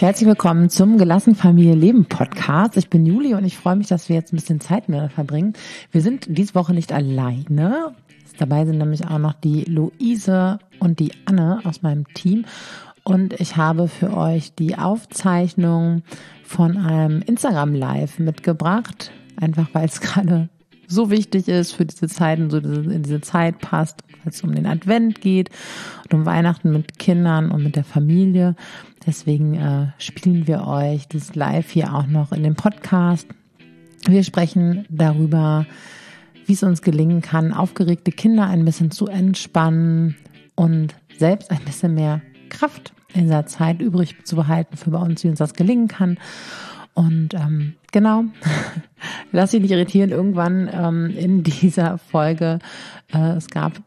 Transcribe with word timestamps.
Herzlich 0.00 0.26
willkommen 0.26 0.70
zum 0.70 0.96
Gelassen 0.96 1.34
Familie 1.34 1.74
Leben 1.74 2.06
Podcast. 2.06 2.78
Ich 2.78 2.88
bin 2.88 3.04
Juli 3.04 3.34
und 3.34 3.44
ich 3.44 3.58
freue 3.58 3.76
mich, 3.76 3.88
dass 3.88 4.08
wir 4.08 4.16
jetzt 4.16 4.32
ein 4.32 4.36
bisschen 4.36 4.58
Zeit 4.58 4.88
miteinander 4.88 5.12
verbringen. 5.12 5.52
Wir 5.92 6.00
sind 6.00 6.24
diese 6.26 6.54
Woche 6.54 6.72
nicht 6.72 6.90
alleine. 6.90 7.94
Dabei 8.38 8.64
sind 8.64 8.78
nämlich 8.78 9.06
auch 9.06 9.18
noch 9.18 9.34
die 9.34 9.64
Luise 9.64 10.58
und 10.78 11.00
die 11.00 11.12
Anne 11.26 11.60
aus 11.64 11.82
meinem 11.82 12.06
Team. 12.14 12.46
Und 13.04 13.38
ich 13.38 13.58
habe 13.58 13.88
für 13.88 14.16
euch 14.16 14.54
die 14.54 14.78
Aufzeichnung 14.78 16.02
von 16.44 16.78
einem 16.78 17.20
Instagram 17.20 17.74
Live 17.74 18.18
mitgebracht. 18.18 19.12
Einfach 19.38 19.68
weil 19.74 19.84
es 19.84 20.00
gerade 20.00 20.48
so 20.90 21.10
wichtig 21.10 21.46
ist 21.46 21.72
für 21.72 21.84
diese 21.84 22.08
Zeiten, 22.08 22.48
so 22.48 22.56
in 22.56 23.02
diese 23.02 23.20
Zeit 23.20 23.58
passt, 23.60 24.02
weil 24.24 24.32
es 24.32 24.42
um 24.42 24.54
den 24.54 24.66
Advent 24.66 25.20
geht 25.20 25.50
und 26.04 26.14
um 26.14 26.26
Weihnachten 26.26 26.72
mit 26.72 26.98
Kindern 26.98 27.50
und 27.50 27.62
mit 27.62 27.76
der 27.76 27.84
Familie. 27.84 28.56
Deswegen 29.06 29.54
äh, 29.54 29.86
spielen 29.98 30.46
wir 30.46 30.66
euch 30.66 31.08
das 31.08 31.34
Live 31.34 31.70
hier 31.70 31.94
auch 31.94 32.06
noch 32.06 32.32
in 32.32 32.42
dem 32.42 32.54
Podcast. 32.54 33.26
Wir 34.06 34.24
sprechen 34.24 34.86
darüber, 34.90 35.66
wie 36.46 36.52
es 36.52 36.62
uns 36.62 36.82
gelingen 36.82 37.22
kann, 37.22 37.52
aufgeregte 37.52 38.12
Kinder 38.12 38.46
ein 38.46 38.64
bisschen 38.64 38.90
zu 38.90 39.06
entspannen 39.06 40.16
und 40.54 40.94
selbst 41.16 41.50
ein 41.50 41.64
bisschen 41.64 41.94
mehr 41.94 42.20
Kraft 42.48 42.92
in 43.14 43.22
dieser 43.22 43.46
Zeit 43.46 43.80
übrig 43.80 44.24
zu 44.24 44.36
behalten 44.36 44.76
für 44.76 44.90
bei 44.90 44.98
uns, 44.98 45.24
wie 45.24 45.28
uns 45.28 45.38
das 45.38 45.54
gelingen 45.54 45.88
kann. 45.88 46.18
Und 46.94 47.34
ähm, 47.34 47.74
genau, 47.92 48.24
lass 49.32 49.52
dich 49.52 49.62
nicht 49.62 49.70
irritieren. 49.70 50.10
Irgendwann 50.10 50.68
ähm, 50.72 51.14
in 51.16 51.42
dieser 51.42 51.98
Folge, 51.98 52.58
äh, 53.12 53.36
es 53.36 53.48
gab 53.48 53.80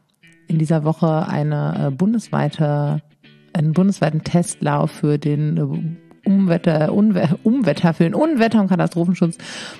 in 0.48 0.58
dieser 0.58 0.84
Woche 0.84 1.28
eine 1.28 1.86
äh, 1.86 1.90
bundesweite 1.90 3.02
einen 3.54 3.72
bundesweiten 3.72 4.24
Testlauf 4.24 4.90
für 4.90 5.18
den 5.18 5.56
äh, 5.56 6.28
Umwetter, 6.28 6.92
Unwe 6.92 7.38
Umwetter, 7.42 7.94
für 7.94 8.04
den 8.04 8.14
Unwetter- 8.14 8.60
und 8.60 8.68
Katastrophenschutz. 8.68 9.38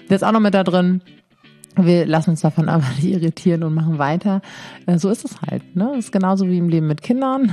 Der 0.08 0.16
ist 0.16 0.22
auch 0.22 0.32
noch 0.32 0.40
mit 0.40 0.54
da 0.54 0.64
drin. 0.64 1.02
Wir 1.76 2.06
lassen 2.06 2.30
uns 2.30 2.40
davon 2.40 2.68
aber 2.70 2.84
nicht 2.96 3.04
irritieren 3.04 3.62
und 3.62 3.74
machen 3.74 3.98
weiter. 3.98 4.40
Äh, 4.86 4.98
so 4.98 5.10
ist 5.10 5.24
es 5.24 5.40
halt. 5.42 5.76
Ne? 5.76 5.90
Das 5.94 6.06
ist 6.06 6.12
genauso 6.12 6.48
wie 6.48 6.58
im 6.58 6.68
Leben 6.68 6.86
mit 6.86 7.02
Kindern. 7.02 7.52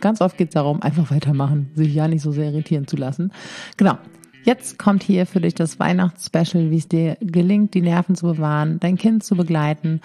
Ganz 0.00 0.20
oft 0.20 0.36
geht 0.36 0.48
es 0.48 0.54
darum, 0.54 0.82
einfach 0.82 1.10
weitermachen, 1.10 1.70
sich 1.74 1.94
ja 1.94 2.08
nicht 2.08 2.20
so 2.20 2.30
sehr 2.30 2.50
irritieren 2.50 2.86
zu 2.86 2.96
lassen. 2.96 3.32
Genau. 3.76 3.96
Jetzt 4.42 4.78
kommt 4.78 5.02
hier 5.02 5.24
für 5.24 5.40
dich 5.40 5.54
das 5.54 5.80
Weihnachtsspecial, 5.80 6.70
wie 6.70 6.76
es 6.76 6.86
dir 6.86 7.16
gelingt, 7.22 7.72
die 7.72 7.80
Nerven 7.80 8.14
zu 8.14 8.26
bewahren, 8.26 8.78
dein 8.78 8.98
Kind 8.98 9.24
zu 9.24 9.36
begleiten 9.36 10.02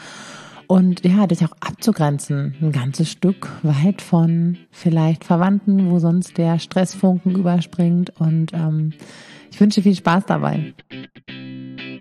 und 0.69 1.03
ja, 1.03 1.25
dich 1.25 1.43
auch 1.43 1.57
abzugrenzen, 1.61 2.55
ein 2.61 2.71
ganzes 2.71 3.11
Stück 3.11 3.47
weit 3.63 4.03
von 4.03 4.55
vielleicht 4.71 5.23
Verwandten, 5.23 5.89
wo 5.89 5.97
sonst 5.97 6.37
der 6.37 6.59
Stressfunken 6.59 7.35
überspringt. 7.35 8.11
Und 8.19 8.53
ähm, 8.53 8.93
ich 9.49 9.59
wünsche 9.59 9.81
viel 9.81 9.95
Spaß 9.95 10.25
dabei. 10.27 10.75
Und 11.27 11.97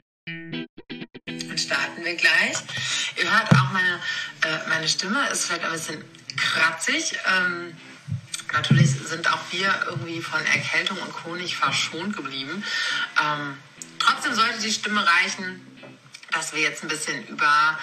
starten 1.57 2.05
wir 2.05 2.15
gleich. 2.15 2.59
Ihr 3.17 3.33
hört 3.33 3.51
auch 3.53 3.73
meine, 3.73 4.01
äh, 4.43 4.69
meine 4.69 4.87
Stimme 4.87 5.17
ist 5.33 5.47
vielleicht 5.47 5.65
ein 5.65 5.73
bisschen 5.73 6.05
kratzig. 6.37 7.19
Ähm, 7.27 7.75
natürlich 8.53 8.91
sind 8.91 9.33
auch 9.33 9.41
wir 9.51 9.75
irgendwie 9.89 10.21
von 10.21 10.41
Erkältung 10.45 10.99
und 10.99 11.25
Honig 11.25 11.57
verschont 11.57 12.15
geblieben. 12.15 12.63
Ähm, 13.19 13.57
trotzdem 13.99 14.35
sollte 14.35 14.61
die 14.63 14.71
Stimme 14.71 15.01
reichen, 15.07 15.67
dass 16.33 16.53
wir 16.53 16.61
jetzt 16.61 16.83
ein 16.83 16.89
bisschen 16.89 17.27
über 17.29 17.79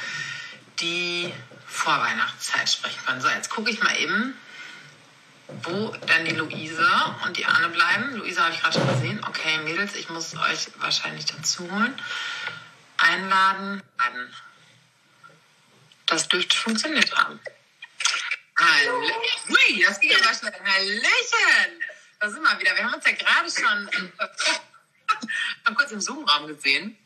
die 0.79 1.33
Vorweihnachtszeit 1.67 2.69
sprechen 2.69 2.99
können. 3.05 3.21
So, 3.21 3.29
jetzt 3.29 3.49
gucke 3.49 3.69
ich 3.69 3.81
mal 3.81 3.97
eben, 3.97 4.35
wo 5.63 5.95
dann 6.07 6.25
die 6.25 6.35
Luise 6.35 6.89
und 7.25 7.37
die 7.37 7.45
Anne 7.45 7.69
bleiben. 7.69 8.15
Luise 8.15 8.41
habe 8.41 8.53
ich 8.53 8.61
gerade 8.61 8.73
schon 8.73 8.87
gesehen. 8.87 9.23
Okay, 9.27 9.57
Mädels, 9.59 9.95
ich 9.95 10.09
muss 10.09 10.35
euch 10.35 10.67
wahrscheinlich 10.77 11.25
dazu 11.25 11.69
holen. 11.71 12.01
Einladen. 12.97 13.81
Das 16.07 16.27
dürfte 16.27 16.55
funktioniert 16.55 17.15
haben. 17.15 17.39
Hallo. 18.57 19.01
Ui, 19.49 19.83
das 19.85 19.99
ging 19.99 20.15
aber 20.15 20.33
schnell. 20.33 20.53
Hallöchen. 20.53 21.83
Da 22.19 22.29
sind 22.29 22.41
wir 22.41 22.59
wieder. 22.59 22.75
Wir 22.75 22.85
haben 22.85 22.93
uns 22.93 23.05
ja 23.05 23.11
gerade 23.11 23.49
schon 23.51 23.89
kurz 25.75 25.91
im 25.91 25.99
Zoom-Raum 25.99 26.47
gesehen. 26.47 26.97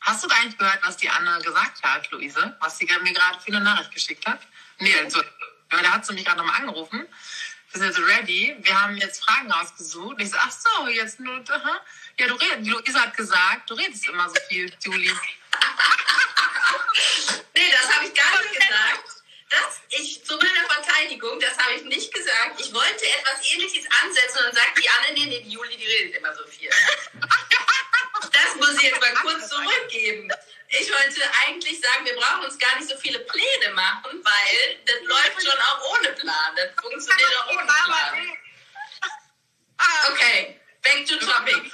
Hast 0.00 0.22
du 0.22 0.28
gar 0.28 0.44
nicht 0.44 0.58
gehört, 0.58 0.80
was 0.84 0.96
die 0.96 1.08
Anna 1.08 1.38
gesagt 1.38 1.82
hat, 1.82 2.10
Luise? 2.10 2.56
Was 2.60 2.78
sie 2.78 2.86
mir 3.02 3.12
gerade 3.12 3.40
für 3.40 3.48
eine 3.48 3.60
Nachricht 3.60 3.92
geschickt 3.92 4.26
hat? 4.26 4.40
Nee, 4.78 4.94
also, 5.02 5.22
da 5.70 5.92
hat 5.92 6.06
sie 6.06 6.12
mich 6.14 6.24
gerade 6.24 6.38
nochmal 6.38 6.60
angerufen. 6.60 7.06
Wir 7.72 7.80
sind 7.80 7.88
jetzt 7.88 7.98
ready. 7.98 8.56
Wir 8.60 8.80
haben 8.80 8.96
jetzt 8.96 9.24
Fragen 9.24 9.50
rausgesucht. 9.50 10.20
ich 10.20 10.30
so, 10.30 10.36
ach 10.38 10.50
so, 10.50 10.88
jetzt 10.88 11.20
nur, 11.20 11.42
aha. 11.48 11.80
Ja, 12.18 12.28
du 12.28 12.34
redest. 12.34 12.66
Luise 12.66 13.00
hat 13.00 13.16
gesagt, 13.16 13.68
du 13.68 13.74
redest 13.74 14.08
immer 14.08 14.28
so 14.28 14.36
viel, 14.48 14.72
Juli. 14.84 15.12
nee, 17.54 17.70
das 17.72 17.94
habe 17.94 18.06
ich 18.06 18.14
gar 18.14 18.42
nicht 18.42 18.54
gesagt. 18.54 19.04
Das, 19.48 19.80
ich, 19.90 20.24
zu 20.24 20.36
meiner 20.36 20.68
Verteidigung, 20.68 21.38
das 21.38 21.56
habe 21.58 21.74
ich 21.74 21.84
nicht 21.84 22.12
gesagt. 22.12 22.60
Ich 22.60 22.72
wollte 22.72 23.06
etwas 23.06 23.52
Ähnliches 23.52 23.86
ansetzen 24.02 24.38
und 24.38 24.46
dann 24.46 24.54
sagt 24.54 24.78
die 24.78 24.88
Anne, 24.88 25.12
nee, 25.14 25.26
nee, 25.26 25.42
die 25.42 25.50
Juli, 25.50 25.76
die 25.76 25.86
redet 25.86 26.16
immer 26.16 26.34
so 26.34 26.44
viel. 26.46 26.70
Muss 28.76 28.84
ich 28.84 28.90
jetzt 28.90 29.00
mal 29.00 29.14
kurz 29.14 29.48
zurückgeben. 29.48 30.30
Ich 30.68 30.90
wollte 30.90 31.22
eigentlich 31.46 31.80
sagen, 31.80 32.04
wir 32.04 32.14
brauchen 32.16 32.44
uns 32.44 32.58
gar 32.58 32.76
nicht 32.76 32.88
so 32.88 32.96
viele 32.98 33.20
Pläne 33.20 33.72
machen, 33.74 34.22
weil 34.22 34.78
das 34.84 34.96
läuft 35.02 35.42
schon 35.42 35.60
auch 35.60 35.96
ohne 35.96 36.08
Plan. 36.12 36.56
Das 36.56 36.68
funktioniert 36.78 37.30
auch 37.38 37.50
ohne 37.52 37.64
Plan. 37.64 38.36
Okay, 40.12 40.60
back 40.82 41.06
to 41.06 41.16
topic. 41.16 41.70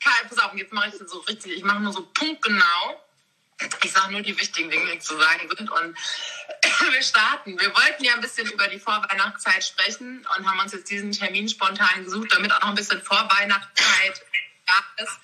Pass 0.00 0.38
auf, 0.38 0.54
jetzt 0.54 0.72
mache 0.72 0.88
ich 0.88 0.98
das 0.98 1.10
so 1.10 1.18
richtig. 1.20 1.52
Ich 1.52 1.64
mache 1.64 1.80
nur 1.80 1.92
so 1.92 2.06
punktgenau. 2.06 3.02
Ich 3.82 3.92
sage 3.92 4.12
nur 4.12 4.22
die 4.22 4.38
wichtigen 4.38 4.70
Dinge, 4.70 4.92
die 4.92 4.98
zu 4.98 5.18
sagen 5.18 5.48
sind. 5.54 5.70
Und 5.70 5.98
wir 6.90 7.02
starten. 7.02 7.60
Wir 7.60 7.74
wollten 7.74 8.04
ja 8.04 8.14
ein 8.14 8.20
bisschen 8.22 8.50
über 8.50 8.68
die 8.68 8.78
Vorweihnachtszeit 8.78 9.64
sprechen 9.64 10.26
und 10.36 10.46
haben 10.48 10.60
uns 10.60 10.72
jetzt 10.72 10.88
diesen 10.88 11.12
Termin 11.12 11.48
spontan 11.48 12.04
gesucht, 12.04 12.32
damit 12.32 12.52
auch 12.52 12.60
noch 12.60 12.68
ein 12.68 12.74
bisschen 12.74 13.02
Vorweihnachtszeit 13.02 14.22
da 14.66 15.02
ist 15.02 15.18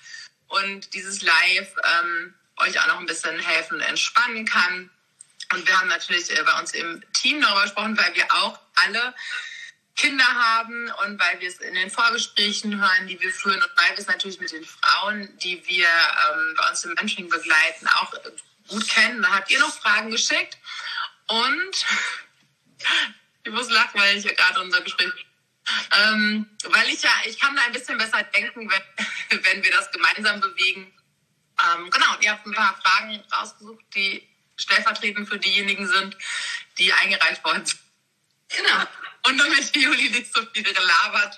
und 0.53 0.93
dieses 0.93 1.21
Live 1.21 1.73
ähm, 1.83 2.33
euch 2.57 2.79
auch 2.79 2.87
noch 2.87 2.99
ein 2.99 3.05
bisschen 3.05 3.39
helfen 3.39 3.75
und 3.75 3.81
entspannen 3.81 4.45
kann. 4.45 4.89
Und 5.51 5.67
wir 5.67 5.79
haben 5.79 5.89
natürlich 5.89 6.29
äh, 6.31 6.43
bei 6.43 6.59
uns 6.59 6.73
im 6.73 7.03
Team 7.13 7.41
darüber 7.41 7.63
gesprochen, 7.63 7.97
weil 7.97 8.15
wir 8.15 8.31
auch 8.33 8.59
alle 8.75 9.13
Kinder 9.95 10.25
haben 10.25 10.91
und 11.03 11.19
weil 11.19 11.39
wir 11.39 11.47
es 11.47 11.57
in 11.57 11.73
den 11.75 11.89
Vorgesprächen 11.89 12.79
hören, 12.79 13.07
die 13.07 13.19
wir 13.19 13.31
führen 13.31 13.61
und 13.61 13.71
weil 13.77 13.91
wir 13.91 13.99
es 13.99 14.07
natürlich 14.07 14.39
mit 14.39 14.51
den 14.51 14.65
Frauen, 14.65 15.37
die 15.39 15.61
wir 15.67 15.87
ähm, 15.87 16.55
bei 16.57 16.69
uns 16.69 16.83
im 16.83 16.93
Mentoring 16.93 17.29
begleiten, 17.29 17.87
auch 17.87 18.13
gut 18.67 18.87
kennen. 18.87 19.21
Da 19.21 19.29
habt 19.29 19.51
ihr 19.51 19.59
noch 19.59 19.75
Fragen 19.79 20.09
geschickt 20.09 20.57
und 21.27 21.85
ich 23.43 23.51
muss 23.51 23.69
lachen, 23.69 23.99
weil 23.99 24.17
ich 24.17 24.35
gerade 24.35 24.61
unser 24.61 24.81
Gespräch 24.81 25.11
ähm, 25.91 26.49
weil 26.65 26.89
ich 26.89 27.01
ja, 27.01 27.11
ich 27.25 27.39
kann 27.39 27.55
da 27.55 27.63
ein 27.63 27.71
bisschen 27.71 27.97
besser 27.97 28.23
denken, 28.23 28.69
wenn, 28.69 29.43
wenn 29.43 29.63
wir 29.63 29.71
das 29.71 29.91
gemeinsam 29.91 30.39
bewegen. 30.39 30.93
Ähm, 31.63 31.89
genau, 31.89 32.17
ihr 32.19 32.31
habt 32.31 32.45
ein 32.45 32.53
paar 32.53 32.79
Fragen 32.81 33.23
rausgesucht, 33.31 33.85
die 33.95 34.27
stellvertretend 34.57 35.27
für 35.27 35.39
diejenigen 35.39 35.87
sind, 35.87 36.17
die 36.77 36.91
eingereicht 36.93 37.43
worden 37.43 37.65
sind. 37.65 37.79
Genau. 38.49 38.85
Und 39.25 39.37
damit 39.37 39.75
Juli 39.75 40.09
nicht 40.09 40.33
so 40.33 40.45
viel 40.53 40.67
relabert. 40.67 41.37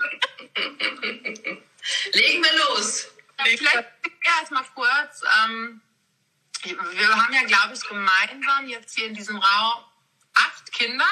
Legen 2.13 2.43
wir 2.43 2.57
los. 2.65 3.07
Vielleicht 3.43 3.85
erstmal 4.23 4.63
kurz. 4.73 5.21
Ähm, 5.45 5.81
wir 6.63 7.15
haben 7.15 7.33
ja, 7.33 7.43
glaube 7.43 7.75
ich, 7.75 7.87
gemeinsam 7.87 8.67
jetzt 8.67 8.95
hier 8.95 9.07
in 9.07 9.13
diesem 9.13 9.37
Raum 9.37 9.83
acht 10.33 10.71
Kinder. 10.71 11.05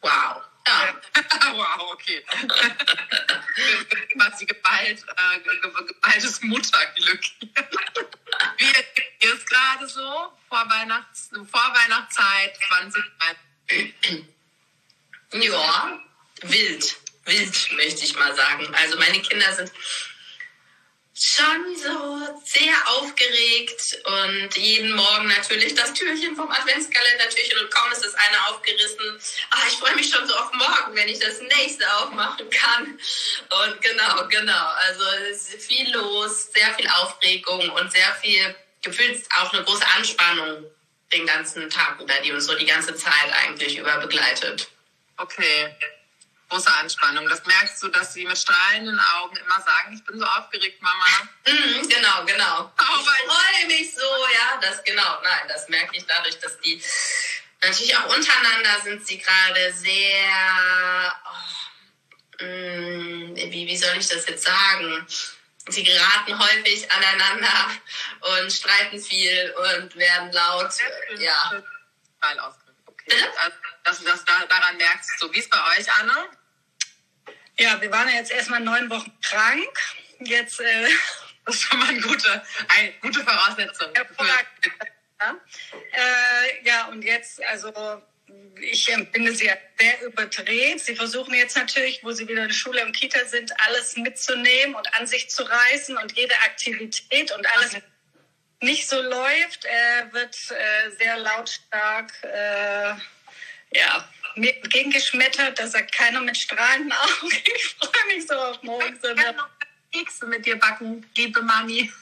Wow. 0.00 0.37
Ja. 0.68 0.94
wow, 1.54 1.92
okay. 1.92 2.22
Quasi 4.12 4.46
geballt, 4.46 5.04
äh, 5.16 5.40
geballtes 5.86 6.42
Mutterglück. 6.42 7.20
Wie 8.58 9.26
ist 9.26 9.46
gerade 9.48 9.88
so? 9.88 10.32
Vorweihnachts 10.48 11.30
Vorweihnachtszeit 11.50 12.56
2020? 12.68 14.24
Ja, 15.32 16.00
wild. 16.42 16.96
Wild, 17.24 17.72
möchte 17.72 18.04
ich 18.04 18.16
mal 18.16 18.34
sagen. 18.34 18.74
Also 18.74 18.98
meine 18.98 19.20
Kinder 19.20 19.52
sind 19.54 19.72
schon 21.20 21.76
so 21.76 22.40
sehr 22.44 22.74
aufgeregt 22.86 23.98
und 24.04 24.56
jeden 24.56 24.94
Morgen 24.94 25.28
natürlich 25.28 25.74
das 25.74 25.92
Türchen 25.92 26.36
vom 26.36 26.50
Adventskalender-Türchen 26.50 27.58
und 27.58 27.70
kaum 27.70 27.90
ist 27.92 28.04
das 28.04 28.14
eine 28.14 28.46
aufgerissen. 28.48 29.20
Ah, 29.50 29.62
ich 29.68 29.74
freue 29.74 29.94
mich 29.96 30.10
schon 30.10 30.26
so 30.26 30.34
auf 30.34 30.52
morgen, 30.52 30.94
wenn 30.94 31.08
ich 31.08 31.18
das 31.18 31.40
nächste 31.40 31.84
aufmachen 31.96 32.48
kann. 32.50 32.84
Und 32.86 33.80
genau, 33.82 34.28
genau. 34.28 34.66
Also 34.86 35.04
es 35.30 35.54
ist 35.54 35.66
viel 35.66 35.90
los, 35.92 36.52
sehr 36.52 36.72
viel 36.74 36.88
Aufregung 36.88 37.68
und 37.70 37.90
sehr 37.90 38.14
viel 38.22 38.54
gefühlt 38.82 39.24
auch 39.36 39.52
eine 39.52 39.64
große 39.64 39.86
Anspannung 39.96 40.64
den 41.12 41.26
ganzen 41.26 41.68
Tag 41.70 42.00
über, 42.00 42.14
die 42.24 42.32
uns 42.32 42.46
so 42.46 42.54
die 42.54 42.66
ganze 42.66 42.94
Zeit 42.94 43.32
eigentlich 43.42 43.78
über 43.78 43.98
begleitet. 43.98 44.68
Okay. 45.16 45.74
Große 46.48 46.72
Anspannung. 46.74 47.28
Das 47.28 47.44
merkst 47.44 47.82
du, 47.82 47.88
dass 47.88 48.14
sie 48.14 48.24
mit 48.24 48.38
strahlenden 48.38 49.00
Augen 49.16 49.36
immer 49.36 49.60
sagen, 49.60 49.94
ich 49.94 50.04
bin 50.04 50.18
so 50.18 50.24
aufgeregt, 50.24 50.80
Mama. 50.82 51.04
Mhm, 51.46 51.88
genau, 51.88 52.24
genau. 52.24 52.72
Oh, 52.78 52.98
ich 52.98 53.06
freue 53.06 53.66
mich 53.66 53.94
so, 53.94 54.00
ja, 54.32 54.58
das 54.60 54.82
genau. 54.84 55.20
Nein, 55.22 55.48
das 55.48 55.68
merke 55.68 55.96
ich 55.96 56.06
dadurch, 56.06 56.38
dass 56.40 56.58
die 56.60 56.82
natürlich 57.62 57.96
auch 57.96 58.16
untereinander 58.16 58.80
sind 58.84 59.06
sie 59.06 59.18
gerade 59.18 59.72
sehr, 59.74 61.12
oh, 61.26 62.44
mh, 62.44 62.46
mm, 62.46 63.36
wie, 63.36 63.66
wie 63.66 63.76
soll 63.76 63.96
ich 63.96 64.06
das 64.06 64.26
jetzt 64.26 64.44
sagen? 64.44 65.06
Sie 65.70 65.84
geraten 65.84 66.38
häufig 66.38 66.90
aneinander 66.90 67.70
und 68.20 68.50
streiten 68.50 68.98
viel 68.98 69.54
und 69.74 69.94
werden 69.96 70.32
laut. 70.32 70.72
Ja. 71.18 71.62
Okay. 72.86 73.22
Also, 73.36 73.56
dass 73.88 74.00
du 74.00 74.04
das 74.04 74.24
daran 74.24 74.76
merkst, 74.76 75.18
so 75.18 75.32
wie 75.32 75.38
es 75.38 75.48
bei 75.48 75.58
euch, 75.76 75.90
Anne? 75.94 76.12
Ja, 77.58 77.80
wir 77.80 77.90
waren 77.90 78.08
ja 78.08 78.16
jetzt 78.16 78.30
erstmal 78.30 78.60
neun 78.60 78.90
Wochen 78.90 79.12
krank. 79.22 79.78
Jetzt, 80.20 80.60
äh, 80.60 80.88
das 81.46 81.56
ist 81.56 81.62
schon 81.62 81.78
mal 81.78 81.88
eine 81.88 82.00
gute, 82.00 82.42
eine 82.76 82.92
gute 83.00 83.24
Voraussetzung. 83.24 83.88
Ja, 83.94 85.36
äh, 85.92 86.66
ja, 86.66 86.86
und 86.86 87.02
jetzt, 87.02 87.42
also 87.46 88.02
ich 88.60 88.92
empfinde 88.92 89.34
sie 89.34 89.50
sehr 89.78 90.02
überdreht. 90.02 90.80
Sie 90.80 90.94
versuchen 90.94 91.34
jetzt 91.34 91.56
natürlich, 91.56 92.04
wo 92.04 92.12
sie 92.12 92.28
wieder 92.28 92.42
in 92.42 92.48
der 92.48 92.54
Schule 92.54 92.84
und 92.84 92.92
Kita 92.92 93.24
sind, 93.24 93.52
alles 93.66 93.96
mitzunehmen 93.96 94.74
und 94.74 94.94
an 94.94 95.06
sich 95.06 95.30
zu 95.30 95.44
reißen 95.44 95.96
und 95.96 96.12
jede 96.12 96.34
Aktivität 96.42 97.32
und 97.32 97.46
alles 97.54 97.78
nicht 98.60 98.86
so 98.88 99.00
läuft, 99.00 99.64
äh, 99.64 100.12
wird 100.12 100.36
äh, 100.50 100.90
sehr 100.98 101.16
lautstark 101.16 102.12
äh, 102.22 102.94
ja, 103.72 104.08
mir 104.36 104.54
entgegengeschmettert. 104.56 105.58
Da 105.58 105.66
sagt 105.66 105.92
keiner 105.92 106.20
mit 106.20 106.36
strahlenden 106.36 106.92
Augen. 106.92 107.30
Ich 107.54 107.76
freue 107.78 108.06
mich 108.06 108.26
so 108.26 108.34
auf 108.34 108.62
morgen. 108.62 108.94
Ich 108.94 109.16
kann 109.16 109.36
noch 109.36 109.48
Kekse 109.92 110.26
mit 110.26 110.44
dir 110.46 110.56
backen, 110.58 111.08
liebe 111.16 111.42
Mami. 111.42 111.92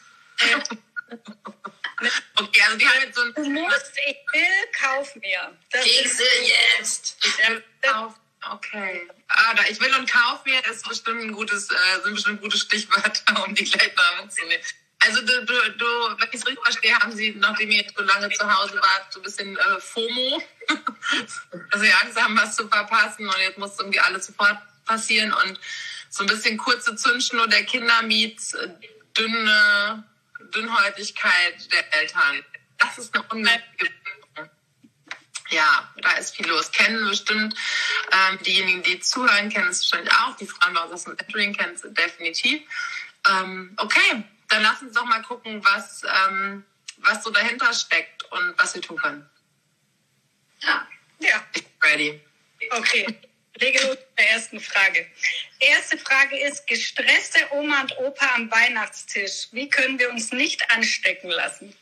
okay, 2.36 2.62
also 2.62 2.76
die 2.76 2.88
haben 2.88 3.00
jetzt 3.02 3.16
so 3.16 3.22
ein... 3.22 3.34
Du 3.34 3.48
musst, 3.50 3.92
ich 4.06 4.16
will, 4.32 4.68
kauf 4.78 5.14
mir. 5.16 5.56
Das 5.70 5.84
Kekse 5.84 6.24
jetzt. 6.42 7.16
Okay. 8.50 9.08
Ah, 9.28 9.54
da 9.54 9.64
ich 9.68 9.80
will 9.80 9.92
und 9.94 10.10
kauf 10.10 10.44
mir 10.44 10.64
ist 10.66 10.88
bestimmt 10.88 11.20
ein 11.20 11.32
gutes, 11.32 11.68
äh, 11.70 12.02
sind 12.02 12.14
bestimmt 12.14 12.42
gute 12.42 12.56
Stichwörter, 12.56 13.44
um 13.46 13.54
die 13.54 13.64
gleich 13.64 13.94
mal 13.96 14.22
mitzunehmen. 14.24 14.64
Also 15.06 15.20
du, 15.20 15.44
du, 15.44 15.54
du 15.78 15.86
wenn 16.18 16.28
ich 16.28 16.40
es 16.40 16.46
richtig 16.46 16.64
verstehe, 16.64 16.98
haben 16.98 17.12
Sie, 17.12 17.34
nachdem 17.38 17.70
ihr 17.70 17.82
jetzt 17.82 17.96
so 17.96 18.02
lange 18.02 18.28
zu 18.30 18.44
Hause 18.44 18.74
wart, 18.74 19.12
so 19.12 19.20
ein 19.20 19.22
bisschen 19.22 19.56
äh, 19.56 19.80
FOMO. 19.80 20.42
also 21.70 21.84
Sie 21.84 21.92
Angst 21.92 22.20
haben, 22.20 22.36
was 22.36 22.56
zu 22.56 22.68
verpassen 22.68 23.26
und 23.26 23.38
jetzt 23.38 23.58
muss 23.58 23.78
irgendwie 23.78 24.00
alles 24.00 24.26
sofort 24.26 24.58
passieren 24.84 25.32
und 25.32 25.60
so 26.10 26.24
ein 26.24 26.28
bisschen 26.28 26.56
kurze 26.58 26.96
Zündschnur 26.96 27.46
der 27.46 27.64
Kinder 27.64 28.02
meets 28.02 28.54
äh, 28.54 28.68
dünne 29.16 30.04
Dünnhäutigkeit 30.54 31.72
der 31.72 32.00
Eltern. 32.00 32.44
Das 32.78 32.98
ist 32.98 33.14
eine 33.14 33.24
unmögliche 33.24 33.92
ja, 35.50 35.88
da 36.02 36.12
ist 36.12 36.34
viel 36.34 36.48
los. 36.48 36.72
Kennen 36.72 37.08
bestimmt 37.08 37.54
ähm, 38.12 38.38
diejenigen, 38.42 38.82
die 38.82 38.98
zuhören, 38.98 39.48
kennen 39.48 39.68
es 39.68 39.80
wahrscheinlich 39.80 40.12
auch. 40.14 40.36
Die 40.36 40.46
Frauen 40.46 40.76
aus 40.76 41.04
dem 41.04 41.14
Mentoring 41.14 41.52
kennen 41.52 41.74
es 41.74 41.82
definitiv. 41.82 42.62
Ähm, 43.28 43.72
okay, 43.76 44.24
dann 44.48 44.62
lass 44.62 44.82
uns 44.82 44.92
doch 44.94 45.04
mal 45.04 45.22
gucken, 45.22 45.64
was, 45.64 46.02
ähm, 46.04 46.64
was 46.98 47.22
so 47.22 47.30
dahinter 47.30 47.72
steckt 47.72 48.22
und 48.24 48.58
was 48.58 48.74
wir 48.74 48.82
tun 48.82 48.96
können. 48.96 49.28
Ja. 50.60 50.86
Ja. 51.18 51.44
Ich 51.54 51.64
bin 51.64 51.72
ready. 51.82 52.20
Okay. 52.70 53.20
Lege 53.58 53.78
los 53.86 53.96
mit 53.96 54.18
der 54.18 54.30
ersten 54.30 54.60
Frage. 54.60 55.10
Erste 55.60 55.96
Frage 55.96 56.38
ist, 56.38 56.66
gestresste 56.66 57.40
Oma 57.52 57.82
und 57.82 57.96
Opa 57.98 58.34
am 58.34 58.50
Weihnachtstisch. 58.50 59.48
Wie 59.52 59.68
können 59.68 59.98
wir 59.98 60.10
uns 60.10 60.30
nicht 60.32 60.70
anstecken 60.70 61.30
lassen? 61.30 61.74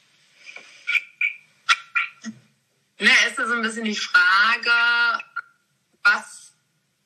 Na, 2.99 3.10
ist 3.26 3.37
so 3.37 3.52
ein 3.52 3.62
bisschen 3.62 3.84
die 3.84 3.96
Frage, 3.96 5.25
was, 6.05 6.52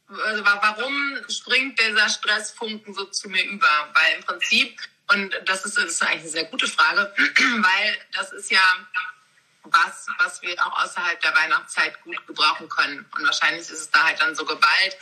also 0.08 0.44
warum 0.44 1.16
springt 1.30 1.80
dieser 1.80 2.08
Stressfunken 2.10 2.92
so 2.92 3.06
zu 3.06 3.30
mir 3.30 3.44
über? 3.44 3.90
Weil 3.94 4.16
im 4.18 4.24
Prinzip 4.24 4.78
und 5.08 5.34
das 5.46 5.64
ist, 5.64 5.76
das 5.76 5.84
ist 5.84 6.02
eigentlich 6.02 6.20
eine 6.20 6.30
sehr 6.30 6.44
gute 6.44 6.66
Frage, 6.66 7.12
weil 7.16 7.98
das 8.12 8.32
ist 8.32 8.50
ja 8.50 8.62
was, 9.64 10.06
was 10.18 10.42
wir 10.42 10.54
auch 10.64 10.84
außerhalb 10.84 11.20
der 11.20 11.34
Weihnachtszeit 11.34 12.00
gut 12.02 12.26
gebrauchen 12.26 12.68
können. 12.68 13.04
Und 13.16 13.26
wahrscheinlich 13.26 13.62
ist 13.62 13.70
es 13.70 13.90
da 13.90 14.04
halt 14.04 14.20
dann 14.20 14.34
so 14.34 14.44
geballt. 14.44 14.96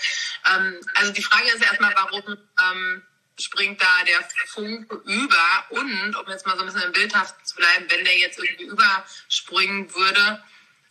Ähm, 0.53 0.81
also 0.95 1.13
die 1.13 1.23
Frage 1.23 1.49
ist 1.49 1.63
erstmal, 1.63 1.95
warum 1.95 2.37
ähm, 2.71 3.03
springt 3.39 3.81
da 3.81 4.05
der 4.05 4.21
Funke 4.47 4.97
über? 5.05 5.65
Und, 5.71 6.17
um 6.17 6.29
jetzt 6.29 6.47
mal 6.47 6.57
so 6.57 6.63
ein 6.63 6.67
bisschen 6.67 6.83
im 6.83 6.93
Bildhaften 6.93 7.45
zu 7.45 7.57
bleiben, 7.57 7.87
wenn 7.89 8.05
der 8.05 8.19
jetzt 8.19 8.39
irgendwie 8.39 8.65
überspringen 8.65 9.93
würde 9.95 10.43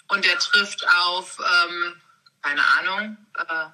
und 0.09 0.25
der 0.25 0.37
trifft 0.39 0.87
auf, 0.87 1.37
ähm, 1.39 2.01
keine 2.41 2.63
Ahnung, 2.79 3.17
äh, 3.37 3.65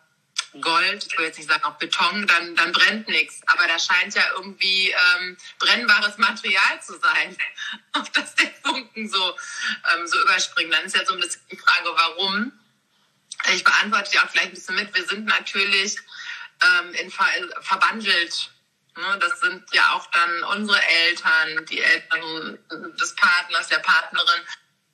Gold, 0.60 1.06
ich 1.06 1.18
will 1.18 1.26
jetzt 1.26 1.38
nicht 1.38 1.50
sagen 1.50 1.64
auch 1.64 1.78
Beton, 1.78 2.28
dann, 2.28 2.56
dann 2.56 2.72
brennt 2.74 3.08
nichts. 3.08 3.42
Aber 3.48 3.68
da 3.68 3.80
scheint 3.80 4.14
ja 4.16 4.24
irgendwie 4.36 4.92
ähm, 4.92 5.38
brennbares 5.60 6.18
Material 6.18 6.82
zu 6.82 7.00
sein, 7.00 7.38
auf 7.94 8.10
das 8.12 8.36
der 8.36 8.52
Funken 8.64 9.10
so, 9.10 9.38
ähm, 9.94 10.08
so 10.08 10.22
überspringt. 10.22 10.74
Dann 10.74 10.86
ist 10.86 10.96
ja 10.96 11.06
so 11.06 11.14
ein 11.14 11.20
bisschen 11.20 11.42
die 11.52 11.58
Frage, 11.58 11.90
warum. 11.96 12.52
Ich 13.54 13.64
beantworte 13.64 14.12
die 14.12 14.20
auch 14.20 14.30
vielleicht 14.30 14.50
ein 14.50 14.54
bisschen 14.54 14.76
mit. 14.76 14.94
Wir 14.94 15.06
sind 15.08 15.26
natürlich 15.26 15.98
ähm, 16.64 16.94
in 16.96 17.10
ver 17.10 17.26
verwandelt. 17.62 18.52
Ne? 18.98 19.20
Das 19.20 19.40
sind 19.40 19.64
ja 19.74 19.94
auch 19.94 20.06
dann 20.12 20.44
unsere 20.56 20.82
Eltern, 20.82 21.66
die 21.68 21.80
Eltern 21.80 22.60
des 23.00 23.16
Partners, 23.16 23.68
der 23.70 23.80
Partnerin. 23.80 24.42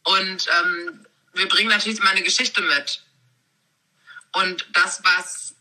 Und 0.04 0.48
ähm, 0.48 1.06
wir 1.34 1.48
bringen 1.48 1.70
natürlich 1.70 2.00
immer 2.00 2.12
eine 2.12 2.24
Geschichte 2.24 2.62
mit. 2.62 3.02
Und 4.40 4.68
das, 4.74 5.04
was 5.04 5.56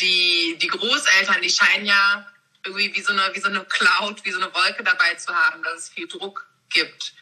die, 0.00 0.58
die 0.60 0.66
Großeltern, 0.66 1.40
die 1.40 1.50
scheinen 1.50 1.86
ja 1.86 2.26
irgendwie 2.64 2.94
wie 2.94 3.00
so, 3.00 3.12
eine, 3.12 3.30
wie 3.34 3.40
so 3.40 3.48
eine 3.48 3.64
Cloud, 3.64 4.24
wie 4.24 4.32
so 4.32 4.40
eine 4.40 4.52
Wolke 4.54 4.84
dabei 4.84 5.14
zu 5.14 5.34
haben, 5.34 5.62
dass 5.62 5.84
es 5.84 5.88
viel 5.88 6.06
Druck 6.06 6.46
gibt. 6.68 7.14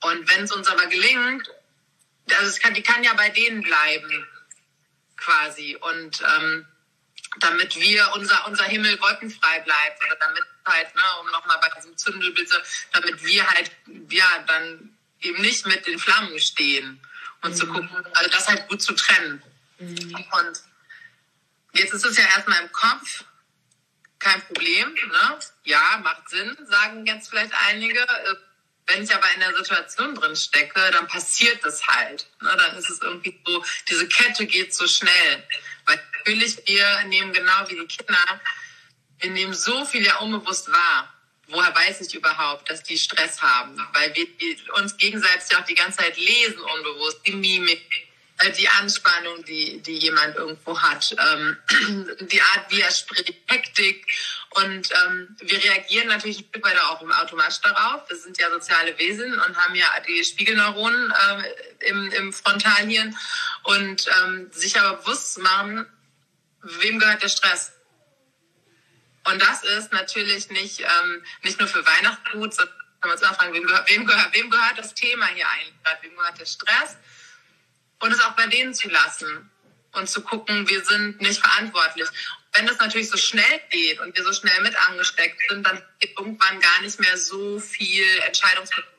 Und 0.00 0.28
wenn 0.28 0.44
es 0.44 0.52
uns 0.52 0.66
aber 0.66 0.86
gelingt, 0.86 1.48
also 2.28 2.46
es 2.46 2.58
kann, 2.58 2.74
die 2.74 2.82
kann 2.82 3.04
ja 3.04 3.14
bei 3.14 3.28
denen 3.28 3.62
bleiben, 3.62 4.26
quasi. 5.16 5.76
Und 5.76 6.22
ähm, 6.36 6.66
damit 7.38 7.76
wir, 7.76 8.10
unser, 8.14 8.46
unser 8.48 8.64
Himmel 8.64 9.00
wolkenfrei 9.00 9.60
bleibt, 9.60 10.04
oder 10.04 10.16
damit 10.16 10.44
halt, 10.66 10.94
ne, 10.94 11.02
um 11.20 11.30
nochmal 11.30 11.58
bei 11.60 11.70
diesem 11.76 11.96
Zündelbild, 11.96 12.50
damit 12.92 13.22
wir 13.22 13.48
halt, 13.48 13.70
ja, 14.10 14.44
dann 14.48 14.96
eben 15.20 15.40
nicht 15.40 15.66
mit 15.66 15.86
den 15.86 15.98
Flammen 15.98 16.38
stehen 16.40 17.00
und 17.42 17.52
mhm. 17.52 17.54
zu 17.54 17.66
gucken, 17.68 18.06
also 18.14 18.30
das 18.30 18.48
halt 18.48 18.68
gut 18.68 18.82
zu 18.82 18.94
trennen. 18.94 19.42
Mhm. 19.78 20.14
Und 20.14 20.62
jetzt 21.72 21.92
ist 21.92 22.04
es 22.04 22.16
ja 22.16 22.24
erstmal 22.24 22.62
im 22.62 22.72
Kopf 22.72 23.24
kein 24.18 24.40
Problem. 24.42 24.94
Ne? 24.94 25.38
Ja, 25.64 26.00
macht 26.02 26.28
Sinn, 26.30 26.56
sagen 26.68 27.06
jetzt 27.06 27.28
vielleicht 27.28 27.52
einige. 27.68 28.04
Wenn 28.86 29.02
ich 29.02 29.14
aber 29.14 29.32
in 29.34 29.40
der 29.40 29.54
Situation 29.54 30.14
drin 30.14 30.36
stecke, 30.36 30.90
dann 30.90 31.06
passiert 31.06 31.64
das 31.64 31.86
halt. 31.86 32.26
Ne? 32.42 32.54
Dann 32.56 32.76
ist 32.76 32.90
es 32.90 33.00
irgendwie 33.00 33.38
so, 33.46 33.64
diese 33.88 34.08
Kette 34.08 34.46
geht 34.46 34.74
so 34.74 34.86
schnell. 34.86 35.46
Weil 35.86 36.00
natürlich 36.18 36.58
wir 36.66 37.04
nehmen 37.04 37.32
genau 37.32 37.68
wie 37.68 37.78
die 37.78 37.86
Kinder, 37.86 38.40
wir 39.20 39.30
nehmen 39.30 39.54
so 39.54 39.84
viel 39.84 40.04
ja 40.04 40.18
unbewusst 40.18 40.70
wahr. 40.70 41.10
Woher 41.48 41.74
weiß 41.74 42.00
ich 42.00 42.14
überhaupt, 42.14 42.70
dass 42.70 42.82
die 42.82 42.96
Stress 42.96 43.40
haben? 43.42 43.76
Weil 43.92 44.14
wir 44.14 44.74
uns 44.76 44.96
gegenseitig 44.96 45.56
auch 45.56 45.64
die 45.64 45.74
ganze 45.74 45.98
Zeit 45.98 46.16
lesen 46.16 46.58
unbewusst, 46.58 47.20
die 47.26 47.32
Mimik, 47.32 47.80
äh, 47.90 48.13
die 48.58 48.68
Anspannung, 48.68 49.44
die, 49.44 49.80
die 49.80 49.98
jemand 49.98 50.36
irgendwo 50.36 50.80
hat, 50.80 51.14
ähm, 51.18 51.56
die 52.20 52.40
Art, 52.40 52.70
wie 52.70 52.80
er 52.80 52.90
spricht, 52.90 53.34
Hektik. 53.46 54.06
Und 54.50 54.90
ähm, 54.92 55.36
wir 55.40 55.62
reagieren 55.62 56.08
natürlich 56.08 56.38
ein 56.38 56.46
Stück 56.48 56.64
weit 56.64 56.78
auch 56.80 57.00
automatisch 57.00 57.60
darauf. 57.60 58.08
Wir 58.08 58.16
sind 58.16 58.38
ja 58.38 58.50
soziale 58.50 58.98
Wesen 58.98 59.32
und 59.40 59.56
haben 59.56 59.74
ja 59.74 59.86
die 60.06 60.24
Spiegelneuronen 60.24 61.12
äh, 61.12 61.88
im, 61.88 62.10
im 62.12 62.32
Frontalhirn. 62.32 63.16
Und 63.62 64.06
ähm, 64.22 64.50
sich 64.52 64.78
aber 64.78 64.98
bewusst 64.98 65.38
machen, 65.38 65.86
wem 66.62 66.98
gehört 66.98 67.22
der 67.22 67.28
Stress? 67.28 67.72
Und 69.24 69.40
das 69.40 69.62
ist 69.64 69.92
natürlich 69.92 70.50
nicht, 70.50 70.80
ähm, 70.80 71.24
nicht 71.42 71.58
nur 71.58 71.68
für 71.68 71.84
Weihnachten 71.86 72.38
gut, 72.38 72.54
sondern 72.54 72.74
kann 73.00 73.10
man 73.10 73.12
uns 73.12 73.22
immer 73.22 73.34
fragen, 73.34 73.54
wem 73.54 73.66
gehört, 73.66 73.90
wem, 73.90 74.06
gehört, 74.06 74.34
wem 74.34 74.50
gehört 74.50 74.78
das 74.78 74.94
Thema 74.94 75.26
hier 75.26 75.48
eigentlich? 75.48 75.74
Wem 76.02 76.16
gehört 76.16 76.38
der 76.38 76.46
Stress? 76.46 76.96
Und 78.00 78.12
es 78.12 78.20
auch 78.20 78.32
bei 78.32 78.46
denen 78.46 78.74
zu 78.74 78.88
lassen 78.88 79.50
und 79.92 80.08
zu 80.08 80.22
gucken, 80.22 80.68
wir 80.68 80.84
sind 80.84 81.20
nicht 81.20 81.40
verantwortlich. 81.40 82.08
Wenn 82.52 82.66
das 82.66 82.78
natürlich 82.78 83.10
so 83.10 83.16
schnell 83.16 83.60
geht 83.70 84.00
und 84.00 84.16
wir 84.16 84.24
so 84.24 84.32
schnell 84.32 84.60
mit 84.62 84.76
angesteckt 84.88 85.40
sind, 85.48 85.66
dann 85.66 85.82
geht 85.98 86.16
irgendwann 86.18 86.60
gar 86.60 86.80
nicht 86.82 87.00
mehr 87.00 87.16
so 87.16 87.58
viel 87.58 88.06
Entscheidungsmöglichkeit 88.26 88.94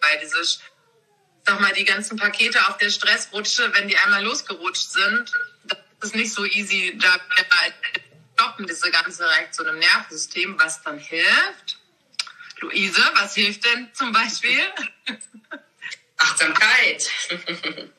bei 0.00 0.16
dieses 0.22 0.60
sag 1.46 1.60
mal, 1.60 1.72
die 1.72 1.84
ganzen 1.84 2.16
Pakete 2.16 2.66
auf 2.68 2.76
der 2.78 2.90
Stressrutsche, 2.90 3.72
wenn 3.74 3.88
die 3.88 3.96
einmal 3.96 4.24
losgerutscht 4.24 4.90
sind, 4.90 5.32
ist 6.02 6.14
nicht 6.14 6.32
so 6.32 6.44
easy, 6.44 6.98
da 7.00 7.20
stoppen 8.34 8.66
diese 8.66 8.90
ganze 8.90 9.28
Reaktion 9.28 9.68
im 9.68 9.78
Nervensystem, 9.78 10.58
was 10.58 10.82
dann 10.82 10.98
hilft. 10.98 11.78
Luise, 12.60 13.02
was 13.14 13.34
hilft 13.34 13.64
denn 13.64 13.88
zum 13.94 14.12
Beispiel? 14.12 14.60
Achtsamkeit. 16.16 17.08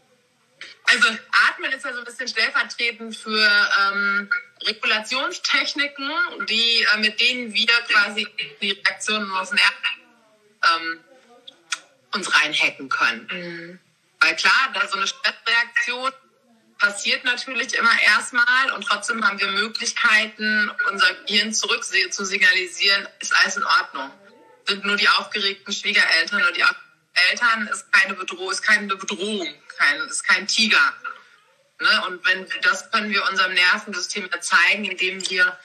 Also 0.88 1.10
Atmen 1.50 1.72
ist 1.74 1.86
ja 1.86 1.94
so 1.94 2.00
ein 2.00 2.06
bisschen 2.06 2.28
stellvertretend 2.28 3.16
für 3.16 3.70
ähm, 3.82 4.30
Regulationstechniken, 4.66 6.10
die, 6.48 6.86
äh, 6.94 6.98
mit 6.98 7.20
denen 7.20 7.54
wir 7.54 7.68
quasi 7.88 8.28
die 8.62 8.72
Reaktionen 8.72 9.30
aus 9.32 9.50
dem 9.50 9.58
Nerven 9.58 9.76
ähm, 10.64 11.00
uns 12.14 12.34
reinhacken 12.34 12.90
können. 12.90 13.28
Mhm. 13.32 13.80
Weil 14.22 14.36
klar, 14.36 14.72
da 14.74 14.88
so 14.88 14.98
eine 14.98 15.08
Stressreaktion 15.08 16.12
passiert 16.78 17.24
natürlich 17.26 17.74
immer 17.74 18.02
erstmal 18.02 18.72
und 18.76 18.84
trotzdem 18.86 19.26
haben 19.26 19.40
wir 19.40 19.52
Möglichkeiten, 19.52 20.72
unser 20.90 21.14
Gehirn 21.26 21.54
zurück 21.54 21.84
zu 21.84 22.26
signalisieren, 22.26 23.08
ist 23.20 23.36
alles 23.36 23.58
in 23.58 23.64
Ordnung. 23.64 24.12
Sind 24.66 24.86
nur 24.86 24.96
die 24.96 25.10
aufgeregten 25.10 25.74
Schwiegereltern 25.74 26.42
oder 26.42 26.52
die 26.52 26.64
Eltern 27.30 27.68
ist 27.68 27.92
keine 27.92 28.14
Bedrohung, 28.14 28.52
ist 28.52 28.62
keine 28.62 28.96
Bedrohung, 28.96 29.54
kein, 29.78 30.02
ist 30.02 30.24
kein 30.28 30.48
Tiger. 30.48 30.94
Ne? 31.80 32.04
Und 32.08 32.26
wenn 32.26 32.48
das 32.62 32.90
können 32.92 33.10
wir 33.12 33.24
unserem 33.26 33.54
Nervensystem 33.54 34.30
zeigen, 34.42 34.86
indem 34.86 35.22
wir 35.30 35.58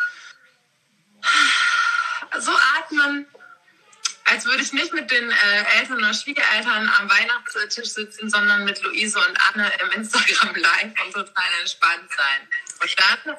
so 2.38 2.52
atmen, 2.78 3.26
als 4.25 4.44
würde 4.47 4.62
ich 4.62 4.73
nicht 4.73 4.92
mit 4.92 5.11
den 5.11 5.30
äh, 5.30 5.78
Eltern 5.78 5.99
oder 5.99 6.14
Schwiegereltern 6.14 6.88
am 6.99 7.11
Weihnachtstisch 7.11 7.88
sitzen, 7.88 8.30
sondern 8.30 8.64
mit 8.64 8.80
Luise 8.82 9.18
und 9.18 9.38
Anne 9.49 9.71
im 9.82 9.90
Instagram 9.90 10.54
live 10.54 10.94
und 11.04 11.12
total 11.12 11.50
entspannt 11.61 12.11
sein. 12.16 12.49
Und 12.80 13.00
dann 13.00 13.37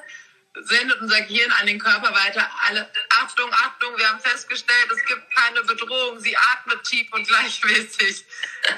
sendet 0.62 1.00
unser 1.00 1.20
Gehirn 1.22 1.50
an 1.52 1.66
den 1.66 1.78
Körper 1.78 2.14
weiter 2.14 2.48
alle, 2.66 2.90
Achtung, 3.08 3.52
Achtung, 3.52 3.96
wir 3.98 4.08
haben 4.08 4.20
festgestellt, 4.20 4.90
es 4.92 5.04
gibt 5.06 5.34
keine 5.34 5.62
Bedrohung, 5.62 6.20
sie 6.20 6.36
atmet 6.36 6.84
tief 6.84 7.12
und 7.12 7.26
gleichmäßig. 7.26 8.24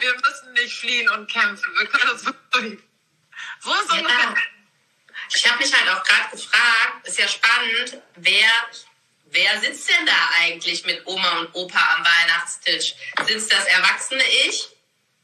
Wir 0.00 0.14
müssen 0.14 0.52
nicht 0.54 0.78
fliehen 0.78 1.08
und 1.10 1.30
kämpfen, 1.30 1.70
wir 1.78 1.86
können 1.86 2.10
das 2.10 2.24
wirklich. 2.24 2.80
So 3.60 3.72
ist 3.72 3.92
ja. 3.92 3.98
ungefähr. 3.98 4.34
Ich 5.34 5.50
habe 5.50 5.58
mich 5.58 5.72
halt 5.72 5.88
auch 5.90 6.02
gerade 6.04 6.30
gefragt, 6.30 7.06
ist 7.06 7.18
ja 7.18 7.28
spannend, 7.28 8.02
wer 8.16 8.50
Wer 9.28 9.60
sitzt 9.60 9.90
denn 9.90 10.06
da 10.06 10.30
eigentlich 10.38 10.84
mit 10.86 11.04
Oma 11.04 11.40
und 11.40 11.52
Opa 11.52 11.96
am 11.96 12.04
Weihnachtstisch? 12.04 12.94
Sitzt 13.26 13.52
das 13.52 13.64
erwachsene 13.66 14.22
Ich 14.46 14.68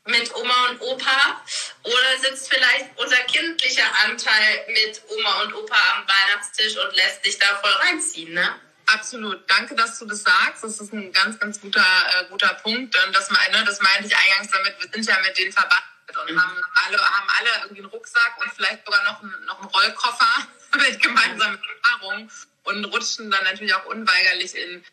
mit 0.06 0.34
Oma 0.34 0.68
und 0.70 0.80
Opa 0.80 1.42
oder 1.82 2.18
sitzt 2.20 2.52
vielleicht 2.52 2.86
unser 2.96 3.16
kindlicher 3.24 3.86
Anteil 4.04 4.66
mit 4.68 5.00
Oma 5.08 5.42
und 5.42 5.54
Opa 5.54 5.76
am 5.96 6.06
Weihnachtstisch 6.08 6.76
und 6.76 6.96
lässt 6.96 7.24
sich 7.24 7.38
da 7.38 7.46
voll 7.56 7.72
reinziehen, 7.72 8.34
ne? 8.34 8.60
Absolut. 8.86 9.48
Danke, 9.48 9.74
dass 9.74 9.98
du 9.98 10.06
das 10.06 10.22
sagst. 10.22 10.64
Das 10.64 10.80
ist 10.80 10.92
ein 10.92 11.12
ganz, 11.12 11.38
ganz 11.38 11.60
guter, 11.60 11.80
äh, 11.80 12.24
guter 12.28 12.52
Punkt. 12.54 12.96
Und 13.06 13.16
das 13.16 13.30
meine, 13.30 13.64
das 13.64 13.80
meinte 13.80 14.08
ich 14.08 14.16
eingangs 14.16 14.50
damit. 14.50 14.74
Wir 14.80 14.90
sind 14.90 15.06
ja 15.06 15.18
mit 15.20 15.38
denen 15.38 15.52
verbandelt 15.52 16.16
und 16.20 16.30
mhm. 16.30 16.42
haben 16.42 16.62
alle, 16.84 16.98
haben 16.98 17.28
alle 17.38 17.50
irgendwie 17.62 17.82
einen 17.82 17.90
Rucksack 17.90 18.34
und 18.40 18.52
vielleicht 18.52 18.84
sogar 18.84 19.02
noch 19.04 19.22
einen, 19.22 19.44
noch 19.46 19.60
einen 19.60 19.70
Rollkoffer 19.70 20.48
mit 20.76 21.00
gemeinsamen 21.00 21.58
Erfahrungen 21.82 22.30
und 22.64 22.84
rutschen 22.86 23.30
dann 23.30 23.44
natürlich 23.44 23.74
auch 23.74 23.86
unweigerlich 23.86 24.54
in, 24.56 24.84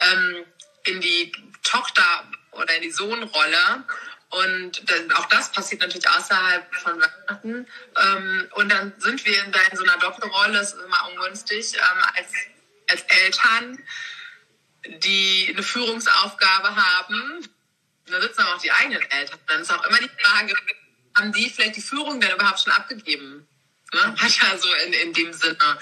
ähm, 0.00 0.44
in 0.84 1.00
die 1.00 1.32
Tochter- 1.62 2.24
oder 2.52 2.74
in 2.76 2.82
die 2.82 2.90
Sohnrolle. 2.90 3.84
Und 4.30 4.82
auch 5.14 5.26
das 5.26 5.50
passiert 5.52 5.80
natürlich 5.80 6.08
außerhalb 6.08 6.74
von 6.74 7.00
Weihnachten. 7.00 7.66
Ähm, 7.96 8.48
und 8.52 8.68
dann 8.70 8.92
sind 8.98 9.24
wir 9.24 9.44
in, 9.44 9.52
in 9.70 9.76
so 9.76 9.84
einer 9.84 9.98
Doppelrolle, 9.98 10.52
das 10.52 10.74
ist 10.74 10.84
immer 10.84 11.08
ungünstig, 11.10 11.74
ähm, 11.74 12.04
als, 12.14 12.32
als 12.90 13.02
Eltern, 13.22 13.82
die 14.86 15.48
eine 15.50 15.62
Führungsaufgabe 15.62 16.76
haben. 16.76 17.48
Da 18.06 18.20
sitzen 18.20 18.42
aber 18.42 18.56
auch 18.56 18.60
die 18.60 18.72
eigenen 18.72 19.02
Eltern. 19.10 19.38
Dann 19.46 19.62
ist 19.62 19.72
auch 19.72 19.84
immer 19.86 19.98
die 19.98 20.10
Frage, 20.22 20.54
haben 21.16 21.32
die 21.32 21.48
vielleicht 21.48 21.76
die 21.76 21.82
Führung 21.82 22.20
denn 22.20 22.32
überhaupt 22.32 22.60
schon 22.60 22.72
abgegeben? 22.72 23.48
Ne? 23.94 24.14
Also 24.50 24.68
in, 24.86 24.92
in 24.92 25.12
dem 25.14 25.32
Sinne 25.32 25.78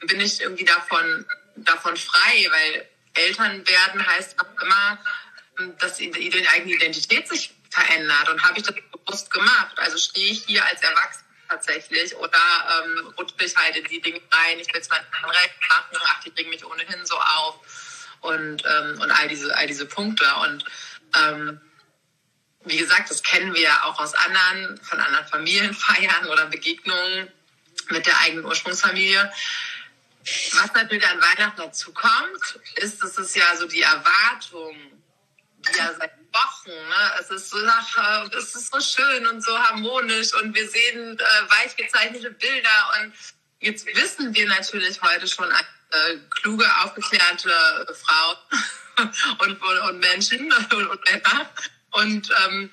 bin 0.00 0.20
ich 0.20 0.40
irgendwie 0.42 0.64
davon, 0.64 1.26
davon 1.56 1.96
frei, 1.96 2.48
weil 2.50 2.88
Eltern 3.14 3.66
werden 3.66 4.06
heißt 4.06 4.38
auch 4.40 4.62
immer, 4.62 4.98
dass 5.78 5.96
die 5.96 6.12
eigene 6.52 6.74
Identität 6.74 7.28
sich 7.28 7.54
verändert. 7.70 8.28
Und 8.28 8.42
habe 8.44 8.58
ich 8.58 8.64
das 8.64 8.74
bewusst 8.92 9.30
gemacht? 9.30 9.78
Also 9.78 9.98
stehe 9.98 10.32
ich 10.32 10.44
hier 10.44 10.64
als 10.64 10.82
Erwachsener 10.82 11.28
tatsächlich 11.48 12.14
oder 12.16 12.38
ähm, 12.38 13.14
rutsche 13.16 13.34
ich 13.40 13.56
halt 13.56 13.76
in 13.76 13.84
die 13.84 14.00
Dinge 14.00 14.20
rein, 14.30 14.58
ich 14.58 14.72
will 14.72 14.80
es 14.80 14.88
mal 14.90 15.04
recht 15.24 15.54
machen, 15.68 15.98
ach, 16.06 16.20
die 16.22 16.30
bringen 16.30 16.50
mich 16.50 16.64
ohnehin 16.64 17.04
so 17.06 17.16
auf 17.16 17.60
und, 18.20 18.62
ähm, 18.64 19.00
und 19.00 19.10
all 19.10 19.28
diese, 19.28 19.56
all 19.56 19.66
diese 19.66 19.86
Punkte. 19.86 20.26
Und 20.42 20.64
ähm, 21.16 21.60
wie 22.64 22.76
gesagt, 22.76 23.10
das 23.10 23.22
kennen 23.22 23.54
wir 23.54 23.70
auch 23.84 23.98
aus 23.98 24.14
anderen, 24.14 24.78
von 24.82 25.00
anderen 25.00 25.26
Familienfeiern 25.26 26.26
oder 26.26 26.46
Begegnungen 26.46 27.32
mit 27.88 28.06
der 28.06 28.18
eigenen 28.20 28.44
Ursprungsfamilie. 28.44 29.32
Was 30.52 30.74
natürlich 30.74 31.06
an 31.06 31.20
Weihnachten 31.20 31.56
dazu 31.56 31.92
kommt, 31.94 32.60
ist, 32.74 33.02
dass 33.02 33.16
es 33.16 33.34
ja 33.34 33.56
so 33.56 33.66
die 33.66 33.80
Erwartung, 33.80 34.76
ja 35.76 35.94
seit 35.98 36.12
Wochen, 36.32 36.70
ne? 36.70 37.12
es 37.20 37.30
ist 37.30 37.50
so 37.50 37.58
ach, 37.66 38.28
es 38.32 38.54
ist 38.54 38.70
so 38.70 38.80
schön 38.80 39.26
und 39.26 39.42
so 39.42 39.58
harmonisch 39.58 40.34
und 40.34 40.54
wir 40.54 40.68
sehen 40.68 41.18
äh, 41.18 41.50
weich 41.50 41.76
gezeichnete 41.76 42.30
Bilder 42.30 42.92
und 43.00 43.12
jetzt 43.60 43.86
wissen 43.86 44.34
wir 44.34 44.46
natürlich 44.46 45.00
heute 45.00 45.26
schon 45.26 45.50
eine 45.50 45.66
äh, 45.90 46.18
kluge, 46.30 46.66
aufgeklärte 46.82 47.50
Frau 47.94 48.36
und, 49.38 49.62
und, 49.62 49.78
und 49.78 49.98
Menschen 50.00 50.52
und, 50.72 50.86
und 50.86 51.04
Männer 51.06 51.50
und 51.92 52.30
ähm, 52.44 52.70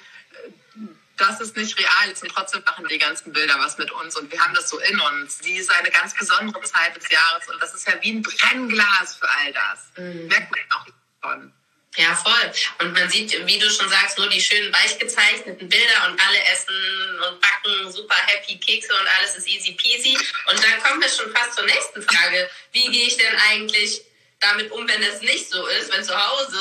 dass 1.17 1.39
es 1.39 1.55
nicht 1.55 1.77
real 1.79 2.11
ist 2.11 2.23
und 2.23 2.29
trotzdem 2.29 2.61
machen 2.65 2.85
die 2.89 2.97
ganzen 2.97 3.31
Bilder 3.31 3.55
was 3.59 3.77
mit 3.77 3.89
uns 3.91 4.17
und 4.17 4.31
wir 4.31 4.39
haben 4.41 4.53
das 4.53 4.69
so 4.69 4.79
in 4.79 4.99
uns. 4.99 5.37
Die 5.39 5.55
ist 5.55 5.71
eine 5.71 5.89
ganz 5.89 6.13
besondere 6.13 6.61
Zeit 6.63 6.95
des 6.95 7.09
Jahres 7.09 7.47
und 7.47 7.61
das 7.61 7.73
ist 7.73 7.87
ja 7.87 7.93
wie 8.01 8.11
ein 8.11 8.21
Brennglas 8.21 9.15
für 9.15 9.29
all 9.29 9.53
das. 9.53 9.91
Mhm. 9.97 10.27
Merkt 10.27 10.51
man 10.51 10.59
auch 10.71 10.85
von. 11.21 11.53
Ja, 11.97 12.13
voll. 12.15 12.51
Und 12.79 12.93
man 12.93 13.09
sieht, 13.09 13.45
wie 13.47 13.57
du 13.57 13.69
schon 13.69 13.89
sagst, 13.89 14.17
nur 14.17 14.29
die 14.29 14.41
schönen 14.41 14.71
weich 14.73 14.99
gezeichneten 14.99 15.69
Bilder 15.69 16.07
und 16.07 16.19
alle 16.19 16.39
essen 16.51 17.19
und 17.27 17.39
backen 17.39 17.91
super 17.91 18.17
happy 18.27 18.57
Kekse 18.57 18.93
und 18.93 19.07
alles 19.17 19.35
ist 19.35 19.47
easy 19.47 19.71
peasy. 19.73 20.17
Und 20.51 20.61
dann 20.61 20.83
kommen 20.83 21.01
wir 21.01 21.07
schon 21.07 21.33
fast 21.33 21.53
zur 21.53 21.65
nächsten 21.65 22.01
Frage. 22.01 22.49
Wie 22.73 22.89
gehe 22.91 23.07
ich 23.07 23.15
denn 23.15 23.35
eigentlich 23.49 24.01
damit 24.41 24.71
um, 24.71 24.87
wenn 24.87 25.03
es 25.03 25.21
nicht 25.21 25.49
so 25.49 25.65
ist, 25.67 25.91
wenn 25.91 26.03
zu 26.03 26.13
Hause 26.13 26.59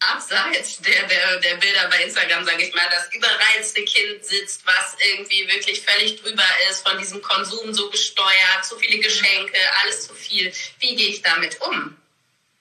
abseits 0.00 0.78
der, 0.78 1.02
der, 1.04 1.38
der 1.40 1.56
Bilder 1.56 1.88
bei 1.90 2.02
Instagram, 2.04 2.44
sage 2.44 2.62
ich 2.62 2.74
mal, 2.74 2.88
das 2.90 3.12
überreizte 3.12 3.84
Kind 3.84 4.24
sitzt, 4.24 4.64
was 4.64 4.96
irgendwie 5.10 5.46
wirklich 5.48 5.82
völlig 5.82 6.22
drüber 6.22 6.46
ist, 6.70 6.86
von 6.86 6.98
diesem 6.98 7.20
Konsum 7.20 7.74
so 7.74 7.90
gesteuert, 7.90 8.64
zu 8.64 8.78
viele 8.78 9.00
Geschenke, 9.00 9.58
alles 9.82 10.06
zu 10.06 10.14
viel. 10.14 10.52
Wie 10.78 10.96
gehe 10.96 11.08
ich 11.08 11.22
damit 11.22 11.60
um? 11.60 11.97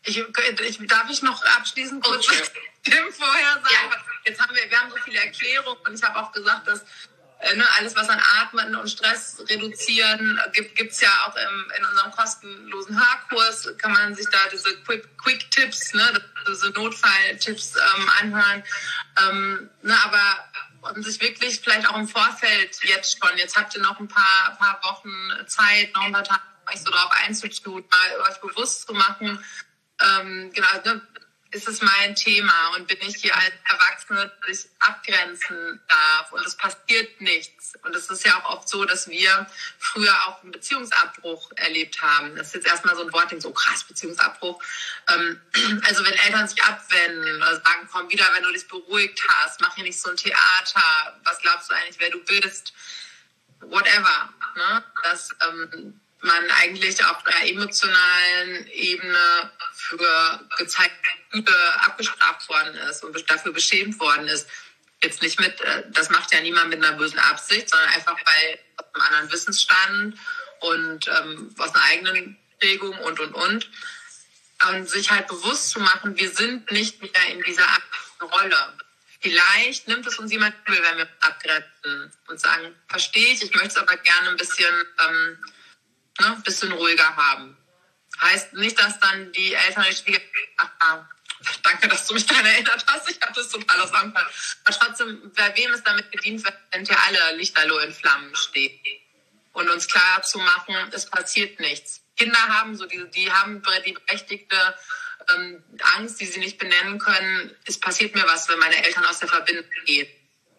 Ich, 0.08 0.18
ich, 0.18 0.88
darf 0.88 1.10
ich 1.10 1.22
noch 1.22 1.44
abschließend 1.58 2.04
kurz 2.04 2.28
okay. 2.28 3.04
vorher 3.12 3.54
sagen? 3.54 3.66
Ja. 3.70 3.98
Jetzt 4.26 4.42
haben 4.42 4.56
wir, 4.56 4.70
wir 4.70 4.80
haben 4.80 4.90
so 4.90 4.98
viele 5.04 5.20
Erklärungen 5.20 5.80
und 5.86 5.94
ich 5.94 6.04
habe 6.04 6.18
auch 6.20 6.32
gesagt, 6.32 6.68
dass 6.68 6.86
äh, 7.40 7.56
ne, 7.56 7.66
alles, 7.78 7.96
was 7.96 8.10
an 8.10 8.22
Atmen 8.40 8.76
und 8.76 8.90
Stress 8.90 9.44
reduzieren, 9.48 10.40
gibt 10.54 10.92
es 10.92 11.02
ja 11.02 11.10
auch 11.26 11.36
im, 11.36 11.72
in 11.78 11.86
unserem 11.86 12.12
kostenlosen 12.12 13.00
Haarkurs, 13.00 13.70
kann 13.78 13.92
man 13.92 14.16
sich 14.16 14.28
da 14.32 14.40
diese 14.52 14.76
Quick-Tipps, 14.84 15.94
ne, 15.94 16.24
diese 16.50 16.70
Notfall-Tipps 16.72 17.76
ähm, 17.76 18.10
anhören. 18.22 18.64
Ähm, 19.22 19.70
ne, 19.84 19.96
aber 20.04 20.46
und 20.82 21.04
sich 21.04 21.20
wirklich 21.22 21.60
vielleicht 21.60 21.88
auch 21.90 21.98
im 21.98 22.08
Vorfeld 22.08 22.78
jetzt 22.84 23.20
schon, 23.20 23.38
jetzt 23.38 23.58
habt 23.58 23.76
ihr 23.76 23.82
noch 23.82 24.00
ein 24.00 24.08
paar, 24.08 24.58
paar 24.58 24.80
Wochen 24.84 25.12
Zeit, 25.48 25.94
noch 25.96 26.04
ein 26.04 26.14
paar 26.14 26.24
Tage, 26.24 26.42
euch 26.72 26.80
so 26.82 26.92
darauf 26.92 27.12
einzutun, 27.26 27.84
mal 27.90 28.30
euch 28.30 28.40
bewusst 28.42 28.88
zu 28.88 28.94
machen, 28.94 29.44
ähm, 30.02 30.52
genau, 30.54 30.68
ne, 30.86 31.02
ist 31.52 31.68
es 31.68 31.82
mein 31.82 32.16
Thema 32.16 32.76
und 32.76 32.88
bin 32.88 32.98
ich 33.02 33.16
hier 33.16 33.36
als 33.36 33.54
Erwachsene, 33.70 34.32
dass 34.42 34.66
ich 34.66 34.70
abgrenzen 34.80 35.80
darf 35.88 36.32
und 36.34 36.46
es 36.46 36.56
passiert 36.56 37.22
nichts. 37.22 37.74
Und 37.84 37.96
es 37.96 38.10
ist 38.10 38.26
ja 38.26 38.38
auch 38.38 38.58
oft 38.58 38.70
so, 38.70 38.84
dass 38.86 39.08
wir 39.08 39.48
früher 39.80 40.14
auch 40.26 40.42
einen 40.44 40.52
Beziehungsabbruch 40.52 41.52
erlebt 41.56 42.02
haben. 42.02 42.36
Das 42.36 42.48
ist 42.48 42.56
jetzt 42.56 42.68
erstmal 42.68 42.96
so 42.96 43.04
ein 43.04 43.14
Wortding, 43.14 43.40
so 43.40 43.52
krass 43.52 43.84
Beziehungsabbruch. 43.86 44.62
Ähm, 45.10 45.42
also 45.86 46.06
wenn 46.06 46.14
Eltern 46.14 46.48
sich 46.48 46.62
abwenden 46.64 47.38
oder 47.38 47.56
sagen, 47.56 47.88
komm 47.92 48.10
wieder, 48.10 48.30
wenn 48.34 48.44
du 48.44 48.52
dich 48.52 48.68
beruhigt 48.68 49.22
hast, 49.28 49.62
mach 49.62 49.74
hier 49.76 49.86
nicht 49.86 50.00
so 50.00 50.10
ein 50.10 50.18
Theater, 50.18 51.20
was 51.24 51.40
glaubst 51.40 51.70
du 51.70 51.76
eigentlich, 51.76 52.00
wer 52.00 52.10
du 52.10 52.24
bist, 52.26 52.74
whatever. 53.62 54.34
Ne? 54.56 54.84
Das 55.04 55.30
ähm, 55.48 56.00
man 56.28 56.52
eigentlich 56.62 57.04
auf 57.06 57.26
einer 57.26 57.50
emotionalen 57.50 58.68
Ebene 58.68 59.52
für 59.74 60.48
gezeigte 60.58 61.10
Güte 61.32 61.54
abgestraft 61.86 62.48
worden 62.50 62.76
ist 62.90 63.04
und 63.04 63.30
dafür 63.30 63.54
beschämt 63.54 64.00
worden 64.00 64.28
ist. 64.28 64.48
Jetzt 65.04 65.22
nicht 65.22 65.40
mit, 65.40 65.60
äh, 65.62 65.84
das 65.92 66.10
macht 66.10 66.34
ja 66.34 66.42
niemand 66.42 66.70
mit 66.70 66.84
einer 66.84 66.98
bösen 66.98 67.20
Absicht, 67.20 67.70
sondern 67.70 67.90
einfach 67.90 68.18
weil 68.18 68.60
aus 68.78 68.86
einem 68.94 69.04
anderen 69.06 69.32
Wissensstand 69.32 70.18
und 70.60 71.08
ähm, 71.08 71.56
aus 71.58 71.74
einer 71.74 71.84
eigenen 71.86 72.38
Prägung 72.60 72.98
und, 73.00 73.20
und, 73.20 73.34
und. 73.34 73.70
Und 74.70 74.90
sich 74.90 75.12
halt 75.12 75.28
bewusst 75.28 75.70
zu 75.70 75.80
machen, 75.80 76.18
wir 76.18 76.32
sind 76.32 76.72
nicht 76.72 77.00
mehr 77.00 77.30
in 77.30 77.44
dieser 77.44 77.68
Rolle. 78.20 78.74
Vielleicht 79.22 79.88
nimmt 79.88 80.06
es 80.08 80.18
uns 80.18 80.32
jemand 80.32 80.56
übel, 80.66 80.82
wenn 80.84 80.98
wir 80.98 81.10
abgrenzen 81.20 82.12
und 82.28 82.40
sagen, 82.40 82.76
verstehe 82.88 83.34
ich, 83.34 83.44
ich 83.44 83.54
möchte 83.54 83.70
es 83.70 83.78
aber 83.78 83.98
gerne 83.98 84.30
ein 84.30 84.38
bisschen, 84.38 84.74
ähm, 85.08 85.38
ne, 86.20 86.28
ein 86.28 86.44
bisschen 86.44 86.72
ruhiger 86.72 87.16
haben. 87.16 87.58
Heißt 88.22 88.54
nicht, 88.54 88.80
dass 88.80 89.00
dann 89.00 89.32
die 89.34 89.54
Eltern 89.54 89.86
die 89.90 89.96
Schwiegereltern, 89.96 91.08
danke, 91.64 91.88
dass 91.88 92.08
du 92.08 92.14
mich 92.16 92.26
daran 92.26 92.46
erinnert 92.46 92.84
hast, 92.88 93.10
ich 93.10 93.22
habe 93.22 93.34
das 93.34 93.50
total 93.50 93.82
aus 93.82 93.94
Anfang. 93.94 94.26
Aber 94.64 94.78
trotzdem, 94.78 95.32
bei 95.36 95.56
wem 95.56 95.74
es 95.74 95.84
damit 95.84 96.12
gedient, 96.12 96.44
wenn 96.72 96.86
hier 96.86 96.98
alle 97.00 97.38
Lichterloh 97.38 97.80
in 97.80 97.94
Flammen 97.94 98.36
stehen? 98.36 98.80
Und 99.54 99.70
uns 99.70 99.88
klar 99.88 100.22
zu 100.22 100.38
machen, 100.38 100.76
es 100.92 101.10
passiert 101.10 101.60
nichts. 101.60 102.02
Kinder 102.16 102.40
haben 102.40 102.76
so 102.76 102.86
die, 102.86 103.10
die 103.10 103.32
haben 103.32 103.64
die 103.86 103.94
berechtigte 103.94 104.76
ähm, 105.34 105.64
Angst, 105.96 106.20
die 106.20 106.26
sie 106.26 106.40
nicht 106.40 106.58
benennen 106.58 107.00
können. 107.00 107.56
Es 107.66 107.80
passiert 107.80 108.14
mir 108.16 108.26
was, 108.26 108.48
wenn 108.50 108.60
meine 108.60 108.84
Eltern 108.86 109.06
aus 109.06 109.20
der 109.20 109.28
Verbindung 109.28 109.66
gehen. 109.86 110.08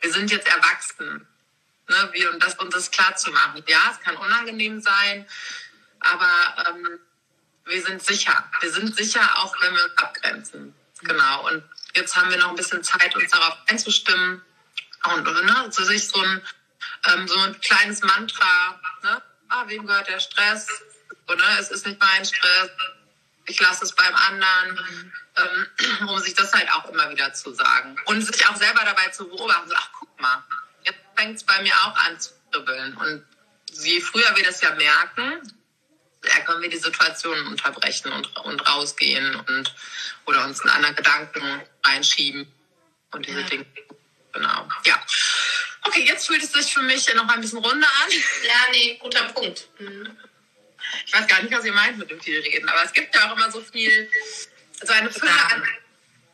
Wir 0.00 0.12
sind 0.12 0.30
jetzt 0.30 0.48
erwachsen. 0.48 1.26
Ne, 1.88 2.08
wie, 2.12 2.26
und 2.26 2.42
das 2.42 2.54
uns 2.54 2.74
das 2.74 2.90
klar 2.90 3.16
zu 3.16 3.30
machen. 3.30 3.62
Ja, 3.66 3.80
es 3.90 4.00
kann 4.00 4.16
unangenehm 4.16 4.80
sein, 4.80 5.26
aber 6.00 6.66
ähm, 6.68 6.98
wir 7.64 7.82
sind 7.82 8.02
sicher. 8.02 8.44
Wir 8.60 8.70
sind 8.70 8.94
sicher, 8.94 9.22
auch 9.38 9.54
wenn 9.60 9.74
wir 9.74 9.84
uns 9.84 9.96
abgrenzen. 9.96 10.74
Genau. 11.00 11.48
Und 11.48 11.64
jetzt 11.94 12.14
haben 12.16 12.30
wir 12.30 12.38
noch 12.38 12.50
ein 12.50 12.56
bisschen 12.56 12.82
Zeit, 12.82 13.14
uns 13.16 13.30
darauf 13.30 13.56
einzustimmen 13.68 14.42
und 15.04 15.24
ne, 15.24 15.68
so 15.70 15.84
sich 15.84 16.08
so 16.08 16.20
ein, 16.20 16.42
ähm, 17.04 17.28
so 17.28 17.38
ein 17.40 17.60
kleines 17.60 18.02
Mantra, 18.02 18.80
ne? 19.02 19.22
Ah, 19.48 19.64
wem 19.66 19.86
gehört 19.86 20.08
der 20.08 20.20
Stress? 20.20 20.68
Oder 21.26 21.58
es 21.58 21.70
ist 21.70 21.86
nicht 21.86 22.00
mein 22.00 22.24
Stress, 22.24 22.70
ich 23.46 23.60
lasse 23.60 23.84
es 23.84 23.94
beim 23.94 24.14
anderen, 24.14 25.12
ähm, 25.36 26.08
um 26.08 26.18
sich 26.18 26.34
das 26.34 26.52
halt 26.52 26.70
auch 26.72 26.86
immer 26.90 27.08
wieder 27.10 27.32
zu 27.32 27.52
sagen. 27.54 27.96
Und 28.04 28.22
sich 28.22 28.46
auch 28.48 28.56
selber 28.56 28.84
dabei 28.84 29.08
zu 29.08 29.26
beobachten, 29.28 29.72
ach 29.74 29.90
guck 29.98 30.20
mal, 30.20 30.44
fängt 31.18 31.36
es 31.36 31.44
bei 31.44 31.60
mir 31.62 31.74
auch 31.74 31.96
an 31.96 32.18
zu 32.20 32.30
kribbeln. 32.50 32.96
Und 32.96 33.24
je 33.72 34.00
früher 34.00 34.36
wir 34.36 34.44
das 34.44 34.60
ja 34.60 34.74
merken, 34.74 35.52
ja, 36.24 36.40
können 36.40 36.62
wir 36.62 36.70
die 36.70 36.78
Situation 36.78 37.46
unterbrechen 37.46 38.12
und, 38.12 38.36
und 38.38 38.68
rausgehen 38.68 39.34
und 39.34 39.74
oder 40.26 40.44
uns 40.44 40.60
einen 40.60 40.70
anderen 40.70 40.96
Gedanken 40.96 41.62
reinschieben 41.84 42.52
und 43.12 43.26
diese 43.26 43.44
Dinge. 43.44 43.66
Genau. 44.32 44.68
Ja. 44.84 45.02
Okay, 45.82 46.04
jetzt 46.04 46.26
fühlt 46.26 46.42
es 46.42 46.52
sich 46.52 46.72
für 46.74 46.82
mich 46.82 47.12
noch 47.14 47.28
ein 47.28 47.40
bisschen 47.40 47.58
runder 47.58 47.88
an. 48.04 48.10
Ja, 48.44 48.70
nee, 48.72 48.98
guter 49.00 49.24
Punkt. 49.32 49.68
Mhm. 49.78 50.16
Ich 51.06 51.14
weiß 51.14 51.26
gar 51.26 51.42
nicht, 51.42 51.52
was 51.52 51.64
ihr 51.64 51.72
meint 51.72 51.98
mit 51.98 52.10
dem 52.10 52.20
viel 52.20 52.40
reden, 52.40 52.68
aber 52.68 52.82
es 52.84 52.92
gibt 52.92 53.14
ja 53.14 53.28
auch 53.28 53.36
immer 53.36 53.50
so 53.50 53.60
viel, 53.60 54.10
so 54.82 54.92
eine 54.92 55.10
Fülle 55.10 55.32
an 55.32 55.64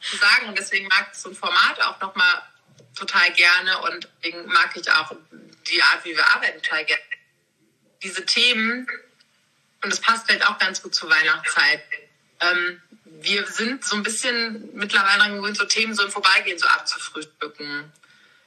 zu 0.00 0.16
sagen 0.16 0.48
und 0.48 0.58
deswegen 0.58 0.86
mag 0.88 1.08
ich 1.12 1.18
so 1.18 1.30
ein 1.30 1.34
Format 1.34 1.80
auch 1.80 1.98
nochmal 2.00 2.42
total 2.94 3.32
gerne 3.32 3.78
und 3.82 4.08
deswegen 4.22 4.46
mag 4.46 4.76
ich 4.76 4.90
auch 4.90 5.14
die 5.68 5.82
Art, 5.82 6.04
wie 6.04 6.16
wir 6.16 6.26
arbeiten, 6.34 6.62
total 6.62 6.84
gerne. 6.84 7.02
Diese 8.02 8.24
Themen, 8.24 8.86
und 9.82 9.92
das 9.92 10.00
passt 10.00 10.26
vielleicht 10.26 10.46
auch 10.46 10.58
ganz 10.58 10.82
gut 10.82 10.94
zur 10.94 11.10
Weihnachtszeit. 11.10 11.82
Ähm, 12.40 12.82
wir 13.04 13.46
sind 13.46 13.84
so 13.84 13.96
ein 13.96 14.02
bisschen 14.02 14.70
mittlerweile 14.74 15.34
gewöhnt, 15.34 15.56
so 15.56 15.64
Themen 15.64 15.94
so 15.94 16.02
im 16.02 16.10
Vorbeigehen 16.10 16.58
so 16.58 16.66
abzufrühstücken. 16.66 17.92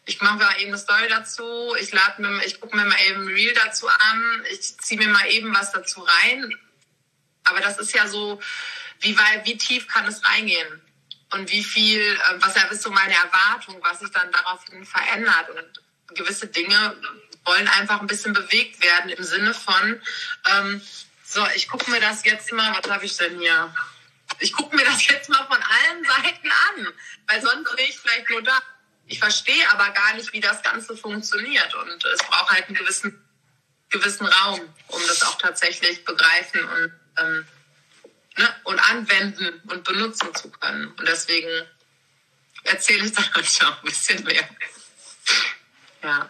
Ich 0.06 0.22
mache 0.22 0.38
mal 0.38 0.60
eben 0.60 0.70
eine 0.70 0.78
Story 0.78 1.08
dazu, 1.10 1.76
ich 1.80 1.92
ich 2.46 2.62
gucke 2.62 2.76
mir 2.76 2.86
mal 2.86 2.98
eben 3.08 3.24
ein 3.24 3.28
Reel 3.28 3.54
dazu 3.54 3.88
an, 3.88 4.46
ich 4.52 4.78
ziehe 4.80 5.00
mir 5.00 5.10
mal 5.10 5.28
eben 5.30 5.54
was 5.54 5.72
dazu 5.72 6.02
rein. 6.02 6.56
Aber 7.44 7.60
das 7.60 7.78
ist 7.78 7.94
ja 7.94 8.08
so, 8.08 8.40
wie 9.02 9.18
weit, 9.18 9.46
wie 9.46 9.58
tief 9.58 9.88
kann 9.88 10.06
es 10.06 10.24
reingehen? 10.24 10.82
Und 11.32 11.52
wie 11.52 11.64
viel, 11.64 12.02
äh, 12.02 12.36
was 12.40 12.56
ist 12.72 12.84
so 12.84 12.92
meine 12.92 13.14
Erwartung, 13.14 13.78
was 13.82 14.00
sich 14.00 14.12
dann 14.12 14.32
daraufhin 14.32 14.86
verändert. 14.86 15.50
Und 15.50 16.16
gewisse 16.16 16.48
Dinge 16.48 16.96
wollen 17.44 17.68
einfach 17.68 18.02
ein 18.02 18.08
bisschen 18.08 18.34
bewegt 18.34 18.82
werden 18.82 19.10
im 19.10 19.24
Sinne 19.24 19.54
von, 19.54 20.02
ähm, 20.46 20.82
so, 21.24 21.46
ich 21.56 21.68
gucke 21.68 21.90
mir 21.92 22.00
das 22.00 22.24
jetzt 22.24 22.52
mal, 22.54 22.78
was 22.78 22.90
habe 22.90 23.06
ich 23.06 23.18
denn 23.18 23.40
hier? 23.40 23.74
Ich 24.40 24.54
gucke 24.54 24.76
mir 24.76 24.86
das 24.86 25.06
jetzt 25.08 25.30
mal 25.30 25.46
von 25.46 25.58
allen 25.62 26.04
Seiten 26.06 26.52
an, 26.52 26.88
weil 27.28 27.42
sonst 27.42 27.76
bin 27.76 27.86
ich 27.86 28.00
vielleicht 28.00 28.30
nur 28.30 28.42
da. 28.44 28.58
Ich 29.08 29.20
verstehe 29.20 29.70
aber 29.72 29.90
gar 29.92 30.14
nicht, 30.16 30.32
wie 30.34 30.40
das 30.40 30.62
Ganze 30.62 30.96
funktioniert 30.96 31.74
und 31.76 32.06
es 32.06 32.20
braucht 32.20 32.50
halt 32.52 32.68
einen 32.68 32.76
gewissen, 32.76 33.26
gewissen 33.90 34.26
Raum, 34.26 34.62
um 34.88 35.02
das 35.08 35.24
auch 35.24 35.38
tatsächlich 35.38 36.04
begreifen 36.04 36.64
und, 36.64 36.94
ähm, 37.18 37.48
ne, 38.38 38.56
und 38.64 38.80
anwenden 38.80 39.62
und 39.68 39.84
benutzen 39.84 40.34
zu 40.36 40.50
können. 40.50 40.88
Und 40.88 41.08
deswegen 41.08 41.68
erzähle 42.64 43.06
ich 43.06 43.14
dann 43.14 43.34
heute 43.36 43.68
auch 43.68 43.78
ein 43.78 43.86
bisschen 43.86 44.24
mehr. 44.24 44.48
Ja. 46.04 46.30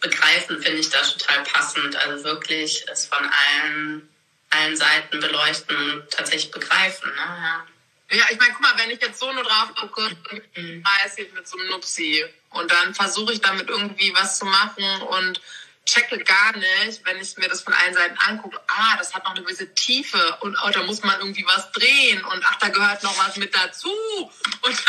Begreifen 0.00 0.62
finde 0.62 0.80
ich 0.80 0.90
da 0.90 1.00
total 1.00 1.42
passend. 1.44 1.96
Also 1.96 2.24
wirklich 2.24 2.84
es 2.88 3.06
von 3.06 3.18
allen 3.24 4.08
allen 4.54 4.76
Seiten 4.76 5.20
beleuchten 5.20 5.76
und 5.76 6.10
tatsächlich 6.10 6.50
begreifen. 6.50 7.10
Ne? 7.10 7.16
Ja. 7.16 7.66
Ja, 8.10 8.26
ich 8.30 8.38
meine, 8.38 8.52
guck 8.52 8.60
mal, 8.60 8.74
wenn 8.76 8.90
ich 8.90 9.00
jetzt 9.00 9.18
so 9.18 9.32
nur 9.32 9.42
drauf 9.42 9.74
gucke, 9.74 10.16
mhm. 10.56 10.84
ist 11.06 11.34
mit 11.34 11.48
so 11.48 11.58
einem 11.58 11.70
Nupsi 11.70 12.24
und 12.50 12.70
dann 12.70 12.94
versuche 12.94 13.32
ich 13.32 13.40
damit 13.40 13.68
irgendwie 13.68 14.14
was 14.14 14.38
zu 14.38 14.44
machen 14.44 15.02
und 15.02 15.40
checke 15.86 16.18
gar 16.18 16.56
nicht, 16.56 17.04
wenn 17.04 17.20
ich 17.20 17.36
mir 17.36 17.48
das 17.48 17.62
von 17.62 17.72
allen 17.74 17.94
Seiten 17.94 18.16
angucke, 18.18 18.60
ah, 18.68 18.96
das 18.96 19.14
hat 19.14 19.24
noch 19.24 19.32
eine 19.32 19.42
gewisse 19.42 19.72
Tiefe 19.74 20.38
und 20.40 20.56
oh, 20.64 20.70
da 20.70 20.82
muss 20.82 21.02
man 21.02 21.18
irgendwie 21.20 21.44
was 21.46 21.70
drehen 21.72 22.24
und 22.24 22.44
ach, 22.46 22.56
da 22.56 22.68
gehört 22.68 23.02
noch 23.02 23.16
was 23.18 23.36
mit 23.36 23.54
dazu 23.54 23.90
und 24.62 24.82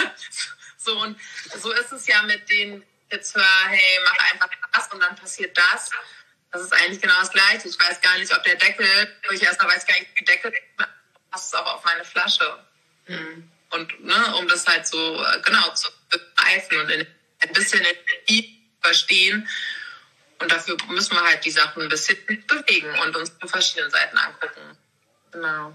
so 0.77 1.01
und 1.01 1.19
so 1.57 1.71
ist 1.71 1.91
es 1.91 2.07
ja 2.07 2.21
mit 2.23 2.49
den 2.49 2.83
jetzt 3.11 3.35
hör, 3.35 3.67
hey, 3.67 3.99
mach 4.05 4.31
einfach 4.31 4.49
das 4.73 4.91
und 4.91 4.99
dann 4.99 5.15
passiert 5.15 5.57
das. 5.57 5.91
Das 6.51 6.61
ist 6.61 6.73
eigentlich 6.73 7.01
genau 7.01 7.19
das 7.19 7.31
Gleiche. 7.31 7.67
Ich 7.67 7.79
weiß 7.79 8.01
gar 8.01 8.17
nicht, 8.17 8.33
ob 8.33 8.43
der 8.43 8.55
Deckel, 8.55 8.87
wo 9.27 9.33
ich 9.33 9.43
erstmal 9.43 9.75
weiß 9.75 9.85
gar 9.85 9.99
nicht, 9.99 10.09
wie 10.15 10.23
Deckel 10.23 10.53
passt 11.29 11.53
es 11.53 11.53
auch 11.53 11.75
auf 11.75 11.83
meine 11.83 12.05
Flasche. 12.05 12.65
Mhm. 13.07 13.51
Und 13.71 14.03
ne, 14.03 14.35
um 14.37 14.47
das 14.47 14.65
halt 14.65 14.87
so 14.87 15.23
äh, 15.23 15.41
genau 15.41 15.73
zu 15.73 15.89
begreifen 16.09 16.79
und 16.79 16.89
in, 16.89 17.07
ein 17.39 17.53
bisschen 17.53 17.85
in 18.27 18.55
verstehen. 18.81 19.47
Und 20.39 20.51
dafür 20.51 20.77
müssen 20.89 21.15
wir 21.15 21.23
halt 21.23 21.43
die 21.45 21.51
Sachen 21.51 21.83
ein 21.83 21.89
bisschen 21.89 22.17
bewegen 22.25 22.99
und 22.99 23.15
uns 23.15 23.31
von 23.39 23.49
verschiedenen 23.49 23.89
Seiten 23.89 24.17
angucken. 24.17 24.77
Genau. 25.31 25.73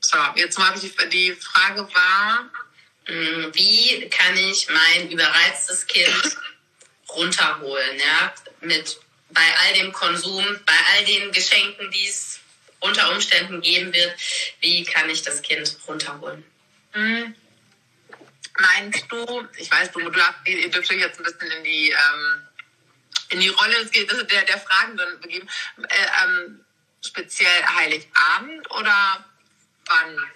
So, 0.00 0.18
jetzt 0.36 0.58
mal 0.58 0.72
die, 0.78 0.92
die 1.10 1.32
Frage 1.32 1.88
war, 1.92 2.50
hm, 3.04 3.50
wie 3.54 4.08
kann 4.08 4.36
ich 4.36 4.68
mein 4.70 5.10
überreiztes 5.10 5.86
Kind 5.86 6.36
runterholen, 7.08 7.98
ja, 7.98 8.34
mit 8.60 8.98
bei 9.30 9.54
all 9.60 9.74
dem 9.74 9.92
Konsum, 9.92 10.44
bei 10.64 10.74
all 10.92 11.04
den 11.04 11.32
Geschenken, 11.32 11.90
die 11.90 12.06
es 12.06 12.40
unter 12.80 13.10
Umständen 13.10 13.60
geben 13.60 13.92
wird, 13.92 14.14
wie 14.60 14.84
kann 14.84 15.10
ich 15.10 15.22
das 15.22 15.42
Kind 15.42 15.76
runterholen? 15.86 16.44
Hm. 16.92 17.34
Meinst 18.60 19.04
du, 19.10 19.46
ich 19.56 19.70
weiß, 19.70 19.92
du, 19.92 20.00
du 20.00 20.20
ihr 20.46 20.70
dürft 20.70 20.90
euch 20.90 20.98
jetzt 20.98 21.20
ein 21.20 21.24
bisschen 21.24 21.50
in 21.50 21.64
die, 21.64 21.90
ähm, 21.90 22.47
in 23.30 23.40
die 23.40 23.48
Rolle 23.48 23.84
der, 23.86 24.42
der 24.42 24.58
Fragenden 24.58 25.20
begeben, 25.20 25.48
äh, 25.76 26.24
ähm, 26.24 26.64
speziell 27.04 27.64
Heiligabend 27.76 28.70
oder 28.70 29.24
wann? 29.86 30.30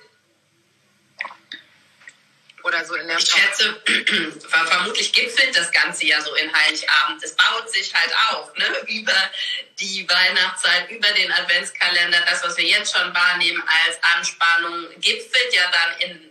oder 2.64 2.85
so 2.85 2.94
in 2.94 3.09
der 3.09 3.18
Ich 3.18 3.28
schätze, 3.28 3.83
vermutlich 4.48 5.12
gipfelt 5.12 5.57
das 5.57 5.70
Ganze 5.72 6.07
ja 6.07 6.20
so 6.20 6.35
in 6.35 6.52
Heiligabend. 6.52 7.22
Es 7.22 7.35
baut 7.35 7.70
sich 7.70 7.92
halt 7.92 8.14
auf, 8.31 8.55
ne? 8.57 8.66
Über 8.87 9.31
die 9.81 10.09
Weihnachtszeit, 10.09 10.90
über 10.90 11.09
den 11.09 11.33
Adventskalender, 11.33 12.20
das, 12.28 12.44
was 12.44 12.57
wir 12.57 12.64
jetzt 12.64 12.96
schon 12.96 13.12
wahrnehmen 13.14 13.62
als 13.85 13.98
Anspannung, 14.16 14.88
gipfelt 15.00 15.55
ja 15.55 15.70
dann 15.70 16.11
in 16.11 16.31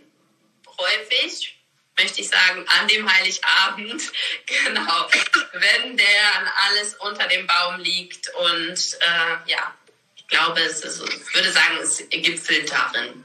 häufig, 0.78 1.61
möchte 1.98 2.20
ich 2.20 2.28
sagen, 2.28 2.64
an 2.66 2.88
dem 2.88 3.10
Heiligabend, 3.12 4.02
genau, 4.46 5.10
wenn 5.52 5.96
der 5.96 6.54
alles 6.68 6.94
unter 6.94 7.26
dem 7.28 7.46
Baum 7.46 7.80
liegt 7.80 8.28
und 8.34 8.98
äh, 9.00 9.50
ja, 9.50 9.74
ich 10.16 10.26
glaube, 10.28 10.60
es 10.60 10.80
ist, 10.80 11.02
ich 11.02 11.34
würde 11.34 11.52
sagen, 11.52 11.78
es 11.78 11.98
gipfelt 12.08 12.70
darin. 12.70 13.24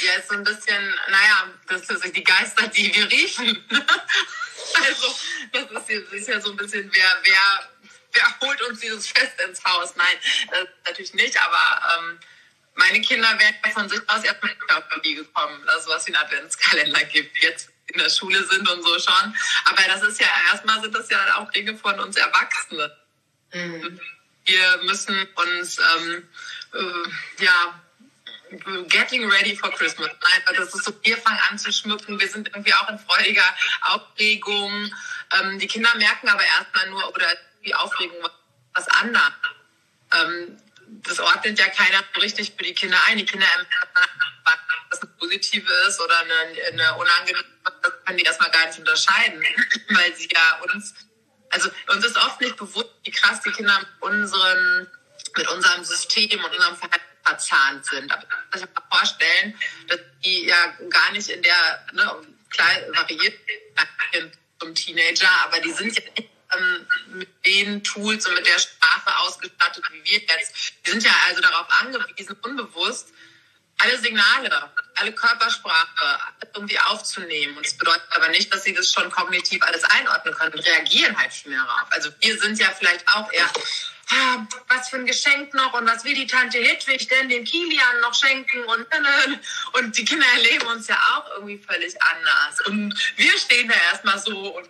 Ja, 0.00 0.14
ist 0.14 0.28
so 0.28 0.34
ein 0.34 0.44
bisschen, 0.44 0.94
naja, 1.08 1.50
das 1.68 1.86
sind 1.86 2.16
die 2.16 2.24
Geister, 2.24 2.66
die 2.68 2.94
wir 2.94 3.10
riechen. 3.10 3.62
also, 4.74 5.14
das 5.52 5.88
ist, 5.88 6.12
ist, 6.12 6.28
ja 6.28 6.40
so 6.40 6.50
ein 6.50 6.56
bisschen, 6.56 6.90
wer, 6.94 7.20
wer, 7.24 7.70
wer 8.12 8.40
holt 8.40 8.62
uns 8.62 8.80
dieses 8.80 9.06
Fest 9.08 9.38
ins 9.46 9.62
Haus? 9.64 9.94
Nein, 9.96 10.16
natürlich 10.86 11.12
nicht, 11.12 11.38
aber 11.38 11.98
ähm, 11.98 12.20
meine 12.74 13.00
Kinder 13.00 13.28
wären 13.38 13.72
von 13.72 13.88
sich 13.88 14.00
aus 14.08 14.24
erstmal 14.24 14.52
nicht 14.52 14.72
auf 14.72 14.84
die 15.04 15.14
gekommen, 15.14 15.64
dass 15.66 15.82
es 15.82 15.88
was 15.88 16.06
wie 16.06 16.14
einen 16.14 16.24
Adventskalender 16.24 17.04
gibt. 17.04 17.42
Jetzt 17.42 17.70
in 17.86 17.98
der 17.98 18.10
Schule 18.10 18.42
sind 18.44 18.68
und 18.68 18.82
so 18.82 18.98
schon. 18.98 19.34
Aber 19.64 19.82
das 19.86 20.02
ist 20.02 20.20
ja 20.20 20.26
erstmal 20.50 20.80
sind 20.80 20.94
das 20.94 21.10
ja 21.10 21.36
auch 21.36 21.50
Dinge 21.50 21.76
von 21.76 21.98
uns 22.00 22.16
Erwachsenen. 22.16 22.90
Mhm. 23.52 24.00
Wir 24.44 24.80
müssen 24.84 25.28
uns 25.34 25.78
ähm, 25.78 26.28
äh, 26.72 27.44
ja 27.44 27.80
getting 28.88 29.28
ready 29.30 29.56
for 29.56 29.70
Christmas. 29.70 30.10
Nein, 30.10 30.56
das 30.56 30.74
ist 30.74 30.84
so, 30.84 30.92
wir 31.02 31.16
fangen 31.16 31.38
an 31.48 31.58
zu 31.58 31.72
schmücken, 31.72 32.20
wir 32.20 32.28
sind 32.28 32.48
irgendwie 32.48 32.74
auch 32.74 32.88
in 32.88 32.98
freudiger 32.98 33.44
Aufregung. 33.82 34.90
Ähm, 35.38 35.58
die 35.58 35.66
Kinder 35.66 35.94
merken 35.96 36.28
aber 36.28 36.44
erstmal 36.44 36.90
nur, 36.90 37.08
oder 37.14 37.26
die 37.64 37.74
Aufregung 37.74 38.16
was 38.74 38.88
anderes. 38.88 39.32
Ähm, 40.12 40.61
das 41.04 41.18
ordnet 41.18 41.58
ja 41.58 41.68
keiner 41.68 42.02
richtig 42.20 42.52
für 42.56 42.64
die 42.64 42.74
Kinder 42.74 42.98
ein. 43.06 43.18
Die 43.18 43.24
Kinder 43.24 43.46
was 44.90 45.00
eine 45.00 45.10
positive 45.18 45.72
ist 45.88 46.00
oder 46.00 46.18
eine, 46.18 46.34
eine 46.72 46.94
unangenehme, 46.96 47.44
das 47.82 47.92
können 48.04 48.18
die 48.18 48.24
erstmal 48.24 48.50
gar 48.50 48.66
nicht 48.66 48.78
unterscheiden, 48.78 49.42
weil 49.88 50.14
sie 50.16 50.28
ja 50.32 50.60
uns, 50.72 50.94
also 51.50 51.70
uns 51.88 52.04
ist 52.04 52.16
oft 52.16 52.40
nicht 52.40 52.56
bewusst, 52.56 52.90
wie 53.04 53.10
krass 53.10 53.40
die 53.40 53.50
Kinder 53.50 53.78
mit 53.78 53.88
unseren, 54.00 54.88
mit 55.36 55.48
unserem 55.48 55.84
System 55.84 56.44
und 56.44 56.54
unserem 56.54 56.76
Verhalten 56.76 57.04
verzahnt 57.24 57.86
sind. 57.86 58.12
Aber 58.12 58.22
ich 58.22 58.28
kann 58.28 58.60
mir 58.60 58.96
vorstellen, 58.96 59.58
dass 59.88 60.00
die 60.24 60.46
ja 60.46 60.76
gar 60.90 61.12
nicht 61.12 61.28
in 61.28 61.42
der, 61.42 61.86
ne, 61.92 62.16
klar 62.50 62.68
variiert 62.90 63.38
zum 64.60 64.74
Teenager, 64.74 65.30
aber 65.44 65.60
die 65.60 65.72
sind 65.72 65.96
ja 65.96 66.02
nicht 66.16 66.31
ähm, 66.56 66.86
mit 67.18 67.28
den 67.46 67.82
Tools 67.84 68.26
und 68.26 68.34
mit 68.34 68.46
der 68.46 68.58
Sprache 68.58 69.18
ausgestattet 69.18 69.84
wie 69.92 70.04
wir 70.04 70.18
jetzt. 70.20 70.74
Wir 70.84 70.92
sind 70.92 71.04
ja 71.04 71.12
also 71.28 71.40
darauf 71.40 71.66
angewiesen, 71.80 72.36
unbewusst 72.42 73.08
alle 73.82 73.98
Signale, 73.98 74.70
alle 74.94 75.12
Körpersprache 75.12 76.18
irgendwie 76.54 76.78
aufzunehmen. 76.78 77.56
Und 77.56 77.66
es 77.66 77.76
bedeutet 77.76 78.06
aber 78.10 78.28
nicht, 78.28 78.52
dass 78.52 78.64
sie 78.64 78.74
das 78.74 78.90
schon 78.90 79.10
kognitiv 79.10 79.62
alles 79.62 79.82
einordnen 79.84 80.34
können 80.34 80.52
und 80.54 80.60
reagieren 80.60 81.18
halt 81.18 81.32
viel 81.32 81.50
mehr 81.50 81.64
darauf. 81.64 81.90
Also 81.90 82.10
wir 82.20 82.38
sind 82.38 82.58
ja 82.58 82.70
vielleicht 82.70 83.06
auch 83.08 83.30
eher 83.32 83.50
was 84.68 84.88
für 84.88 84.96
ein 84.96 85.06
Geschenk 85.06 85.54
noch 85.54 85.72
und 85.74 85.86
was 85.86 86.04
will 86.04 86.14
die 86.14 86.26
Tante 86.26 86.58
Hedwig 86.58 87.08
denn 87.08 87.28
dem 87.28 87.44
Kilian 87.44 88.00
noch 88.00 88.14
schenken 88.14 88.64
und 88.64 88.86
und 89.72 89.96
die 89.96 90.04
Kinder 90.04 90.26
erleben 90.34 90.66
uns 90.68 90.88
ja 90.88 90.96
auch 91.14 91.30
irgendwie 91.36 91.58
völlig 91.58 91.94
anders. 92.02 92.60
Und 92.66 92.94
wir 93.16 93.38
stehen 93.38 93.68
da 93.68 93.74
erstmal 93.90 94.18
so 94.18 94.56
und 94.56 94.68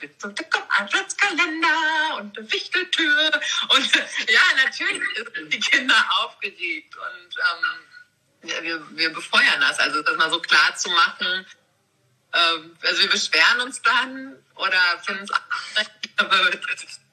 bitte 0.00 0.26
und 0.26 0.50
kommt 0.50 0.66
Adventskalender 0.68 2.16
und 2.18 2.36
eine 2.36 2.52
Wichteltür 2.52 3.40
und 3.68 3.94
ja 4.28 4.42
natürlich 4.64 5.02
sind 5.34 5.52
die 5.52 5.60
Kinder 5.60 6.04
aufgeregt 6.22 6.94
und 6.96 7.36
ähm, 7.36 8.62
wir, 8.62 8.96
wir 8.96 9.12
befeuern 9.12 9.60
das. 9.60 9.78
Also 9.78 10.02
das 10.02 10.16
mal 10.16 10.30
so 10.30 10.40
klar 10.40 10.74
zu 10.76 10.90
machen 10.90 11.46
ähm, 12.34 12.76
also 12.82 13.02
wir 13.02 13.10
beschweren 13.10 13.60
uns 13.60 13.80
dann 13.82 14.36
oder 14.56 14.78
finden 15.04 15.24
es 15.24 15.30
aber 16.16 16.50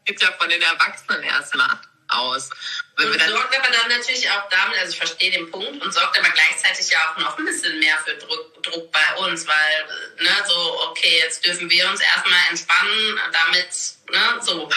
geht 0.06 0.22
ja 0.22 0.32
von 0.34 0.50
den 0.50 0.62
Erwachsenen 0.62 1.24
erstmal 1.24 1.80
aus. 2.12 2.50
Wenn 2.98 3.08
und 3.10 3.20
sorgt 3.20 3.58
aber 3.58 3.72
dann 3.72 3.90
natürlich 3.90 4.30
auch 4.30 4.48
damit, 4.50 4.78
also 4.80 4.92
ich 4.92 4.98
verstehe 4.98 5.32
den 5.32 5.50
Punkt, 5.50 5.82
und 5.82 5.94
sorgt 5.94 6.18
aber 6.20 6.30
gleichzeitig 6.30 6.90
ja 6.90 7.12
auch 7.12 7.18
noch 7.18 7.38
ein 7.38 7.46
bisschen 7.46 7.80
mehr 7.80 7.98
für 8.00 8.16
Druck, 8.16 8.64
Druck 8.64 8.92
bei 8.92 9.16
uns, 9.18 9.48
weil, 9.48 9.86
ne, 10.20 10.30
so, 10.48 10.82
okay, 10.90 11.20
jetzt 11.20 11.46
dürfen 11.46 11.70
wir 11.70 11.90
uns 11.90 12.02
erstmal 12.02 12.40
entspannen, 12.50 13.20
damit, 13.32 13.70
ne, 14.12 14.42
so. 14.42 14.70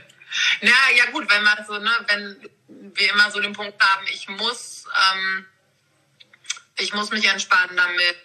Na 0.60 0.90
ja, 0.96 1.06
gut, 1.06 1.28
wenn 1.30 1.42
man 1.42 1.64
so, 1.66 1.78
ne, 1.78 1.90
wenn 2.06 2.50
wir 2.94 3.10
immer 3.10 3.30
so 3.30 3.40
den 3.40 3.52
Punkt 3.52 3.82
haben, 3.82 4.06
ich 4.06 4.28
muss, 4.28 4.84
ähm, 5.12 5.46
ich 6.76 6.92
muss 6.92 7.10
mich 7.10 7.26
entspannen 7.26 7.76
damit. 7.76 8.16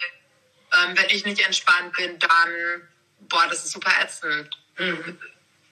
Ähm, 0.73 0.97
wenn 0.97 1.09
ich 1.09 1.25
nicht 1.25 1.41
entspannt 1.41 1.95
bin, 1.95 2.19
dann, 2.19 2.89
boah, 3.21 3.47
das 3.47 3.65
ist 3.65 3.71
super 3.71 3.91
ätzend. 4.01 4.57
Mhm 4.77 5.17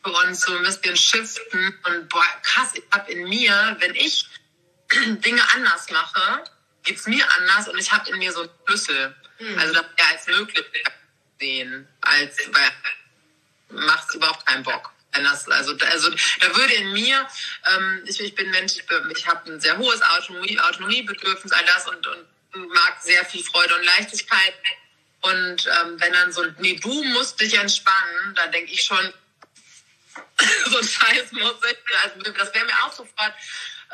für 0.06 0.12
uns 0.12 0.42
so 0.42 0.56
ein 0.56 0.64
bisschen 0.64 0.96
shiften 0.96 1.80
und 1.84 2.10
boah, 2.10 2.26
krass, 2.44 2.74
ich 2.76 2.84
habe 2.92 3.12
in 3.12 3.28
mir, 3.28 3.76
wenn 3.80 3.96
ich 3.96 4.28
Dinge 4.94 5.42
anders 5.54 5.90
mache, 5.90 6.44
geht 6.84 6.98
es 6.98 7.08
mir 7.08 7.26
anders 7.40 7.68
und 7.68 7.80
ich 7.80 7.92
habe 7.92 8.08
in 8.12 8.20
mir 8.20 8.32
so 8.32 8.42
einen 8.42 8.52
Schlüssel. 8.68 9.16
Mhm. 9.40 9.58
Also 9.58 9.74
das 9.74 9.86
ja 9.98 10.06
als 10.12 10.28
möglich 10.28 10.66
sehen, 11.40 11.88
als 12.02 12.38
weil 12.52 12.72
macht 13.82 14.10
es 14.10 14.16
überhaupt 14.16 14.46
keinen 14.46 14.64
Bock. 14.64 14.92
Das, 15.12 15.48
also, 15.48 15.76
also 15.90 16.10
da 16.42 16.56
würde 16.56 16.74
in 16.74 16.92
mir, 16.92 17.26
ähm, 17.74 18.04
ich, 18.06 18.20
ich 18.20 18.36
bin 18.36 18.52
Mensch, 18.52 18.74
ich, 18.74 18.84
ich 19.18 19.28
habe 19.28 19.50
ein 19.50 19.62
sehr 19.62 19.78
hohes 19.78 20.02
Autonomie, 20.02 20.60
Autonomiebedürfnis, 20.60 21.54
all 21.54 21.66
das 21.66 21.88
und, 21.88 22.06
und 22.06 22.68
mag 22.74 23.02
sehr 23.02 23.24
viel 23.26 23.44
Freude 23.44 23.76
und 23.76 23.86
Leichtigkeit. 23.86 24.54
Und 25.22 25.68
ähm, 25.68 26.00
wenn 26.00 26.12
dann 26.12 26.34
so, 26.34 26.44
nee, 26.60 26.76
du 26.76 27.04
musst 27.06 27.40
dich 27.40 27.58
entspannen, 27.58 28.36
dann 28.36 28.52
denke 28.52 28.74
ich 28.74 28.84
schon, 28.84 29.14
so 30.70 30.78
ein 30.78 30.88
Scheiß 30.88 31.32
muss 31.32 31.56
ich. 31.70 31.78
Also 32.04 32.32
das 32.32 32.54
wäre 32.54 32.66
mir 32.66 32.84
auch 32.84 32.94
sofort, 32.94 33.34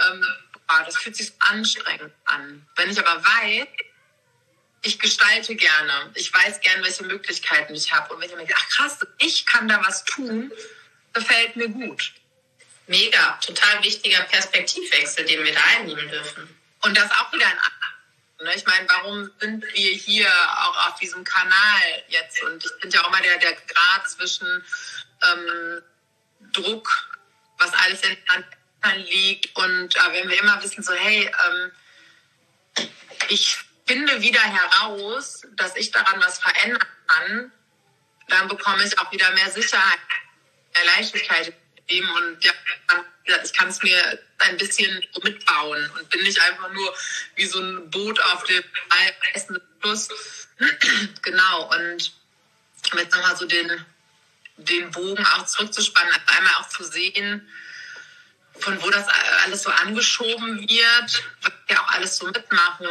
ähm, 0.06 0.26
oh, 0.70 0.84
das 0.86 0.98
fühlt 0.98 1.16
sich 1.16 1.32
anstrengend 1.40 2.14
an. 2.26 2.68
Wenn 2.76 2.90
ich 2.90 3.00
aber 3.00 3.24
weiß, 3.24 3.68
ich 4.84 5.00
gestalte 5.00 5.56
gerne, 5.56 6.12
ich 6.16 6.34
weiß 6.34 6.60
gerne, 6.62 6.84
welche 6.84 7.04
Möglichkeiten 7.04 7.76
ich 7.76 7.94
habe. 7.94 8.14
Und 8.14 8.22
wenn 8.22 8.30
ich 8.30 8.36
mir 8.36 8.40
denke, 8.40 8.56
ach 8.58 8.70
krass, 8.70 9.00
ich 9.20 9.46
kann 9.46 9.68
da 9.68 9.84
was 9.86 10.04
tun, 10.06 10.52
gefällt 11.14 11.56
mir 11.56 11.70
gut. 11.70 12.14
Mega, 12.88 13.40
total 13.46 13.84
wichtiger 13.84 14.22
Perspektivwechsel, 14.24 15.26
den 15.26 15.44
wir 15.44 15.54
da 15.54 15.62
einnehmen 15.78 16.10
dürfen. 16.10 16.58
Und 16.82 16.98
das 16.98 17.12
auch 17.12 17.32
wieder 17.32 17.46
ein 17.46 17.60
ne? 18.44 18.54
ich 18.56 18.66
meine, 18.66 18.88
warum 18.90 19.32
sind 19.40 19.64
wir 19.64 19.94
hier 19.94 20.28
auch 20.58 20.88
auf 20.88 20.96
diesem 21.00 21.24
Kanal 21.24 22.04
jetzt? 22.08 22.42
Und 22.44 22.66
ich 22.66 22.72
finde 22.80 22.98
ja 22.98 23.04
auch 23.04 23.10
immer 23.10 23.22
der, 23.22 23.38
der 23.38 23.54
Grad 23.54 24.10
zwischen 24.10 24.48
ähm, 24.48 25.82
Druck, 26.54 26.90
was 27.58 27.74
alles 27.74 28.02
in 28.02 28.18
Hand 28.30 28.46
liegt. 29.10 29.56
Und 29.56 29.96
äh, 29.96 30.14
wenn 30.14 30.30
wir 30.30 30.40
immer 30.40 30.62
wissen, 30.64 30.84
so, 30.84 30.94
hey, 30.94 31.30
ähm, 31.48 31.72
ich 33.30 33.58
finde 33.86 34.22
wieder 34.22 34.42
heraus, 34.42 35.42
dass 35.56 35.76
ich 35.76 35.92
daran 35.92 36.22
was 36.22 36.40
verändern 36.40 36.88
kann, 37.08 37.52
dann 38.28 38.48
bekomme 38.48 38.84
ich 38.86 38.98
auch 39.00 39.12
wieder 39.12 39.30
mehr 39.32 39.52
Sicherheit, 39.52 40.00
mehr 40.74 40.86
Leichtigkeit 40.96 41.54
im 41.88 42.10
Und 42.10 42.44
ja, 42.44 42.54
ich 43.44 43.54
kann 43.54 43.68
es 43.68 43.82
mir 43.84 44.20
ein 44.40 44.58
bisschen 44.58 45.06
mitbauen 45.22 45.90
und 45.92 46.10
bin 46.10 46.24
nicht 46.24 46.40
einfach 46.42 46.72
nur 46.72 46.96
wie 47.36 47.46
so 47.46 47.60
ein 47.60 47.90
Boot 47.90 48.20
auf 48.20 48.44
dem 48.46 48.64
reißenden 49.34 49.64
Fluss. 49.80 50.08
genau. 51.22 51.70
Und 51.76 52.14
jetzt 52.96 53.16
nochmal 53.16 53.36
so 53.36 53.46
den 53.46 53.86
den 54.66 54.92
Bogen 54.92 55.26
auch 55.26 55.46
zurückzuspannen, 55.46 56.14
einmal 56.38 56.54
auch 56.56 56.70
zu 56.70 56.84
sehen, 56.84 57.48
von 58.60 58.82
wo 58.82 58.90
das 58.90 59.06
alles 59.46 59.64
so 59.64 59.70
angeschoben 59.70 60.60
wird, 60.60 61.24
was 61.42 61.54
wir 61.68 61.82
auch 61.82 61.88
alles 61.94 62.18
so 62.18 62.28
mitmachen. 62.28 62.88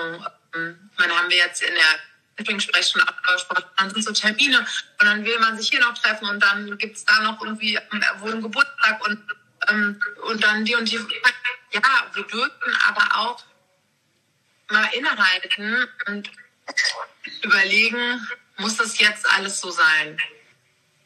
Ähm, 0.55 0.91
man 0.99 1.11
haben 1.11 1.31
wir 1.31 1.37
jetzt 1.37 1.63
in 1.63 1.75
der 1.75 2.01
Lieblingssprechstunde 2.39 3.07
abgesprochen, 3.07 3.65
dann 3.77 3.91
sind 3.91 4.03
so 4.03 4.13
Termine 4.13 4.59
und 4.59 5.07
dann 5.07 5.25
will 5.25 5.39
man 5.39 5.59
sich 5.59 5.69
hier 5.69 5.81
noch 5.81 5.95
treffen 5.95 6.29
und 6.29 6.41
dann 6.41 6.79
gibt 6.79 6.97
es 6.97 7.05
da 7.05 7.21
noch 7.21 7.41
irgendwie 7.43 7.77
ähm, 7.77 8.05
wohl 8.19 8.33
einen 8.33 8.43
Geburtstag 8.43 9.07
und, 9.07 9.23
ähm, 9.69 10.01
und 10.23 10.43
dann 10.43 10.65
die 10.65 10.75
und 10.75 10.91
die. 10.91 10.97
Ja, 11.73 11.83
wir 12.15 12.25
dürfen 12.25 12.77
aber 12.89 13.17
auch 13.17 13.45
mal 14.71 14.89
innehalten 14.93 15.87
und 16.07 16.31
überlegen, 17.43 18.27
muss 18.57 18.77
das 18.77 18.99
jetzt 18.99 19.29
alles 19.31 19.61
so 19.61 19.71
sein? 19.71 20.19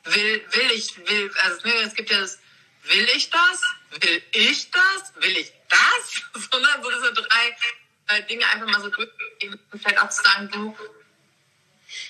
Will, 0.05 0.45
will 0.51 0.71
ich, 0.73 0.97
will, 1.09 1.31
also 1.43 1.69
es 1.85 1.95
gibt 1.95 2.11
ja 2.11 2.21
das, 2.21 2.39
will 2.85 3.09
ich 3.15 3.31
das? 3.31 3.61
Will 4.01 4.23
ich 4.33 4.71
das? 4.71 5.13
Will 5.17 5.37
ich 5.37 5.53
das? 5.69 6.43
Sondern 6.51 6.83
so 6.83 6.91
diese 6.91 7.13
drei 7.13 7.57
äh, 8.09 8.23
Dinge 8.25 8.47
einfach 8.49 8.67
mal 8.67 8.81
so 8.81 8.89
durchgehen 8.89 9.59
und 9.71 9.83
vielleicht 9.83 9.99
auch 10.01 10.11
zu 10.11 10.23
sagen, 10.23 10.51
du, 10.51 10.77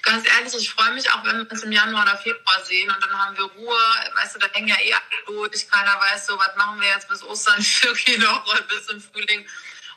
ganz 0.02 0.26
ehrlich, 0.26 0.54
ich 0.54 0.70
freue 0.70 0.92
mich 0.92 1.10
auch, 1.12 1.24
wenn 1.24 1.38
wir 1.38 1.50
uns 1.50 1.62
im 1.62 1.72
Januar 1.72 2.02
oder 2.02 2.16
Februar 2.16 2.64
sehen 2.64 2.90
und 2.90 3.02
dann 3.02 3.18
haben 3.18 3.36
wir 3.36 3.44
Ruhe. 3.44 3.78
Weißt 4.14 4.34
du, 4.34 4.38
da 4.38 4.48
hängen 4.52 4.68
ja 4.68 4.76
eh 4.80 4.92
alle 4.94 5.02
durch. 5.26 5.68
Keiner 5.68 6.00
weiß 6.00 6.26
so, 6.26 6.38
was 6.38 6.56
machen 6.56 6.80
wir 6.80 6.88
jetzt 6.88 7.08
bis 7.08 7.22
Ostern, 7.22 7.64
irgendwie 7.82 8.18
noch 8.18 8.46
oder 8.46 8.62
bis 8.62 8.88
im 8.88 9.00
Frühling. 9.00 9.46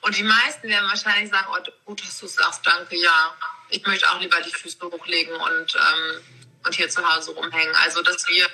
Und 0.01 0.15
die 0.15 0.23
meisten 0.23 0.69
werden 0.69 0.87
wahrscheinlich 0.89 1.31
sagen, 1.31 1.47
oh, 1.49 1.71
gut, 1.85 2.01
dass 2.01 2.19
du 2.19 2.27
sagst, 2.27 2.65
danke, 2.65 2.95
ja. 2.95 3.35
Ich 3.69 3.85
möchte 3.85 4.09
auch 4.09 4.19
lieber 4.21 4.39
die 4.41 4.53
Füße 4.53 4.79
hochlegen 4.81 5.35
und 5.35 5.75
ähm, 5.75 6.46
und 6.65 6.75
hier 6.75 6.89
zu 6.89 7.07
Hause 7.07 7.31
rumhängen. 7.31 7.75
Also, 7.77 8.01
dass 8.01 8.27
wir, 8.27 8.47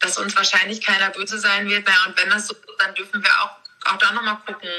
dass 0.00 0.18
uns 0.18 0.36
wahrscheinlich 0.36 0.80
keiner 0.84 1.10
böse 1.10 1.38
sein 1.38 1.68
wird. 1.68 1.86
Naja, 1.86 2.04
und 2.06 2.18
wenn 2.18 2.30
das 2.30 2.48
so 2.48 2.54
ist, 2.54 2.64
dann 2.78 2.94
dürfen 2.94 3.22
wir 3.22 3.30
auch, 3.42 3.92
auch 3.92 3.98
da 3.98 4.12
nochmal 4.12 4.38
gucken, 4.46 4.70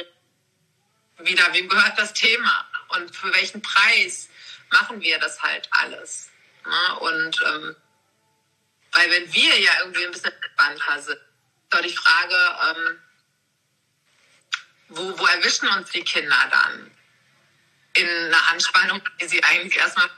wieder, 1.19 1.53
wem 1.53 1.69
gehört 1.69 1.97
das 1.97 2.13
Thema 2.13 2.67
und 2.89 3.15
für 3.15 3.33
welchen 3.33 3.61
Preis 3.61 4.29
machen 4.71 4.99
wir 5.01 5.19
das 5.19 5.41
halt 5.41 5.67
alles. 5.71 6.29
Ne? 6.65 6.99
Und 6.99 7.41
ähm, 7.45 7.75
weil 8.91 9.09
wenn 9.09 9.33
wir 9.33 9.59
ja 9.59 9.71
irgendwie 9.79 10.05
ein 10.05 10.11
bisschen 10.11 10.31
entspannter 10.31 11.01
sind, 11.01 11.17
ist 11.17 11.21
doch 11.69 11.81
die 11.81 11.95
Frage, 11.95 12.35
ähm, 12.69 12.99
wo, 14.89 15.19
wo 15.19 15.25
erwischen 15.25 15.67
uns 15.69 15.89
die 15.91 16.03
Kinder 16.03 16.37
dann? 16.51 16.91
In 17.95 18.07
einer 18.07 18.47
Anspannung, 18.51 19.01
die 19.21 19.27
sie 19.27 19.43
eigentlich 19.43 19.77
erstmal 19.77 20.09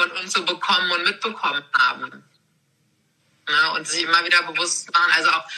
von 0.00 0.10
uns 0.12 0.32
so 0.32 0.44
bekommen 0.44 0.90
und 0.92 1.04
mitbekommen 1.04 1.62
haben. 1.74 2.24
Ne? 3.48 3.70
Und 3.74 3.86
sich 3.86 4.04
immer 4.04 4.24
wieder 4.24 4.42
bewusst 4.44 4.90
machen, 4.92 5.12
also 5.12 5.30
auch 5.30 5.48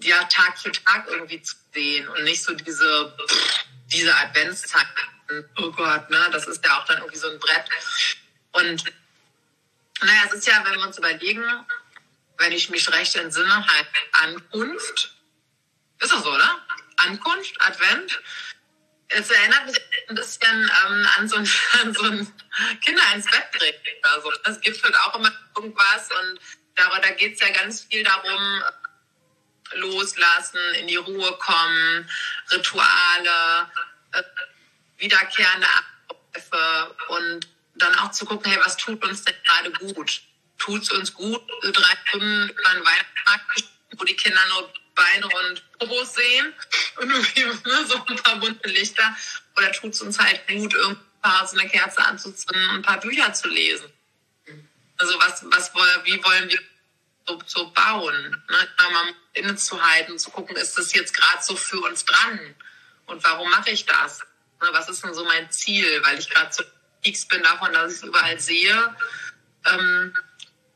ja, 0.00 0.22
Tag 0.24 0.58
für 0.58 0.72
Tag 0.72 1.06
irgendwie 1.08 1.42
zu 1.42 1.56
sehen 1.72 2.08
und 2.08 2.24
nicht 2.24 2.42
so 2.42 2.54
diese, 2.54 3.16
diese 3.86 4.14
Adventszeit. 4.14 4.86
Oh 5.56 5.70
Gott, 5.70 6.10
ne? 6.10 6.28
Das 6.32 6.46
ist 6.46 6.64
ja 6.64 6.78
auch 6.78 6.84
dann 6.84 6.98
irgendwie 6.98 7.16
so 7.16 7.28
ein 7.30 7.38
Brett. 7.38 7.64
Und 8.52 8.84
naja, 10.00 10.22
es 10.26 10.34
ist 10.34 10.46
ja, 10.46 10.62
wenn 10.64 10.74
wir 10.74 10.86
uns 10.86 10.98
überlegen, 10.98 11.44
wenn 12.38 12.52
ich 12.52 12.70
mich 12.70 12.90
recht 12.92 13.14
entsinne, 13.16 13.66
halt 13.66 13.86
Ankunft. 14.12 15.14
Ist 16.00 16.12
doch 16.12 16.22
so, 16.22 16.32
oder? 16.32 16.60
Ankunft, 16.98 17.60
Advent. 17.60 18.20
Es 19.08 19.30
erinnert 19.30 19.66
mich 19.66 19.80
ein 20.08 20.14
bisschen 20.14 20.70
ähm, 20.86 21.08
an, 21.16 21.28
so 21.28 21.36
ein, 21.36 21.48
an 21.82 21.94
so 21.94 22.02
ein 22.04 22.32
Kinder 22.82 23.02
ins 23.14 23.30
Bett 23.30 23.50
bringen 23.52 23.74
oder. 24.24 24.36
Es 24.44 24.60
gibt 24.60 24.82
halt 24.82 24.96
auch 24.96 25.14
immer 25.18 25.32
irgendwas 25.56 26.10
und 26.10 26.40
da, 26.74 26.98
da 27.00 27.10
geht 27.10 27.34
es 27.34 27.40
ja 27.40 27.50
ganz 27.50 27.84
viel 27.84 28.02
darum, 28.02 28.62
loslassen, 29.72 30.60
in 30.80 30.86
die 30.86 30.96
Ruhe 30.96 31.32
kommen, 31.38 32.08
Rituale, 32.50 33.70
äh, 34.12 34.22
wiederkehrende 34.98 35.66
Abläufe 36.08 36.96
und 37.08 37.48
dann 37.76 37.94
auch 37.98 38.10
zu 38.10 38.24
gucken, 38.24 38.50
hey, 38.50 38.60
was 38.64 38.76
tut 38.76 39.02
uns 39.04 39.24
denn 39.24 39.34
gerade 39.44 39.72
gut? 39.72 40.22
Tut 40.58 40.82
es 40.82 40.90
uns 40.90 41.12
gut, 41.12 41.42
drei 41.62 41.96
Stunden 42.06 42.48
über 42.48 42.68
einen 42.70 42.84
Weihnachtsmarkt, 42.84 43.64
wo 43.96 44.04
die 44.04 44.16
Kinder 44.16 44.40
nur 44.48 44.72
Beine 44.94 45.26
und 45.26 45.78
Probos 45.78 46.14
sehen 46.14 46.52
und 46.96 47.10
irgendwie 47.36 47.68
ne, 47.68 47.86
so 47.86 48.04
ein 48.06 48.16
paar 48.16 48.36
bunte 48.36 48.68
Lichter? 48.68 49.16
Oder 49.56 49.72
tut 49.72 49.92
es 49.92 50.00
uns 50.00 50.18
halt 50.18 50.46
gut, 50.48 50.74
irgendwie 50.74 50.96
so 51.46 51.58
eine 51.58 51.68
Kerze 51.68 52.04
anzuzünden 52.04 52.70
und 52.70 52.76
ein 52.76 52.82
paar 52.82 53.00
Bücher 53.00 53.32
zu 53.32 53.48
lesen? 53.48 53.92
Also 54.98 55.18
was, 55.18 55.44
was, 55.46 55.74
wie 56.04 56.22
wollen 56.22 56.48
wir 56.48 56.58
so, 57.26 57.40
so 57.46 57.70
bauen? 57.70 58.42
Ne? 58.48 58.68
Mal 58.92 59.14
innezuhalten, 59.32 60.18
zu 60.18 60.30
gucken, 60.30 60.56
ist 60.56 60.78
das 60.78 60.92
jetzt 60.94 61.14
gerade 61.14 61.42
so 61.42 61.56
für 61.56 61.80
uns 61.80 62.04
dran? 62.04 62.54
Und 63.06 63.22
warum 63.24 63.50
mache 63.50 63.70
ich 63.70 63.86
das? 63.86 64.20
Ne, 64.62 64.68
was 64.72 64.88
ist 64.88 65.04
denn 65.04 65.14
so 65.14 65.24
mein 65.24 65.50
Ziel? 65.50 66.00
Weil 66.04 66.18
ich 66.18 66.30
gerade 66.30 66.52
so 66.52 66.62
X 67.02 67.26
bin 67.26 67.42
davon, 67.42 67.72
dass 67.72 67.92
ich 67.92 67.98
es 67.98 68.04
überall 68.04 68.38
sehe 68.38 68.96
ähm, 69.66 70.14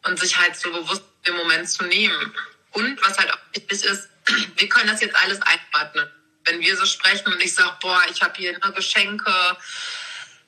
und 0.04 0.18
sich 0.18 0.36
halt 0.36 0.56
so 0.56 0.70
bewusst 0.70 1.04
den 1.26 1.36
Moment 1.36 1.68
zu 1.68 1.84
nehmen. 1.84 2.34
Und 2.72 3.00
was 3.02 3.18
halt 3.18 3.32
auch 3.32 3.38
wichtig 3.52 3.84
ist, 3.84 4.08
wir 4.56 4.68
können 4.68 4.88
das 4.88 5.00
jetzt 5.00 5.16
alles 5.16 5.40
einordnen. 5.42 6.10
Wenn 6.44 6.60
wir 6.60 6.76
so 6.76 6.86
sprechen 6.86 7.32
und 7.32 7.42
ich 7.42 7.54
sage, 7.54 7.76
boah, 7.80 8.02
ich 8.10 8.22
habe 8.22 8.34
hier 8.36 8.52
ne, 8.52 8.72
Geschenke, 8.74 9.32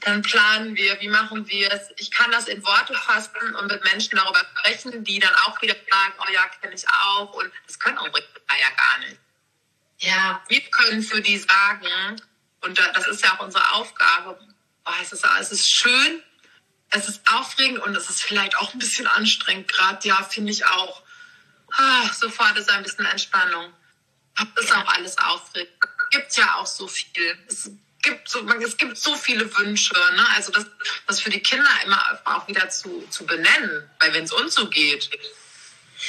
dann 0.01 0.23
planen 0.23 0.75
wir, 0.77 0.99
wie 1.01 1.09
machen 1.09 1.47
wir 1.49 1.71
es. 1.73 1.89
Ich 1.99 2.11
kann 2.11 2.31
das 2.31 2.49
in 2.49 2.65
Worte 2.65 2.95
fassen 2.95 3.55
und 3.55 3.71
mit 3.71 3.85
Menschen 3.85 4.17
darüber 4.17 4.41
sprechen, 4.57 5.05
die 5.05 5.19
dann 5.19 5.35
auch 5.47 5.61
wieder 5.61 5.75
sagen, 5.75 6.15
oh 6.19 6.33
ja, 6.33 6.49
kenne 6.61 6.75
ich 6.75 6.89
auch. 6.89 7.33
Und 7.35 7.53
das 7.67 7.79
können 7.79 7.99
unsere 7.99 8.23
Kinder 8.23 8.55
ja 8.61 8.71
gar 8.77 8.99
nicht. 9.01 9.21
Ja, 9.99 10.43
wir 10.49 10.63
können 10.63 11.03
für 11.03 11.21
die 11.21 11.39
sagen, 11.39 12.23
und 12.63 12.79
das 12.79 13.07
ist 13.09 13.23
ja 13.23 13.35
auch 13.35 13.45
unsere 13.45 13.73
Aufgabe, 13.73 14.39
oh, 14.87 14.93
es, 15.03 15.13
ist, 15.13 15.27
es 15.39 15.53
ist 15.53 15.71
schön, 15.71 16.23
es 16.91 17.09
ist 17.09 17.21
aufregend 17.31 17.81
und 17.81 17.95
es 17.95 18.09
ist 18.09 18.23
vielleicht 18.23 18.57
auch 18.57 18.73
ein 18.73 18.79
bisschen 18.79 19.07
anstrengend 19.07 19.69
gerade. 19.71 20.09
Ja, 20.09 20.23
finde 20.23 20.53
ich 20.53 20.65
auch. 20.67 21.03
Ah, 21.73 22.13
sofort 22.13 22.57
ist 22.59 22.71
ein 22.71 22.83
bisschen 22.83 23.07
Entspannung. 23.07 23.73
Das 24.55 24.65
ist 24.65 24.73
auch 24.73 24.87
alles 24.95 25.19
aufregend. 25.19 25.73
Gibt 26.11 26.37
ja 26.37 26.57
auch 26.57 26.67
so 26.67 26.89
viel. 26.89 27.39
Es 27.47 27.71
gibt 28.03 28.29
so, 28.29 28.47
es 28.49 28.77
gibt 28.77 28.97
so 28.97 29.15
viele 29.15 29.55
Wünsche. 29.59 29.95
Ne? 29.95 30.27
Also 30.35 30.53
das, 30.53 30.67
das 31.07 31.21
für 31.21 31.31
die 31.31 31.41
Kinder 31.41 31.69
immer 31.85 32.21
auch 32.25 32.49
wieder 32.49 32.69
zu, 32.71 33.07
zu 33.11 33.27
benennen, 33.27 33.89
weil 34.01 34.15
wenn 34.15 34.25
es 34.25 34.33
uns 34.33 34.55
so 34.55 34.69
geht, 34.69 35.11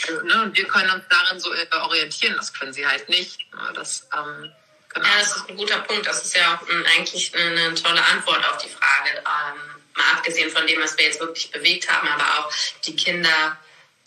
also, 0.07 0.21
ne, 0.21 0.43
und 0.43 0.57
wir 0.57 0.67
können 0.67 0.89
uns 0.89 1.03
darin 1.09 1.39
so 1.39 1.53
äh, 1.53 1.67
orientieren, 1.73 2.35
das 2.37 2.53
können 2.53 2.73
sie 2.73 2.87
halt 2.87 3.09
nicht. 3.09 3.39
Ne? 3.53 3.73
Das, 3.73 4.07
ähm, 4.13 4.51
genau. 4.89 5.05
Ja, 5.05 5.19
das 5.19 5.35
ist 5.35 5.49
ein 5.49 5.57
guter 5.57 5.79
Punkt. 5.79 6.07
Das 6.07 6.23
ist 6.23 6.35
ja 6.35 6.61
ähm, 6.69 6.85
eigentlich 6.95 7.35
eine, 7.35 7.61
eine, 7.61 7.75
tolle 7.75 8.03
Antwort 8.05 8.47
auf 8.49 8.57
die 8.57 8.69
Frage. 8.69 9.17
Ähm, 9.17 9.81
mal 9.95 10.13
abgesehen 10.13 10.49
von 10.49 10.65
dem, 10.65 10.81
was 10.81 10.97
wir 10.97 11.05
jetzt 11.05 11.19
wirklich 11.19 11.51
bewegt 11.51 11.91
haben, 11.91 12.07
aber 12.07 12.39
auch 12.39 12.53
die 12.85 12.95
Kinder 12.95 13.57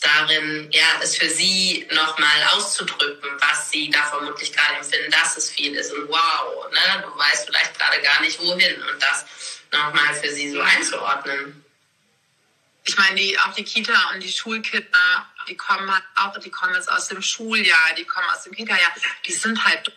darin, 0.05 0.69
ja, 0.71 1.01
es 1.03 1.17
für 1.17 1.29
sie 1.29 1.87
nochmal 1.93 2.45
auszudrücken, 2.53 3.31
was 3.40 3.71
sie 3.71 3.90
da 3.90 4.03
vermutlich 4.05 4.53
gerade 4.53 4.77
empfinden, 4.77 5.11
dass 5.11 5.37
es 5.37 5.51
viel 5.51 5.75
ist 5.75 5.93
und 5.93 6.09
wow, 6.09 6.71
ne, 6.71 7.03
du 7.03 7.19
weißt 7.19 7.47
vielleicht 7.47 7.79
gerade 7.79 8.01
gar 8.03 8.21
nicht 8.21 8.38
wohin 8.40 8.83
und 8.83 9.03
das 9.03 9.25
nochmal 9.73 10.14
für 10.14 10.31
sie 10.31 10.51
so 10.51 10.61
einzuordnen. 10.61 11.64
Ich 12.87 12.97
meine, 12.99 13.17
die, 13.17 13.38
auch 13.40 13.55
die 13.55 13.64
Kita 13.64 14.11
und 14.12 14.23
die 14.23 14.31
Schulkinder, 14.31 15.27
die 15.49 15.57
kommen 15.57 15.90
halt 15.90 16.05
auch, 16.17 16.38
die 16.38 16.51
kommen 16.51 16.75
jetzt 16.75 16.90
aus 16.90 17.09
dem 17.09 17.23
Schuljahr, 17.23 17.95
die 17.97 18.05
kommen 18.05 18.29
aus 18.29 18.43
dem 18.43 18.53
Kita-Jahr, 18.53 18.93
die 19.27 19.33
sind 19.33 19.64
halt, 19.64 19.90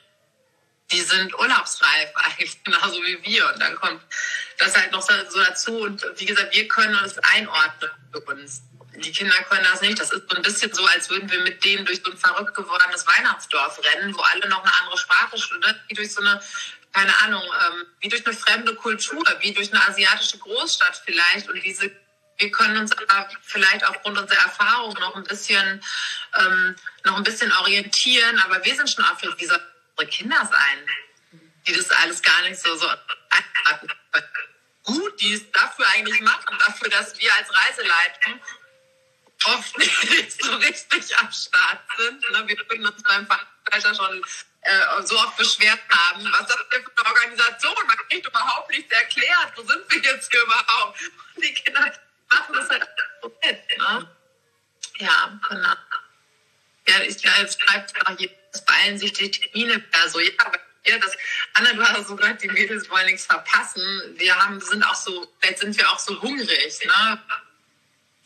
die 0.92 1.02
sind 1.02 1.38
urlaubsreif 1.38 2.12
eigentlich, 2.16 2.64
genauso 2.64 3.04
wie 3.04 3.22
wir. 3.24 3.54
Und 3.54 3.60
dann 3.62 3.76
kommt 3.76 4.02
das 4.58 4.76
halt 4.76 4.94
noch 4.94 5.02
so 5.02 5.44
dazu. 5.44 5.80
Und 5.80 6.06
wie 6.16 6.26
gesagt, 6.26 6.56
wir 6.56 6.68
können 6.70 6.96
uns 6.96 7.18
einordnen 7.18 7.92
für 8.14 8.22
uns 8.22 8.62
die 8.98 9.12
Kinder 9.12 9.36
können 9.44 9.64
das 9.64 9.82
nicht. 9.82 10.00
Das 10.00 10.12
ist 10.12 10.30
so 10.30 10.36
ein 10.36 10.42
bisschen 10.42 10.74
so, 10.74 10.86
als 10.86 11.10
würden 11.10 11.30
wir 11.30 11.40
mit 11.42 11.64
denen 11.64 11.86
durch 11.86 12.02
so 12.04 12.12
ein 12.12 12.18
verrückt 12.18 12.56
gewordenes 12.56 13.06
Weihnachtsdorf 13.06 13.80
rennen, 13.84 14.16
wo 14.16 14.22
alle 14.22 14.48
noch 14.50 14.64
eine 14.64 14.74
andere 14.82 14.98
Sprache 14.98 15.38
studieren, 15.38 15.80
wie 15.88 15.94
durch 15.94 16.14
so 16.14 16.22
eine, 16.22 16.42
keine 16.94 17.16
Ahnung, 17.20 17.44
ähm, 17.44 17.86
wie 18.00 18.10
durch 18.10 18.26
eine 18.26 18.36
fremde 18.36 18.76
Kultur, 18.76 19.24
wie 19.42 19.54
durch 19.54 19.72
eine 19.72 19.86
asiatische 19.88 20.38
Großstadt 20.40 21.02
vielleicht. 21.06 21.48
Und 21.50 21.62
diese, 21.64 21.92
wir 22.38 22.52
können 22.52 22.78
uns 22.78 22.92
aber 22.92 23.30
vielleicht 23.44 23.86
aufgrund 23.86 24.18
unserer 24.18 24.44
Erfahrung 24.44 24.94
noch 24.94 25.16
ein 25.16 25.24
bisschen, 25.24 25.84
ähm, 26.40 26.76
noch 27.04 27.18
ein 27.18 27.24
bisschen 27.24 27.52
orientieren, 27.52 28.40
aber 28.40 28.64
wir 28.64 28.76
sind 28.76 28.90
schon 28.90 29.06
auch 29.06 29.20
für 29.20 29.34
diese 29.36 29.62
Kinder 30.10 30.38
sein, 30.38 31.42
die 31.66 31.74
das 31.74 31.90
alles 31.90 32.22
gar 32.22 32.42
nicht 32.44 32.60
so, 32.60 32.76
so 32.76 32.88
gut, 34.84 35.22
die 35.22 35.34
es 35.34 35.52
dafür 35.52 35.86
eigentlich 35.90 36.22
machen, 36.22 36.58
dafür, 36.66 36.90
dass 36.90 37.20
wir 37.20 37.34
als 37.36 37.50
Reiseleitung 37.54 38.40
oft 39.46 39.78
nicht 39.78 40.42
so 40.42 40.56
richtig 40.56 41.18
am 41.18 41.32
Start 41.32 41.82
sind. 41.98 42.22
Ne? 42.32 42.48
Wir 42.48 42.58
würden 42.58 42.88
uns 42.88 43.04
beim 43.04 43.28
Veranstalter 43.28 43.96
schon 43.96 44.24
äh, 44.62 45.04
so 45.04 45.18
oft 45.18 45.38
beschwert 45.38 45.80
haben, 45.90 46.26
was 46.32 46.42
ist 46.42 46.50
das 46.50 46.70
denn 46.72 46.84
für 46.84 47.06
eine 47.06 47.16
Organisation? 47.16 47.88
Man 47.88 47.98
kriegt 48.10 48.26
überhaupt 48.26 48.70
nichts 48.70 48.92
erklärt. 48.92 49.54
Wo 49.56 49.64
sind 49.64 49.84
wir 49.90 50.02
jetzt 50.02 50.32
hier 50.32 50.42
überhaupt? 50.44 51.00
Und 51.36 51.44
die 51.44 51.54
Kinder 51.54 51.94
machen 52.30 52.56
das 52.56 52.70
halt 52.70 52.88
so 53.22 53.38
mit. 53.44 53.78
Ne? 53.78 54.10
Ja, 54.98 55.40
genau. 55.50 55.76
Ja, 56.88 57.02
ich, 57.02 57.22
ja, 57.22 57.32
jetzt 57.40 57.62
schreibt 57.62 58.08
auch 58.08 58.16
es 58.54 58.66
beeilen 58.66 58.98
sich 58.98 59.14
die 59.14 59.30
Termine 59.30 59.76
wieder 59.76 60.10
so. 60.10 60.20
Ja, 60.20 60.32
aber 60.38 60.60
ja, 60.86 60.98
das 60.98 61.12
Anna, 61.54 61.74
du 61.74 61.84
hast 61.84 62.08
so 62.08 62.16
gesagt, 62.16 62.44
die 62.44 62.48
Mädels 62.48 62.90
wollen 62.90 63.08
nichts 63.08 63.26
verpassen. 63.26 63.84
Wir 64.16 64.36
haben, 64.36 64.60
sind 64.62 64.84
auch 64.84 64.96
so, 64.96 65.34
vielleicht 65.40 65.60
sind 65.60 65.78
wir 65.78 65.90
auch 65.92 66.00
so 66.00 66.22
hungrig, 66.22 66.80
ne? 66.86 67.22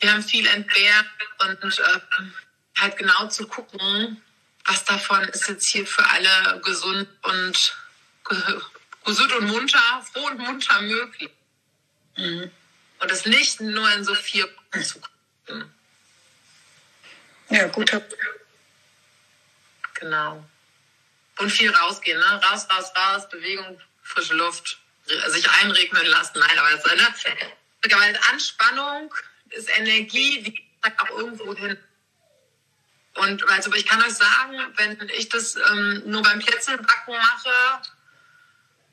Wir 0.02 0.12
haben 0.12 0.22
viel 0.22 0.46
entbehrt 0.48 1.06
und 1.38 1.78
äh, 1.78 2.00
halt 2.76 2.96
genau 2.96 3.28
zu 3.28 3.46
gucken, 3.46 4.20
was 4.64 4.84
davon 4.84 5.22
ist 5.28 5.48
jetzt 5.48 5.68
hier 5.68 5.86
für 5.86 6.04
alle 6.10 6.60
gesund 6.64 7.08
und 7.22 7.76
gesund 9.04 9.32
und 9.32 9.46
munter, 9.46 10.04
froh 10.12 10.26
und 10.26 10.38
munter 10.38 10.80
möglich. 10.82 11.30
Mhm. 12.16 12.50
Und 12.98 13.10
das 13.10 13.26
nicht 13.26 13.60
nur 13.60 13.90
in 13.92 14.04
so 14.04 14.14
vier 14.14 14.46
Punkten 14.46 14.84
zu 14.84 15.00
gucken. 15.00 15.74
Ja, 17.48 17.68
guter. 17.68 18.02
Genau. 19.94 20.44
Und 21.38 21.50
viel 21.50 21.70
rausgehen, 21.70 22.18
ne? 22.18 22.40
Raus, 22.44 22.66
raus, 22.70 22.92
raus, 22.96 23.28
Bewegung, 23.28 23.80
frische 24.02 24.34
Luft, 24.34 24.78
sich 25.28 25.48
einregnen 25.50 26.06
lassen. 26.06 26.38
Nein, 26.38 26.58
aber 26.58 26.70
das, 26.70 26.84
ne? 26.84 28.20
Anspannung, 28.30 29.12
ist 29.52 29.68
Energie, 29.78 30.42
die 30.42 30.52
geht 30.52 31.00
auch 31.00 31.18
irgendwo 31.18 31.54
hin. 31.54 31.78
Und 33.14 33.48
also 33.50 33.72
ich 33.74 33.86
kann 33.86 34.02
euch 34.02 34.14
sagen, 34.14 34.58
wenn 34.76 35.08
ich 35.10 35.28
das 35.28 35.56
ähm, 35.56 36.02
nur 36.06 36.22
beim 36.22 36.38
Plätzchenbacken 36.38 37.14
mache, 37.14 37.82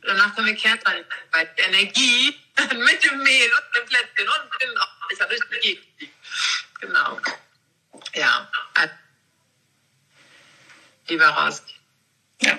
danach 0.01 0.35
können 0.35 0.47
wir 0.47 0.55
Kernteil, 0.55 1.05
weil 1.31 1.49
Energie 1.57 2.37
mit 2.61 3.03
dem 3.03 3.23
Mehl 3.23 3.51
und 3.51 3.77
dem 3.77 3.85
Plätzchen 3.85 4.27
und 4.27 4.61
dem, 4.61 4.69
oh, 4.75 5.13
ich 5.13 5.21
habe 5.21 5.31
richtig 5.31 6.11
Genau. 6.81 7.19
Ja. 8.13 8.49
Also, 8.73 8.93
lieber 11.07 11.27
raus. 11.27 11.63
Ja. 12.41 12.57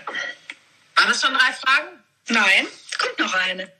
Waren 0.94 1.08
das 1.08 1.20
schon 1.20 1.34
drei 1.34 1.52
Fragen? 1.52 2.04
Nein, 2.28 2.68
kommt 2.98 3.18
noch 3.18 3.32
eine. 3.34 3.72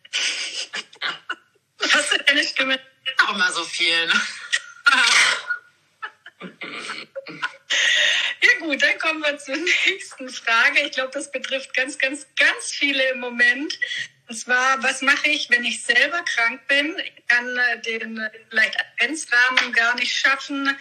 Hast 1.92 2.12
du 2.12 2.18
deine 2.24 2.44
Stimme 2.44 2.80
auch 3.24 3.34
immer 3.34 3.52
so 3.52 3.64
viel. 3.64 4.06
Ne? 4.06 4.14
Ja 8.42 8.58
gut, 8.58 8.82
dann 8.82 8.98
kommen 8.98 9.20
wir 9.20 9.36
zur 9.38 9.56
nächsten 9.56 10.28
Frage. 10.30 10.80
Ich 10.80 10.92
glaube, 10.92 11.10
das 11.12 11.30
betrifft 11.30 11.74
ganz, 11.74 11.98
ganz, 11.98 12.26
ganz 12.36 12.72
viele 12.72 13.10
im 13.10 13.20
Moment. 13.20 13.78
Und 14.28 14.36
zwar, 14.36 14.82
was 14.82 15.02
mache 15.02 15.28
ich, 15.28 15.50
wenn 15.50 15.64
ich 15.64 15.82
selber 15.82 16.22
krank 16.22 16.66
bin? 16.68 16.96
Ich 16.98 17.26
kann 17.26 17.56
äh, 17.56 17.80
den 17.82 18.18
äh, 18.18 18.30
vielleicht 18.48 18.78
Adventsrahmen 18.80 19.72
gar 19.72 19.94
nicht 19.96 20.16
schaffen, 20.16 20.74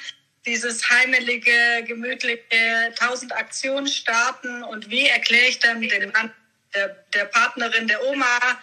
dieses 0.46 0.90
heimelige, 0.90 1.84
gemütliche 1.86 2.94
tausend 2.96 3.34
Aktionen 3.34 3.88
starten. 3.88 4.64
Und 4.64 4.90
wie 4.90 5.08
erkläre 5.08 5.48
ich 5.48 5.60
dann 5.60 5.82
dem 5.82 6.12
Mann, 6.12 6.34
der, 6.74 6.90
der 7.14 7.26
Partnerin, 7.26 7.88
der 7.88 8.04
Oma, 8.04 8.62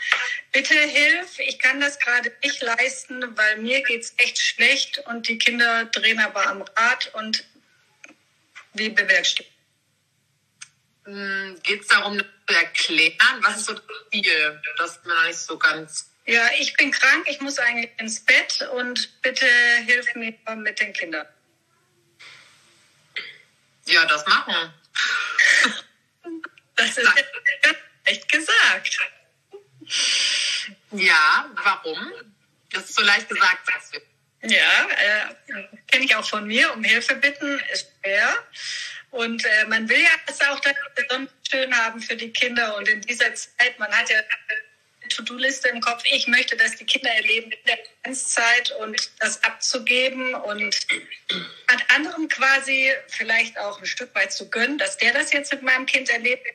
bitte 0.53 0.75
hilf, 0.75 1.39
ich 1.39 1.59
kann 1.59 1.81
das 1.81 1.99
gerade 1.99 2.33
nicht 2.43 2.63
leisten, 2.63 3.37
weil 3.37 3.59
mir 3.59 3.83
geht's 3.83 4.15
echt 4.19 4.39
schlecht 4.39 4.99
und 5.07 5.29
die 5.29 5.39
Kinder 5.39 5.87
drehen 5.87 6.21
aber 6.21 6.47
am 6.47 6.63
Rad 6.63 7.11
und 7.15 7.45
wie 8.75 8.91
bewerkstelligen? 8.91 9.55
Hm, 11.05 11.61
Geht 11.63 11.83
es 11.83 11.89
darum, 11.89 12.19
zu 12.19 12.55
erklären? 12.55 13.17
Was 13.41 13.59
ist 13.59 13.67
so 13.67 13.75
das 13.75 13.85
Ziel? 14.13 14.63
Das 14.77 14.91
ist 14.93 15.07
mir 15.07 15.15
noch 15.15 15.25
nicht 15.25 15.39
so 15.39 15.59
ganz. 15.59 16.11
Ja, 16.27 16.51
ich 16.59 16.75
bin 16.75 16.91
krank, 16.91 17.27
ich 17.29 17.41
muss 17.41 17.59
eigentlich 17.59 17.91
ins 17.99 18.21
Bett 18.25 18.69
und 18.73 19.23
bitte 19.23 19.47
hilf 19.87 20.13
mir 20.17 20.35
mit 20.57 20.81
den 20.81 20.93
Kindern. 20.93 21.27
Ja, 23.87 24.05
das 24.07 24.27
machen. 24.27 24.75
Das 26.75 26.99
ist 26.99 27.09
echt 28.07 28.31
gesagt. 28.31 28.99
Ja, 30.93 31.51
warum? 31.63 32.13
Das 32.71 32.85
ist 32.85 32.95
so 32.95 33.03
leicht 33.03 33.29
gesagt, 33.29 33.67
sagst 33.67 33.95
du. 33.95 34.01
Ja, 34.49 34.89
äh, 34.91 35.65
kenne 35.87 36.05
ich 36.05 36.15
auch 36.15 36.29
von 36.29 36.47
mir. 36.47 36.73
Um 36.73 36.85
Hilfe 36.85 37.17
bitten 37.17 37.61
ist 37.73 37.91
schwer. 38.01 38.45
Und 39.11 39.45
äh, 39.45 39.65
man 39.67 39.89
will 39.89 40.01
ja 40.01 40.11
es 40.27 40.41
auch 40.43 40.61
dann 40.61 40.75
besonders 40.95 41.33
schön 41.49 41.75
haben 41.75 42.01
für 42.01 42.17
die 42.17 42.33
Kinder. 42.33 42.77
Und 42.77 42.89
in 42.89 43.01
dieser 43.01 43.35
Zeit, 43.35 43.79
man 43.79 43.91
hat 43.91 44.11
ja 44.11 44.19
eine 44.19 45.09
To-Do-Liste 45.09 45.69
im 45.69 45.81
Kopf. 45.81 46.03
Ich 46.05 46.27
möchte, 46.27 46.57
dass 46.57 46.77
die 46.77 46.85
Kinder 46.85 47.11
erleben 47.11 47.51
in 47.51 47.59
der 47.67 47.79
Adventszeit 48.01 48.73
und 48.81 49.11
das 49.21 49.43
abzugeben 49.45 50.35
und 50.35 50.87
an 51.69 51.83
anderem 51.95 52.29
quasi 52.29 52.93
vielleicht 53.09 53.59
auch 53.59 53.79
ein 53.79 53.87
Stück 53.87 54.15
weit 54.15 54.33
zu 54.33 54.51
gönnen, 54.51 54.79
dass 54.79 54.97
der 54.97 55.13
das 55.13 55.33
jetzt 55.33 55.53
mit 55.53 55.63
meinem 55.63 55.87
Kind 55.87 56.11
erlebt. 56.11 56.47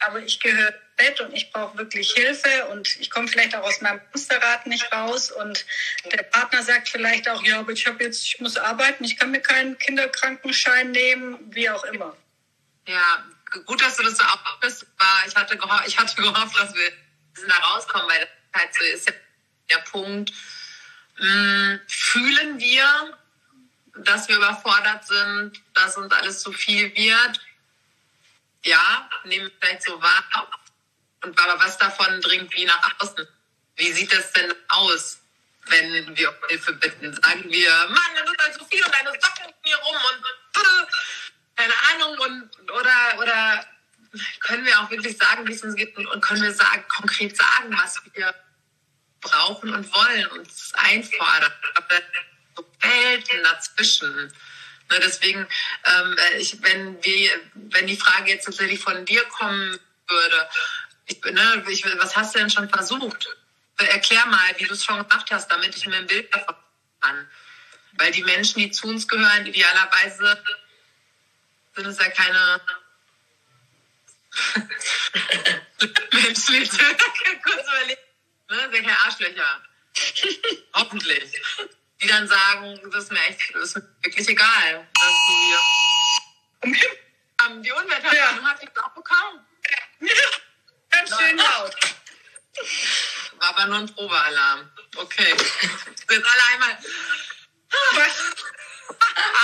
Aber 0.00 0.20
ich 0.20 0.40
gehöre 0.40 0.74
Bett 0.96 1.20
und 1.20 1.32
ich 1.32 1.50
brauche 1.52 1.76
wirklich 1.78 2.12
Hilfe 2.12 2.66
und 2.68 2.88
ich 3.00 3.10
komme 3.10 3.28
vielleicht 3.28 3.54
auch 3.54 3.62
aus 3.62 3.80
meinem 3.80 4.00
Musterrad 4.12 4.66
nicht 4.66 4.92
raus 4.92 5.30
und 5.30 5.64
der 6.10 6.22
Partner 6.24 6.62
sagt 6.62 6.88
vielleicht 6.88 7.28
auch, 7.28 7.42
ja, 7.42 7.60
aber 7.60 7.72
ich 7.72 7.86
habe 7.86 8.02
jetzt, 8.04 8.24
ich 8.24 8.40
muss 8.40 8.56
arbeiten, 8.56 9.04
ich 9.04 9.16
kann 9.18 9.30
mir 9.30 9.40
keinen 9.40 9.78
Kinderkrankenschein 9.78 10.90
nehmen, 10.90 11.38
wie 11.54 11.68
auch 11.70 11.84
immer. 11.84 12.16
Ja, 12.86 13.24
gut, 13.66 13.80
dass 13.82 13.96
du 13.96 14.02
das 14.02 14.16
so 14.16 14.24
aufbist. 14.24 14.86
Aber 14.98 15.28
Ich 15.28 15.36
hatte, 15.36 15.56
geho 15.56 15.80
ich 15.86 15.98
hatte 15.98 16.16
gehofft, 16.16 16.58
dass 16.58 16.74
wir 16.74 16.92
da 17.46 17.54
rauskommen, 17.54 18.08
weil 18.08 18.20
das 18.20 18.62
halt 18.62 18.74
so 18.74 18.84
ist 18.84 19.06
ja 19.08 19.14
der 19.70 19.78
Punkt. 19.78 20.32
Hm, 21.16 21.80
fühlen 21.86 22.58
wir, 22.58 23.18
dass 24.04 24.28
wir 24.28 24.36
überfordert 24.36 25.06
sind, 25.06 25.60
dass 25.74 25.96
uns 25.96 26.12
alles 26.12 26.40
zu 26.40 26.52
viel 26.52 26.94
wird? 26.94 27.40
Ja, 28.64 29.08
nehmen 29.24 29.46
wir 29.46 29.52
vielleicht 29.60 29.84
so 29.84 30.00
wahr. 30.02 30.50
Und 31.22 31.38
aber 31.38 31.58
was 31.62 31.78
davon 31.78 32.20
dringt 32.20 32.54
wie 32.54 32.64
nach 32.64 33.00
außen? 33.00 33.26
Wie 33.76 33.92
sieht 33.92 34.12
das 34.12 34.32
denn 34.32 34.52
aus, 34.68 35.20
wenn 35.66 36.16
wir 36.16 36.28
um 36.30 36.48
Hilfe 36.48 36.72
bitten? 36.74 37.12
Sagen 37.14 37.44
wir, 37.48 37.70
Mann, 37.88 38.14
das 38.14 38.30
ist 38.30 38.38
halt 38.38 38.54
so 38.54 38.64
viel 38.66 38.84
und 38.84 38.94
deine 38.94 39.10
Socken 39.10 39.54
hier 39.62 39.76
rum 39.76 39.96
und 39.96 40.24
keine 41.56 41.74
Ahnung 41.92 42.18
und 42.18 42.70
oder 42.70 43.18
oder 43.18 43.66
können 44.40 44.64
wir 44.64 44.80
auch 44.80 44.90
wirklich 44.90 45.16
sagen, 45.16 45.46
wie 45.46 45.52
es 45.52 45.62
uns 45.62 45.74
geht 45.74 45.96
und, 45.96 46.20
können 46.20 46.42
wir 46.42 46.52
sagen, 46.52 46.84
konkret 46.88 47.36
sagen, 47.36 47.76
was 47.76 48.00
wir 48.14 48.34
brauchen 49.20 49.72
und 49.74 49.94
wollen 49.94 50.26
und 50.28 50.48
einfordern. 50.72 51.52
Aber 51.74 51.96
so 52.56 52.64
Welten 52.80 53.42
dazwischen. 53.44 54.32
Ne, 54.90 54.98
deswegen, 54.98 55.46
ähm, 55.84 56.16
ich, 56.38 56.60
wenn, 56.62 57.02
wir, 57.04 57.40
wenn 57.54 57.86
die 57.86 57.96
Frage 57.96 58.30
jetzt 58.30 58.44
tatsächlich 58.44 58.80
von 58.80 59.04
dir 59.04 59.22
kommen 59.24 59.78
würde, 60.08 60.48
ich, 61.06 61.22
ne, 61.22 61.64
ich, 61.68 61.84
was 61.98 62.16
hast 62.16 62.34
du 62.34 62.40
denn 62.40 62.50
schon 62.50 62.68
versucht? 62.68 63.28
Erklär 63.76 64.26
mal, 64.26 64.54
wie 64.58 64.64
du 64.64 64.74
es 64.74 64.84
schon 64.84 64.98
gemacht 64.98 65.30
hast, 65.30 65.50
damit 65.50 65.76
ich 65.76 65.86
mir 65.86 65.96
ein 65.96 66.06
Bild 66.08 66.34
davon 66.34 66.56
kann. 67.00 67.30
Weil 67.92 68.10
die 68.10 68.24
Menschen, 68.24 68.58
die 68.58 68.72
zu 68.72 68.88
uns 68.88 69.06
gehören, 69.06 69.46
idealerweise 69.46 70.42
sind 71.76 71.86
es 71.86 71.98
ja 71.98 72.10
keine 72.10 72.60
Menschen, 76.12 76.54
die 76.54 76.68
kurz 77.44 77.62
überlegen, 77.62 78.00
ne, 78.48 78.70
sind 78.72 78.86
keine 78.86 78.98
Arschlöcher. 78.98 79.62
Hoffentlich. 80.74 81.40
Die 82.02 82.06
dann 82.06 82.26
sagen, 82.26 82.80
das 82.90 83.04
ist 83.04 83.12
mir 83.12 83.22
echt, 83.26 83.54
das 83.54 83.62
ist 83.62 83.76
mir 83.76 83.96
wirklich 84.02 84.28
egal, 84.28 84.88
dass 84.94 85.14
die 85.28 86.76
ähm, 87.46 87.62
die 87.62 87.72
Unwetter 87.72 88.14
Ja. 88.14 88.36
ja. 88.36 88.42
hat 88.42 88.62
ich 88.62 88.68
auch 88.82 88.90
bekommen. 88.90 89.46
Ganz 90.90 91.16
schön 91.16 91.36
laut. 91.36 91.76
War 93.38 93.48
aber 93.48 93.66
nur 93.66 93.78
ein 93.78 93.94
Probealarm. 93.94 94.70
Okay. 94.96 95.34
Jetzt 96.10 96.10
alle 96.10 96.46
einmal 96.52 96.78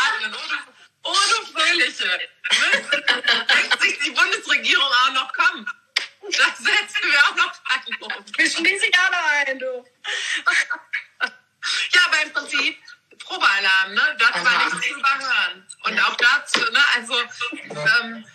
atmen, 0.08 0.34
ohne, 0.34 0.58
ohne 1.02 1.46
Fröhliche. 1.52 2.06
Ne? 2.06 3.46
Denkt 3.48 3.80
sich 3.80 3.98
die 4.00 4.10
Bundesregierung 4.10 4.84
auch 4.86 5.12
noch, 5.12 5.32
komm, 5.32 5.66
das 6.22 6.58
setzen 6.58 7.10
wir 7.10 7.18
auch 7.26 7.36
noch 7.36 7.52
ein. 7.64 8.26
Wir 8.36 8.50
schließen 8.50 8.90
alle 8.98 9.24
ein, 9.24 9.58
du. 9.58 9.84
Ja, 11.92 12.00
aber 12.06 12.22
im 12.22 12.32
Prinzip 12.32 12.78
Probealarm, 13.18 13.94
ne? 13.94 14.16
Das 14.18 14.44
war 14.44 14.64
nicht 14.64 14.84
zu 14.84 14.94
überhören. 14.94 15.66
Und 15.82 16.00
auch 16.00 16.16
dazu, 16.16 16.60
ne? 16.70 16.80
Also, 16.94 17.14
ähm, 17.60 18.26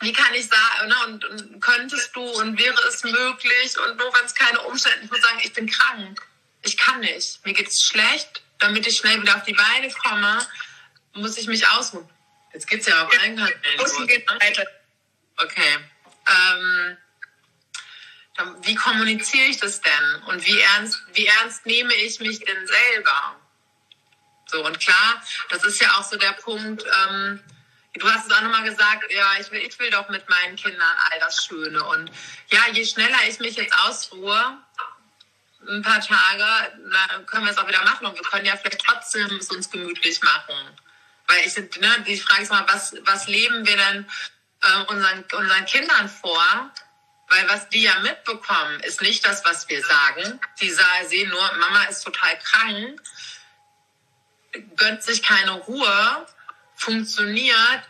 wie 0.00 0.12
kann 0.12 0.32
ich 0.34 0.46
sagen, 0.48 0.88
ne? 0.88 0.94
Und, 1.06 1.24
und 1.24 1.60
könntest 1.60 2.14
du 2.14 2.22
und 2.22 2.58
wäre 2.58 2.80
es 2.86 3.02
möglich 3.02 3.78
und 3.78 3.96
nur 3.96 4.14
wenn 4.14 4.24
es 4.24 4.34
keine 4.34 4.60
Umstände, 4.60 5.00
ich 5.04 5.10
muss 5.10 5.20
sagen, 5.20 5.40
ich 5.42 5.52
bin 5.52 5.68
krank. 5.68 6.22
Ich 6.62 6.76
kann 6.76 7.00
nicht. 7.00 7.44
Mir 7.44 7.54
geht's 7.54 7.82
schlecht. 7.82 8.42
Damit 8.58 8.86
ich 8.86 8.99
schnell 9.10 9.22
wieder 9.22 9.36
auf 9.36 9.42
die 9.44 9.54
Beine 9.54 9.90
komme, 9.90 10.46
muss 11.14 11.36
ich 11.36 11.46
mich 11.46 11.66
ausruhen. 11.68 12.08
Jetzt 12.52 12.66
geht's 12.66 12.86
ja 12.86 13.04
auf 13.04 13.12
geht 14.06 14.28
ne? 14.28 14.38
Okay. 15.36 15.78
Ähm, 16.26 16.96
dann, 18.36 18.66
wie 18.66 18.74
kommuniziere 18.74 19.46
ich 19.46 19.58
das 19.58 19.80
denn? 19.80 20.22
Und 20.26 20.44
wie 20.46 20.58
ernst, 20.60 21.02
wie 21.14 21.26
ernst 21.26 21.66
nehme 21.66 21.94
ich 21.94 22.20
mich 22.20 22.40
denn 22.40 22.66
selber? 22.66 23.36
So, 24.46 24.64
und 24.64 24.78
klar, 24.80 25.22
das 25.48 25.64
ist 25.64 25.80
ja 25.80 25.96
auch 25.96 26.04
so 26.04 26.16
der 26.16 26.32
Punkt, 26.32 26.84
ähm, 26.84 27.40
du 27.94 28.10
hast 28.10 28.26
es 28.26 28.32
auch 28.32 28.42
nochmal 28.42 28.64
gesagt, 28.64 29.12
ja, 29.12 29.32
ich 29.40 29.50
will, 29.50 29.60
ich 29.60 29.78
will 29.78 29.90
doch 29.90 30.08
mit 30.08 30.28
meinen 30.28 30.56
Kindern 30.56 30.96
all 31.10 31.20
das 31.20 31.44
Schöne. 31.44 31.82
Und 31.84 32.10
ja, 32.48 32.60
je 32.72 32.84
schneller 32.84 33.18
ich 33.28 33.38
mich 33.38 33.56
jetzt 33.56 33.74
ausruhe, 33.84 34.58
ein 35.68 35.82
paar 35.82 36.00
Tage, 36.00 36.72
dann 37.10 37.26
können 37.26 37.44
wir 37.44 37.52
es 37.52 37.58
auch 37.58 37.68
wieder 37.68 37.84
machen. 37.84 38.06
Und 38.06 38.14
wir 38.14 38.22
können 38.22 38.46
ja 38.46 38.56
vielleicht 38.56 38.80
trotzdem 38.80 39.36
es 39.36 39.50
uns 39.50 39.70
gemütlich 39.70 40.22
machen. 40.22 40.76
Weil 41.26 41.46
ich, 41.46 41.56
ne, 41.56 42.04
die 42.06 42.18
Frage 42.18 42.42
ist 42.42 42.50
mal, 42.50 42.66
was, 42.68 42.94
was 43.04 43.26
leben 43.26 43.66
wir 43.66 43.76
denn 43.76 44.06
äh, 44.62 44.92
unseren, 44.92 45.24
unseren 45.32 45.64
Kindern 45.66 46.08
vor? 46.08 46.70
Weil 47.28 47.48
was 47.48 47.68
die 47.68 47.82
ja 47.82 48.00
mitbekommen, 48.00 48.80
ist 48.80 49.00
nicht 49.02 49.24
das, 49.24 49.44
was 49.44 49.68
wir 49.68 49.84
sagen. 49.84 50.40
Die 50.60 50.70
sehen 50.70 51.30
nur, 51.30 51.52
Mama 51.58 51.84
ist 51.84 52.02
total 52.02 52.36
krank, 52.40 53.00
gönnt 54.74 55.02
sich 55.04 55.22
keine 55.22 55.52
Ruhe, 55.52 56.26
funktioniert. 56.74 57.82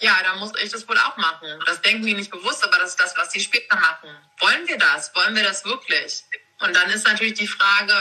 Ja, 0.00 0.16
da 0.22 0.36
muss 0.36 0.52
ich 0.62 0.70
das 0.70 0.86
wohl 0.86 0.98
auch 0.98 1.16
machen. 1.16 1.48
Das 1.66 1.82
denken 1.82 2.06
die 2.06 2.14
nicht 2.14 2.30
bewusst, 2.30 2.62
aber 2.62 2.78
das 2.78 2.90
ist 2.90 3.00
das, 3.00 3.16
was 3.16 3.30
die 3.30 3.40
später 3.40 3.74
machen. 3.74 4.10
Wollen 4.38 4.68
wir 4.68 4.78
das? 4.78 5.12
Wollen 5.16 5.34
wir 5.34 5.42
das 5.42 5.64
wirklich? 5.64 6.22
Und 6.60 6.74
dann 6.74 6.90
ist 6.90 7.06
natürlich 7.06 7.34
die 7.34 7.46
Frage, 7.46 7.92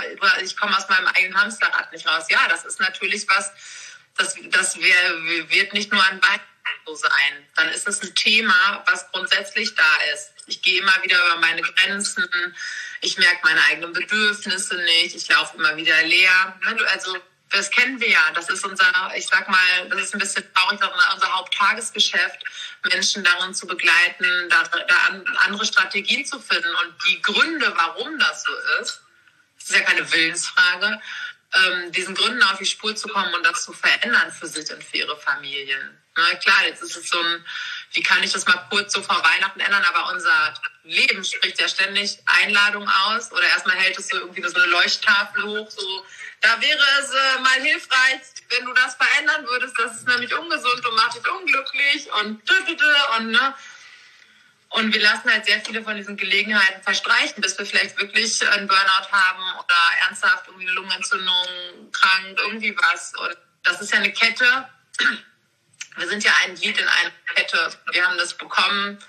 ich 0.43 0.57
komme 0.57 0.75
aus 0.75 0.89
meinem 0.89 1.07
eigenen 1.07 1.39
Hamsterrad 1.39 1.91
nicht 1.91 2.07
raus. 2.07 2.25
Ja, 2.29 2.47
das 2.49 2.65
ist 2.65 2.79
natürlich 2.79 3.27
was, 3.29 3.51
das, 4.17 4.35
das 4.49 4.77
wär, 4.79 5.49
wird 5.49 5.73
nicht 5.73 5.91
nur 5.91 6.03
an 6.07 6.21
Weihnachten 6.21 6.43
so 6.85 6.95
sein. 6.95 7.45
Dann 7.55 7.69
ist 7.69 7.87
es 7.87 8.01
ein 8.01 8.13
Thema, 8.15 8.83
was 8.87 9.09
grundsätzlich 9.11 9.75
da 9.75 10.13
ist. 10.13 10.33
Ich 10.47 10.61
gehe 10.61 10.81
immer 10.81 11.03
wieder 11.03 11.17
über 11.25 11.37
meine 11.37 11.61
Grenzen. 11.61 12.27
Ich 13.01 13.17
merke 13.17 13.39
meine 13.43 13.63
eigenen 13.65 13.93
Bedürfnisse 13.93 14.75
nicht. 14.75 15.15
Ich 15.15 15.27
laufe 15.29 15.57
immer 15.57 15.75
wieder 15.75 16.01
leer. 16.03 16.59
Also 16.91 17.17
das 17.49 17.69
kennen 17.71 17.99
wir 17.99 18.09
ja. 18.09 18.31
Das 18.33 18.49
ist 18.49 18.65
unser, 18.65 19.11
ich 19.15 19.25
sag 19.27 19.47
mal, 19.49 19.89
das 19.89 20.01
ist 20.01 20.13
ein 20.13 20.19
bisschen 20.19 20.43
traurig, 20.53 20.79
ist 20.81 21.13
unser 21.13 21.33
Haupttagesgeschäft, 21.33 22.43
Menschen 22.91 23.23
darin 23.23 23.53
zu 23.53 23.67
begleiten, 23.67 24.49
da, 24.49 24.63
da 24.63 24.97
an- 25.07 25.25
andere 25.45 25.65
Strategien 25.65 26.25
zu 26.25 26.39
finden. 26.39 26.69
Und 26.69 26.95
die 27.07 27.21
Gründe, 27.21 27.73
warum 27.75 28.17
das 28.19 28.43
so 28.43 28.51
ist, 28.81 29.01
das 29.57 29.69
ist 29.69 29.75
ja 29.75 29.81
keine 29.81 30.11
Willensfrage, 30.11 31.01
ähm, 31.53 31.91
diesen 31.91 32.13
Gründen 32.15 32.43
auf 32.43 32.57
die 32.57 32.65
Spur 32.65 32.95
zu 32.95 33.07
kommen 33.07 33.33
und 33.33 33.43
das 33.45 33.63
zu 33.63 33.73
verändern 33.73 34.31
für 34.31 34.47
sich 34.47 34.71
und 34.71 34.83
für 34.83 34.97
ihre 34.97 35.17
Familien. 35.17 35.97
Na 36.15 36.35
klar, 36.35 36.65
jetzt 36.65 36.81
ist 36.83 36.97
es 36.97 37.09
so 37.09 37.19
ein 37.19 37.45
wie 37.93 38.03
kann 38.03 38.23
ich 38.23 38.31
das 38.31 38.45
mal 38.45 38.67
kurz 38.69 38.93
so 38.93 39.01
vor 39.01 39.23
Weihnachten 39.23 39.59
ändern, 39.59 39.83
aber 39.83 40.11
unser 40.13 40.53
Leben 40.83 41.23
spricht 41.23 41.59
ja 41.59 41.67
ständig 41.67 42.19
Einladung 42.25 42.87
aus 42.87 43.31
oder 43.31 43.43
erstmal 43.43 43.75
hält 43.77 43.97
es 43.97 44.07
so 44.09 44.17
irgendwie 44.17 44.43
so 44.47 44.55
eine 44.55 44.65
Leuchttafel 44.67 45.43
hoch, 45.43 45.69
so 45.69 46.05
da 46.41 46.61
wäre 46.61 46.83
es 47.01 47.11
äh, 47.11 47.39
mal 47.41 47.61
hilfreich, 47.61 48.21
wenn 48.49 48.65
du 48.65 48.73
das 48.73 48.95
verändern 48.95 49.45
würdest, 49.47 49.73
das 49.77 49.95
ist 49.95 50.07
nämlich 50.07 50.33
ungesund 50.33 50.85
und 50.85 50.95
macht 50.95 51.15
dich 51.15 51.31
unglücklich 51.31 52.11
und 52.13 52.41
und 53.17 53.31
ne. 53.31 53.53
Und 54.69 54.93
wir 54.93 55.01
lassen 55.01 55.31
halt 55.31 55.45
sehr 55.45 55.61
viele 55.61 55.81
von 55.81 55.95
diesen 55.95 56.17
Gelegenheiten 56.17 56.83
verstreichen, 56.83 57.41
bis 57.41 57.57
wir 57.57 57.65
vielleicht 57.65 57.97
wirklich 57.97 58.45
einen 58.49 58.67
Burnout 58.67 59.11
haben 59.11 59.59
oder 59.59 59.75
ernsthaft 60.05 60.47
irgendwie 60.47 60.67
eine 60.67 60.75
Lungenentzündung, 60.75 61.91
krank, 61.93 62.37
irgendwie 62.37 62.75
was. 62.77 63.13
Und 63.15 63.37
das 63.63 63.79
ist 63.79 63.93
ja 63.93 63.99
eine 63.99 64.11
Kette. 64.11 64.69
Wir 65.97 66.07
sind 66.07 66.23
ja 66.23 66.31
ein 66.43 66.55
Glied 66.55 66.77
in 66.77 66.87
einer 66.87 67.11
Kette. 67.33 67.71
Wir 67.91 68.07
haben 68.07 68.17
das 68.17 68.35
bekommen. 68.35 68.99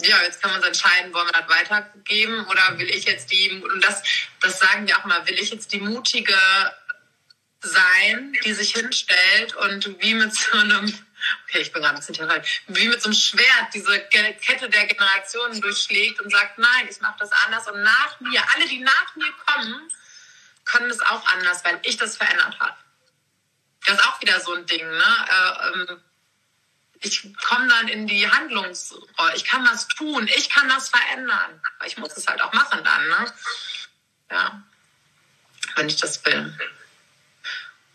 Ja, 0.00 0.20
jetzt 0.22 0.42
kann 0.42 0.50
man 0.50 0.58
uns 0.58 0.66
entscheiden, 0.66 1.12
wollen 1.14 1.28
wir 1.28 1.40
das 1.40 1.48
weitergeben 1.48 2.44
oder 2.46 2.78
will 2.78 2.90
ich 2.90 3.04
jetzt 3.04 3.30
die, 3.30 3.50
und 3.62 3.84
das, 3.84 4.02
das 4.40 4.58
sagen 4.58 4.86
wir 4.86 4.98
auch 4.98 5.04
mal, 5.04 5.26
will 5.28 5.38
ich 5.38 5.50
jetzt 5.50 5.72
die 5.72 5.80
mutige 5.80 6.34
sein, 7.60 8.32
die 8.44 8.52
sich 8.54 8.72
hinstellt 8.72 9.54
und 9.54 10.02
wie 10.02 10.14
mit 10.14 10.34
so 10.34 10.58
einem, 10.58 10.86
okay, 11.44 11.60
ich 11.60 11.72
bin 11.72 11.82
gerade 11.82 11.94
ein 11.94 12.00
bisschen 12.00 12.14
theatralisch, 12.14 12.62
wie 12.68 12.88
mit 12.88 13.00
so 13.00 13.10
einem 13.10 13.14
Schwert 13.14 13.68
diese 13.72 14.00
Kette 14.00 14.68
der 14.68 14.86
Generationen 14.86 15.60
durchschlägt 15.60 16.20
und 16.20 16.30
sagt, 16.30 16.58
nein, 16.58 16.88
ich 16.90 17.00
mache 17.00 17.18
das 17.20 17.30
anders 17.44 17.68
und 17.68 17.82
nach 17.82 18.18
mir, 18.20 18.42
alle, 18.54 18.66
die 18.66 18.80
nach 18.80 19.14
mir 19.14 19.32
kommen, 19.46 19.88
können 20.64 20.88
das 20.88 21.00
auch 21.00 21.24
anders, 21.28 21.64
weil 21.64 21.78
ich 21.82 21.96
das 21.96 22.16
verändert 22.16 22.58
habe. 22.58 22.76
Das 23.86 23.98
ist 23.98 24.06
auch 24.06 24.20
wieder 24.20 24.40
so 24.40 24.54
ein 24.54 24.66
Ding, 24.66 24.88
ne? 24.88 25.26
Äh, 25.28 25.68
ähm, 25.68 26.02
ich 27.00 27.34
komme 27.36 27.68
dann 27.68 27.88
in 27.88 28.06
die 28.06 28.30
Handlungsrolle. 28.30 29.34
Ich 29.34 29.44
kann 29.44 29.66
was 29.66 29.88
tun. 29.88 30.28
Ich 30.36 30.48
kann 30.48 30.68
das 30.68 30.88
verändern. 30.88 31.60
Aber 31.78 31.86
ich 31.86 31.98
muss 31.98 32.16
es 32.16 32.26
halt 32.28 32.40
auch 32.40 32.52
machen 32.52 32.84
dann, 32.84 33.08
ne? 33.08 33.34
Ja. 34.30 34.62
Wenn 35.74 35.88
ich 35.88 35.96
das 35.96 36.24
will. 36.24 36.56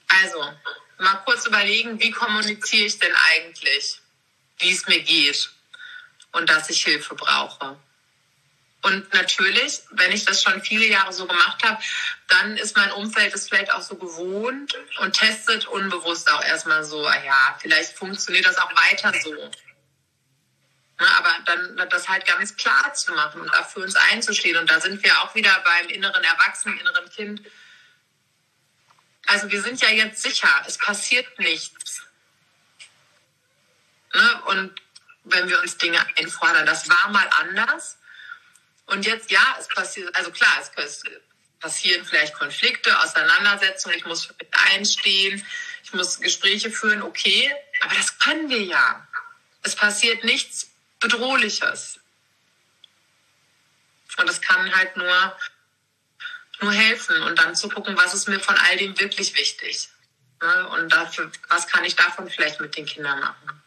Also, 0.07 0.53
mal 0.97 1.15
kurz 1.25 1.45
überlegen, 1.45 1.99
wie 1.99 2.11
kommuniziere 2.11 2.85
ich 2.85 2.99
denn 2.99 3.13
eigentlich, 3.29 4.01
wie 4.59 4.71
es 4.71 4.87
mir 4.87 5.01
geht 5.01 5.51
und 6.33 6.49
dass 6.49 6.69
ich 6.69 6.83
Hilfe 6.83 7.15
brauche. 7.15 7.79
Und 8.83 9.11
natürlich, 9.13 9.81
wenn 9.91 10.11
ich 10.11 10.23
das 10.23 10.41
schon 10.41 10.61
viele 10.61 10.85
Jahre 10.85 11.11
so 11.11 11.25
gemacht 11.25 11.63
habe, 11.63 11.81
dann 12.27 12.55
ist 12.57 12.77
mein 12.77 12.91
Umfeld 12.91 13.33
es 13.33 13.49
vielleicht 13.49 13.73
auch 13.73 13.81
so 13.81 13.95
gewohnt 13.95 14.75
und 14.99 15.17
testet 15.17 15.65
unbewusst 15.67 16.31
auch 16.31 16.43
erstmal 16.43 16.83
so, 16.83 17.05
ah 17.05 17.23
ja, 17.23 17.57
vielleicht 17.59 17.97
funktioniert 17.97 18.45
das 18.45 18.57
auch 18.57 18.71
weiter 18.71 19.11
so. 19.19 19.33
aber 20.97 21.35
dann 21.45 21.89
das 21.89 22.07
halt 22.07 22.25
ganz 22.25 22.55
klar 22.55 22.93
zu 22.93 23.11
machen 23.13 23.41
und 23.41 23.53
dafür 23.53 23.83
uns 23.83 23.95
einzustehen. 23.95 24.57
Und 24.57 24.69
da 24.69 24.79
sind 24.79 25.03
wir 25.03 25.21
auch 25.21 25.33
wieder 25.35 25.55
beim 25.63 25.89
inneren 25.89 26.23
Erwachsenen, 26.23 26.79
inneren 26.79 27.09
Kind 27.09 27.41
also 29.27 29.51
wir 29.51 29.61
sind 29.61 29.81
ja 29.81 29.89
jetzt 29.89 30.21
sicher, 30.21 30.49
es 30.65 30.77
passiert 30.77 31.37
nichts. 31.37 32.01
Ne? 34.13 34.41
Und 34.45 34.81
wenn 35.25 35.49
wir 35.49 35.59
uns 35.61 35.77
Dinge 35.77 35.99
einfordern, 36.17 36.65
das 36.65 36.89
war 36.89 37.09
mal 37.09 37.29
anders. 37.41 37.97
Und 38.87 39.05
jetzt, 39.05 39.31
ja, 39.31 39.57
es 39.59 39.67
passiert, 39.67 40.13
also 40.15 40.31
klar, 40.31 40.57
es 40.61 40.71
passieren 41.59 42.05
vielleicht 42.05 42.33
Konflikte, 42.33 42.97
Auseinandersetzungen, 42.99 43.97
ich 43.97 44.05
muss 44.05 44.29
mich 44.29 44.47
einstehen, 44.73 45.45
ich 45.83 45.93
muss 45.93 46.19
Gespräche 46.19 46.71
führen, 46.71 47.01
okay, 47.01 47.53
aber 47.81 47.95
das 47.95 48.17
können 48.19 48.49
wir 48.49 48.63
ja. 48.63 49.07
Es 49.63 49.75
passiert 49.75 50.23
nichts 50.23 50.69
Bedrohliches. 50.99 51.99
Und 54.17 54.29
es 54.29 54.41
kann 54.41 54.75
halt 54.75 54.97
nur 54.97 55.37
nur 56.59 56.73
helfen 56.73 57.21
und 57.23 57.37
dann 57.37 57.55
zu 57.55 57.69
gucken, 57.69 57.95
was 57.97 58.13
ist 58.13 58.27
mir 58.27 58.39
von 58.39 58.55
all 58.55 58.77
dem 58.77 58.99
wirklich 58.99 59.35
wichtig. 59.35 59.89
Ne? 60.41 60.69
Und 60.69 60.91
dafür, 60.91 61.31
was 61.49 61.67
kann 61.67 61.85
ich 61.85 61.95
davon 61.95 62.29
vielleicht 62.29 62.59
mit 62.59 62.75
den 62.75 62.85
Kindern 62.85 63.19
machen? 63.19 63.61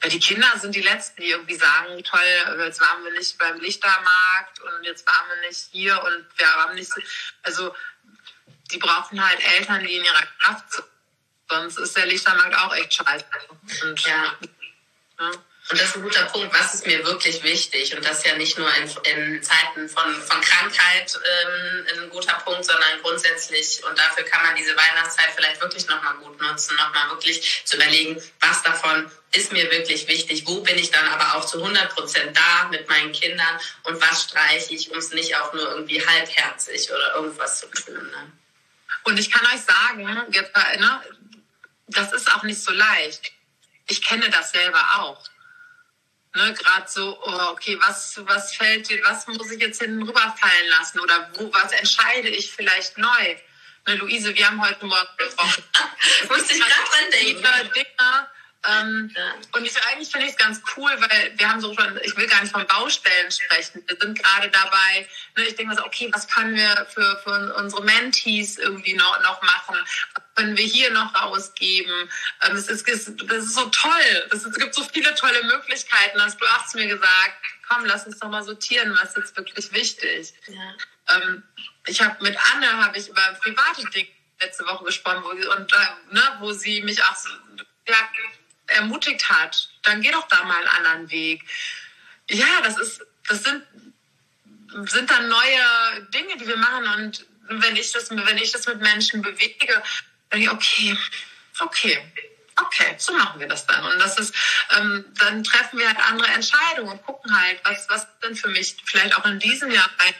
Weil 0.00 0.10
die 0.10 0.18
Kinder 0.18 0.48
sind 0.56 0.74
die 0.74 0.80
Letzten, 0.80 1.20
die 1.20 1.28
irgendwie 1.28 1.56
sagen, 1.56 2.02
toll, 2.04 2.20
jetzt 2.58 2.80
waren 2.80 3.04
wir 3.04 3.12
nicht 3.12 3.36
beim 3.38 3.60
Lichtermarkt 3.60 4.60
und 4.60 4.84
jetzt 4.84 5.06
waren 5.06 5.28
wir 5.28 5.48
nicht 5.48 5.68
hier 5.72 6.02
und 6.02 6.26
wir 6.38 6.46
haben 6.54 6.74
nicht, 6.74 6.90
also 7.42 7.74
die 8.70 8.78
brauchen 8.78 9.24
halt 9.24 9.40
Eltern, 9.58 9.84
die 9.84 9.96
in 9.96 10.04
ihrer 10.04 10.26
Kraft 10.38 10.72
sind. 10.72 10.86
Sonst 11.48 11.78
ist 11.78 11.96
der 11.96 12.06
Lichtermarkt 12.06 12.56
auch 12.56 12.74
echt 12.74 12.94
scheiße. 12.94 13.26
Und, 13.82 14.00
ja. 14.00 14.36
ja. 15.18 15.30
Und 15.70 15.80
das 15.80 15.90
ist 15.90 15.96
ein 15.96 16.02
guter 16.02 16.24
Punkt. 16.24 16.52
Was 16.52 16.74
ist 16.74 16.84
mir 16.84 17.04
wirklich 17.04 17.44
wichtig? 17.44 17.94
Und 17.94 18.04
das 18.04 18.18
ist 18.18 18.26
ja 18.26 18.36
nicht 18.36 18.58
nur 18.58 18.68
in, 18.74 18.90
in 19.04 19.42
Zeiten 19.42 19.88
von, 19.88 20.20
von 20.22 20.40
Krankheit 20.40 21.16
ähm, 21.16 21.86
ein 21.94 22.10
guter 22.10 22.34
Punkt, 22.44 22.64
sondern 22.64 23.00
grundsätzlich. 23.02 23.80
Und 23.84 23.96
dafür 23.96 24.24
kann 24.24 24.44
man 24.44 24.56
diese 24.56 24.76
Weihnachtszeit 24.76 25.28
vielleicht 25.36 25.60
wirklich 25.60 25.86
nochmal 25.86 26.14
gut 26.14 26.40
nutzen, 26.40 26.74
nochmal 26.74 27.10
wirklich 27.10 27.62
zu 27.64 27.76
überlegen, 27.76 28.20
was 28.40 28.62
davon 28.64 29.08
ist 29.30 29.52
mir 29.52 29.70
wirklich 29.70 30.08
wichtig? 30.08 30.42
Wo 30.44 30.60
bin 30.60 30.76
ich 30.76 30.90
dann 30.90 31.06
aber 31.06 31.36
auch 31.36 31.44
zu 31.44 31.58
100 31.58 31.94
Prozent 31.94 32.36
da 32.36 32.66
mit 32.68 32.88
meinen 32.88 33.12
Kindern? 33.12 33.60
Und 33.84 34.00
was 34.00 34.24
streiche 34.24 34.74
ich, 34.74 34.90
um 34.90 34.98
es 34.98 35.12
nicht 35.12 35.36
auch 35.36 35.52
nur 35.52 35.70
irgendwie 35.70 36.04
halbherzig 36.04 36.90
oder 36.90 37.14
irgendwas 37.14 37.60
zu 37.60 37.66
tun? 37.66 38.10
Ne? 38.10 38.32
Und 39.04 39.20
ich 39.20 39.30
kann 39.30 39.46
euch 39.46 39.60
sagen, 39.60 40.32
jetzt, 40.32 40.56
ne, 40.56 41.00
das 41.86 42.12
ist 42.12 42.28
auch 42.32 42.42
nicht 42.42 42.60
so 42.60 42.72
leicht. 42.72 43.30
Ich 43.86 44.02
kenne 44.02 44.28
das 44.30 44.50
selber 44.50 44.80
auch 44.96 45.30
Ne, 46.34 46.54
Gerade 46.54 46.88
so, 46.88 47.18
oh, 47.24 47.50
okay, 47.50 47.76
was, 47.84 48.20
was 48.24 48.54
fällt 48.54 48.88
dir, 48.88 49.02
was 49.04 49.26
muss 49.26 49.50
ich 49.50 49.60
jetzt 49.60 49.82
hinten 49.82 50.02
rüberfallen 50.02 50.68
lassen 50.78 51.00
oder 51.00 51.28
wo, 51.34 51.52
was 51.52 51.72
entscheide 51.72 52.28
ich 52.28 52.52
vielleicht 52.52 52.98
neu? 52.98 53.36
Ne, 53.86 53.94
Luise, 53.96 54.34
wir 54.34 54.46
haben 54.46 54.62
heute 54.62 54.86
Morgen 54.86 55.08
gesprochen. 55.16 55.64
Musste 56.28 56.52
ich 56.52 56.60
gerade 56.60 56.72
dran 56.72 57.10
denken. 57.10 57.72
Dinge, 57.74 58.28
ähm, 58.68 59.10
ja. 59.16 59.34
Und 59.54 59.64
ich, 59.64 59.72
eigentlich 59.84 60.10
finde 60.10 60.26
ich 60.26 60.32
es 60.32 60.38
ganz 60.38 60.60
cool, 60.76 60.90
weil 60.98 61.32
wir 61.36 61.48
haben 61.48 61.60
so 61.60 61.74
schon, 61.74 61.98
ich 62.02 62.14
will 62.16 62.26
gar 62.26 62.42
nicht 62.42 62.52
von 62.52 62.66
Baustellen 62.66 63.30
sprechen. 63.30 63.82
Wir 63.86 63.96
sind 63.98 64.22
gerade 64.22 64.50
dabei, 64.50 65.08
ne, 65.36 65.44
ich 65.44 65.56
denke 65.56 65.74
so, 65.74 65.84
okay, 65.84 66.10
was 66.12 66.28
können 66.28 66.54
wir 66.54 66.86
für, 66.90 67.20
für 67.24 67.54
unsere 67.54 67.82
Mentees 67.82 68.58
irgendwie 68.58 68.94
noch, 68.94 69.22
noch 69.22 69.40
machen? 69.42 69.76
Können 70.40 70.56
wir 70.56 70.64
hier 70.64 70.90
noch 70.90 71.14
rausgeben? 71.14 71.92
Ähm, 72.40 72.56
es 72.56 72.68
ist, 72.68 72.88
es, 72.88 73.12
das 73.26 73.44
ist 73.44 73.54
so 73.54 73.66
toll. 73.66 74.28
Es, 74.30 74.46
es 74.46 74.56
gibt 74.56 74.74
so 74.74 74.82
viele 74.84 75.14
tolle 75.14 75.42
Möglichkeiten. 75.44 76.22
Hast 76.22 76.40
du 76.40 76.46
hast 76.46 76.74
mir 76.74 76.86
gesagt, 76.86 77.34
komm, 77.68 77.84
lass 77.84 78.06
uns 78.06 78.18
doch 78.18 78.30
mal 78.30 78.42
sortieren, 78.42 78.96
was 78.98 79.14
ist 79.16 79.36
wirklich 79.36 79.70
wichtig. 79.72 80.32
Ja. 80.46 80.74
Ähm, 81.14 81.42
ich 81.86 82.00
habe 82.00 82.16
mit 82.24 82.38
Anne 82.54 82.72
habe 82.72 82.96
ich 82.96 83.08
über 83.08 83.20
private 83.42 83.84
Dinge 83.90 84.08
letzte 84.40 84.64
Woche 84.64 84.84
gesprochen, 84.84 85.22
wo, 85.22 85.28
und, 85.28 85.72
äh, 85.74 86.14
ne, 86.14 86.22
wo 86.38 86.52
sie 86.52 86.80
mich 86.82 87.02
auch 87.04 87.16
so, 87.16 87.28
ja, 87.86 88.08
ermutigt 88.68 89.28
hat, 89.28 89.68
dann 89.82 90.00
geh 90.00 90.10
doch 90.10 90.26
da 90.28 90.42
mal 90.44 90.56
einen 90.56 90.68
anderen 90.68 91.10
Weg. 91.10 91.42
Ja, 92.30 92.62
das 92.62 92.78
ist, 92.78 93.02
das 93.28 93.42
sind, 93.42 93.62
sind 94.88 95.10
dann 95.10 95.28
neue 95.28 96.06
Dinge, 96.14 96.38
die 96.38 96.46
wir 96.46 96.56
machen 96.56 96.86
und 96.96 97.26
wenn 97.50 97.76
ich 97.76 97.92
das, 97.92 98.10
wenn 98.10 98.38
ich 98.38 98.52
das 98.52 98.66
mit 98.66 98.80
Menschen 98.80 99.22
bewege, 99.22 99.82
dann 100.30 100.40
ich, 100.40 100.50
okay, 100.50 100.96
okay, 101.60 102.12
okay, 102.56 102.94
so 102.98 103.12
machen 103.12 103.40
wir 103.40 103.48
das 103.48 103.66
dann. 103.66 103.84
Und 103.84 103.98
das 103.98 104.18
ist, 104.18 104.34
ähm, 104.76 105.04
dann 105.18 105.44
treffen 105.44 105.78
wir 105.78 105.88
halt 105.88 105.98
andere 105.98 106.28
Entscheidungen 106.28 106.92
und 106.92 107.02
gucken 107.04 107.38
halt, 107.38 107.60
was, 107.64 107.88
was 107.88 108.06
denn 108.20 108.34
für 108.34 108.48
mich 108.48 108.76
vielleicht 108.84 109.16
auch 109.16 109.24
in 109.24 109.38
diesem 109.38 109.70
Jahr 109.70 109.90
ein 109.98 110.14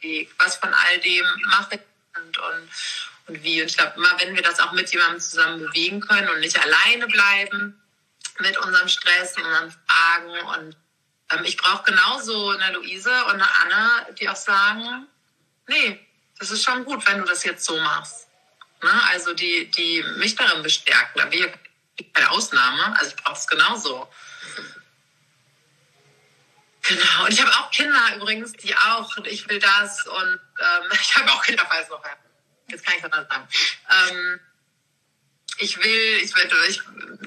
Weg, 0.00 0.30
was 0.38 0.56
von 0.56 0.72
all 0.72 0.98
dem 1.00 1.26
mache 1.46 1.76
ich 1.76 1.80
und, 2.16 2.38
und, 2.38 2.70
und 3.26 3.42
wie. 3.42 3.60
Und 3.60 3.68
ich 3.68 3.76
glaube, 3.76 3.94
immer 3.96 4.20
wenn 4.20 4.34
wir 4.34 4.42
das 4.42 4.60
auch 4.60 4.72
mit 4.72 4.90
jemandem 4.92 5.20
zusammen 5.20 5.60
bewegen 5.60 6.00
können 6.00 6.28
und 6.28 6.40
nicht 6.40 6.58
alleine 6.58 7.06
bleiben, 7.06 7.82
mit 8.40 8.56
unserem 8.58 8.88
Stress, 8.88 9.36
unseren 9.36 9.74
Fragen. 9.86 10.46
Und 10.56 10.76
ähm, 11.32 11.44
ich 11.44 11.56
brauche 11.56 11.84
genauso 11.84 12.50
eine 12.50 12.74
Luise 12.74 13.24
und 13.24 13.34
eine 13.34 13.56
Anna, 13.62 14.06
die 14.12 14.28
auch 14.28 14.36
sagen, 14.36 15.08
nee, 15.66 16.06
das 16.38 16.52
ist 16.52 16.64
schon 16.64 16.84
gut, 16.84 17.04
wenn 17.08 17.18
du 17.18 17.24
das 17.24 17.42
jetzt 17.44 17.64
so 17.64 17.76
machst. 17.80 18.27
Ne? 18.82 19.02
Also 19.10 19.34
die, 19.34 19.70
die 19.70 20.02
mich 20.18 20.34
darin 20.36 20.62
bestärken. 20.62 21.20
Da 21.20 21.30
wäre 21.30 21.52
keine 22.12 22.30
Ausnahme. 22.30 22.96
Also 22.98 23.14
ich 23.16 23.22
brauche 23.22 23.36
es 23.36 23.46
genauso. 23.46 24.12
Genau. 26.82 27.24
Und 27.24 27.32
ich 27.32 27.40
habe 27.40 27.50
auch 27.52 27.70
Kinder 27.70 28.16
übrigens, 28.16 28.52
die 28.52 28.74
auch, 28.74 29.16
und 29.16 29.26
ich 29.26 29.48
will 29.48 29.58
das 29.58 30.06
und 30.06 30.40
ähm, 30.60 30.90
ich 31.00 31.16
habe 31.16 31.30
auch 31.32 31.42
Kinder, 31.42 31.66
falls 31.68 31.88
noch. 31.90 32.02
Jetzt 32.68 32.84
kann 32.84 32.94
ich 32.96 33.02
das 33.02 33.10
mal 33.10 33.26
sagen. 33.28 33.48
Ähm, 33.90 34.40
ich 35.58 35.76
will, 35.76 36.20
ich 36.22 36.34
will 36.34 36.50
ich, 36.68 36.80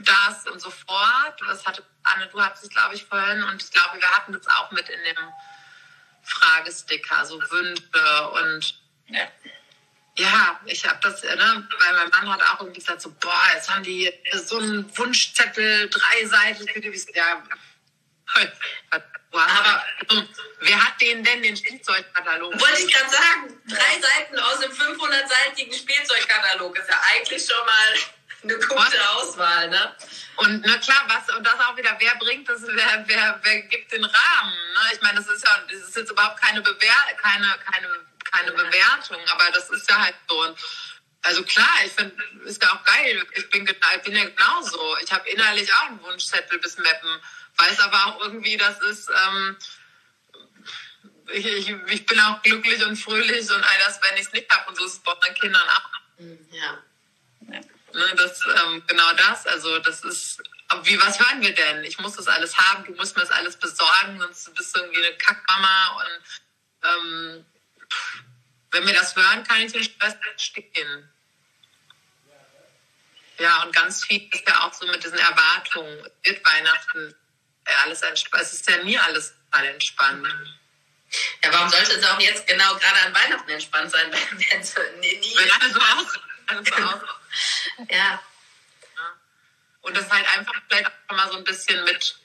das 0.04 0.48
und 0.48 0.62
so 0.62 0.72
fort. 0.72 1.42
Das 1.48 1.66
hatte 1.66 1.84
Anne, 2.04 2.28
du 2.28 2.42
hattest 2.42 2.64
es, 2.64 2.70
glaube 2.70 2.96
ich, 2.96 3.06
vorhin 3.06 3.44
und 3.44 3.62
ich 3.62 3.72
glaube, 3.72 4.00
wir 4.00 4.10
hatten 4.10 4.34
das 4.34 4.48
auch 4.48 4.72
mit 4.72 4.88
in 4.90 5.04
dem 5.04 5.34
Fragesticker, 6.24 7.26
so 7.26 7.40
Wünsche 7.40 7.84
und 8.30 8.80
ja. 9.08 9.28
Ja, 10.18 10.60
ich 10.66 10.86
habe 10.86 11.00
das, 11.02 11.24
ne, 11.24 11.68
weil 11.80 11.94
mein 11.94 12.10
Mann 12.10 12.34
hat 12.34 12.42
auch 12.42 12.60
irgendwie 12.62 12.80
gesagt, 12.80 13.02
so, 13.02 13.12
boah, 13.12 13.42
jetzt 13.54 13.70
haben 13.70 13.84
die 13.84 14.12
so 14.34 14.58
einen 14.58 14.98
Wunschzettel, 14.98 15.90
drei 15.90 16.26
Seiten 16.26 16.68
für 16.68 16.82
die, 16.82 17.06
ja, 17.14 17.42
aber 19.32 19.86
wer 20.60 20.86
hat 20.86 21.00
denen 21.00 21.24
denn 21.24 21.42
den 21.42 21.56
Spielzeugkatalog? 21.56 22.60
Wollte 22.60 22.82
ich 22.82 22.94
gerade 22.94 23.10
sagen, 23.10 23.62
drei 23.68 24.02
Seiten 24.02 24.40
aus 24.40 24.60
dem 24.60 24.72
500-seitigen 24.72 25.74
Spielzeugkatalog 25.74 26.78
ist 26.78 26.90
ja 26.90 27.02
eigentlich 27.14 27.46
schon 27.46 27.66
mal 27.66 27.94
eine 28.44 28.56
gute 28.56 28.76
was? 28.76 29.08
Auswahl, 29.16 29.70
ne? 29.70 29.96
Und 30.38 30.66
na 30.66 30.78
klar, 30.78 31.06
was 31.08 31.36
und 31.36 31.46
das 31.46 31.60
auch 31.60 31.78
wieder, 31.78 31.96
wer 32.00 32.16
bringt 32.16 32.50
das, 32.50 32.62
wer, 32.66 33.04
wer, 33.08 33.40
wer 33.44 33.62
gibt 33.64 33.92
den 33.92 34.04
Rahmen? 34.04 34.54
Ne? 34.74 34.90
Ich 34.94 35.02
meine, 35.02 35.20
das 35.20 35.28
ist 35.28 35.44
ja, 35.44 35.64
das 35.70 35.90
ist 35.90 35.96
jetzt 35.96 36.12
überhaupt 36.12 36.42
keine 36.42 36.62
Bewer 36.62 36.96
keine, 37.22 37.48
keine, 37.72 37.88
keine 38.26 38.52
Bewertung, 38.52 39.20
aber 39.28 39.52
das 39.54 39.70
ist 39.70 39.90
ja 39.90 39.98
halt 39.98 40.16
so. 40.28 40.56
also 41.24 41.44
klar, 41.44 41.74
ich 41.86 41.92
finde, 41.92 42.16
ist 42.46 42.62
ja 42.62 42.74
auch 42.74 42.84
geil. 42.84 43.26
Ich 43.36 43.50
bin, 43.50 43.68
ich 43.68 44.02
bin 44.02 44.16
ja 44.16 44.26
genauso. 44.26 44.98
Ich 45.04 45.12
habe 45.12 45.30
innerlich 45.30 45.72
auch 45.74 45.88
einen 45.88 46.02
Wunschzettel 46.04 46.60
bis 46.60 46.78
Mappen, 46.78 47.22
weiß 47.58 47.80
aber 47.80 48.08
auch 48.08 48.22
irgendwie, 48.22 48.58
das 48.58 48.80
ist 48.82 49.10
ähm, 49.10 49.58
ich, 51.34 51.46
ich, 51.46 51.70
ich, 51.70 52.06
bin 52.06 52.20
auch 52.20 52.42
glücklich 52.42 52.86
und 52.86 52.96
fröhlich 52.98 53.50
und 53.50 53.64
all 53.64 53.80
das, 53.86 54.00
wenn 54.02 54.16
ich 54.16 54.28
es 54.28 54.34
nicht 54.34 54.50
habe. 54.50 54.70
Und 54.70 54.78
so 54.78 54.86
ist 54.86 54.94
es 54.94 55.00
bei 55.00 55.14
meinen 55.22 55.36
Kindern 55.36 55.62
auch. 55.62 55.90
Ja. 56.52 56.84
ja. 57.54 57.62
Ne, 57.94 58.16
das, 58.16 58.42
ähm, 58.46 58.84
genau 58.88 59.14
das, 59.14 59.46
also 59.48 59.80
das 59.80 60.04
ist, 60.04 60.42
wie, 60.84 61.00
was 61.02 61.20
hören 61.20 61.42
wir 61.42 61.54
denn? 61.54 61.84
Ich 61.84 62.00
muss 62.00 62.16
das 62.16 62.28
alles 62.28 62.58
haben, 62.58 62.86
du 62.86 62.94
musst 62.94 63.18
mir 63.18 63.24
das 63.24 63.32
alles 63.32 63.58
besorgen, 63.58 64.20
sonst 64.20 64.54
bist 64.56 64.76
du 64.76 64.80
irgendwie 64.80 65.06
eine 65.06 65.18
Kackmama 65.18 65.98
und 65.98 66.22
ähm, 66.84 67.46
wenn 68.72 68.86
wir 68.88 68.94
das 68.94 69.16
hören, 69.16 69.44
kann 69.44 69.62
ich 69.62 69.72
den 69.72 69.84
Stress 69.84 70.16
stehen. 70.38 71.10
Ja, 73.38 73.64
und 73.64 73.74
ganz 73.74 74.06
viel 74.06 74.30
ist 74.32 74.48
ja 74.48 74.64
auch 74.64 74.74
so 74.74 74.86
mit 74.88 75.04
diesen 75.04 75.18
Erwartungen. 75.18 76.08
Wird 76.24 76.46
Weihnachten 76.46 77.16
alles 77.84 78.02
entspannt? 78.02 78.44
Es 78.44 78.54
ist 78.54 78.70
ja 78.70 78.78
nie 78.84 78.98
alles 78.98 79.34
mal 79.52 79.66
entspannt. 79.66 80.28
Ja, 81.44 81.52
warum 81.52 81.70
sollte 81.70 81.94
es 81.94 82.06
auch 82.06 82.20
jetzt 82.20 82.48
genau 82.48 82.76
gerade 82.76 83.02
an 83.02 83.14
Weihnachten 83.14 83.50
entspannt 83.50 83.92
sein? 83.92 84.10
nee, 85.00 85.18
nie. 85.18 85.36
Wenn 85.38 85.52
alles 85.52 85.74
so 85.74 85.80
aus. 85.80 86.20
Alles 86.48 86.68
so 86.70 86.76
aus. 86.76 87.02
ja. 87.90 88.22
Und 89.82 89.98
das 89.98 90.10
halt 90.10 90.38
einfach 90.38 90.54
vielleicht 90.70 90.92
auch 91.08 91.16
mal 91.16 91.32
so 91.32 91.38
ein 91.38 91.44
bisschen 91.44 91.84
mit 91.84 92.21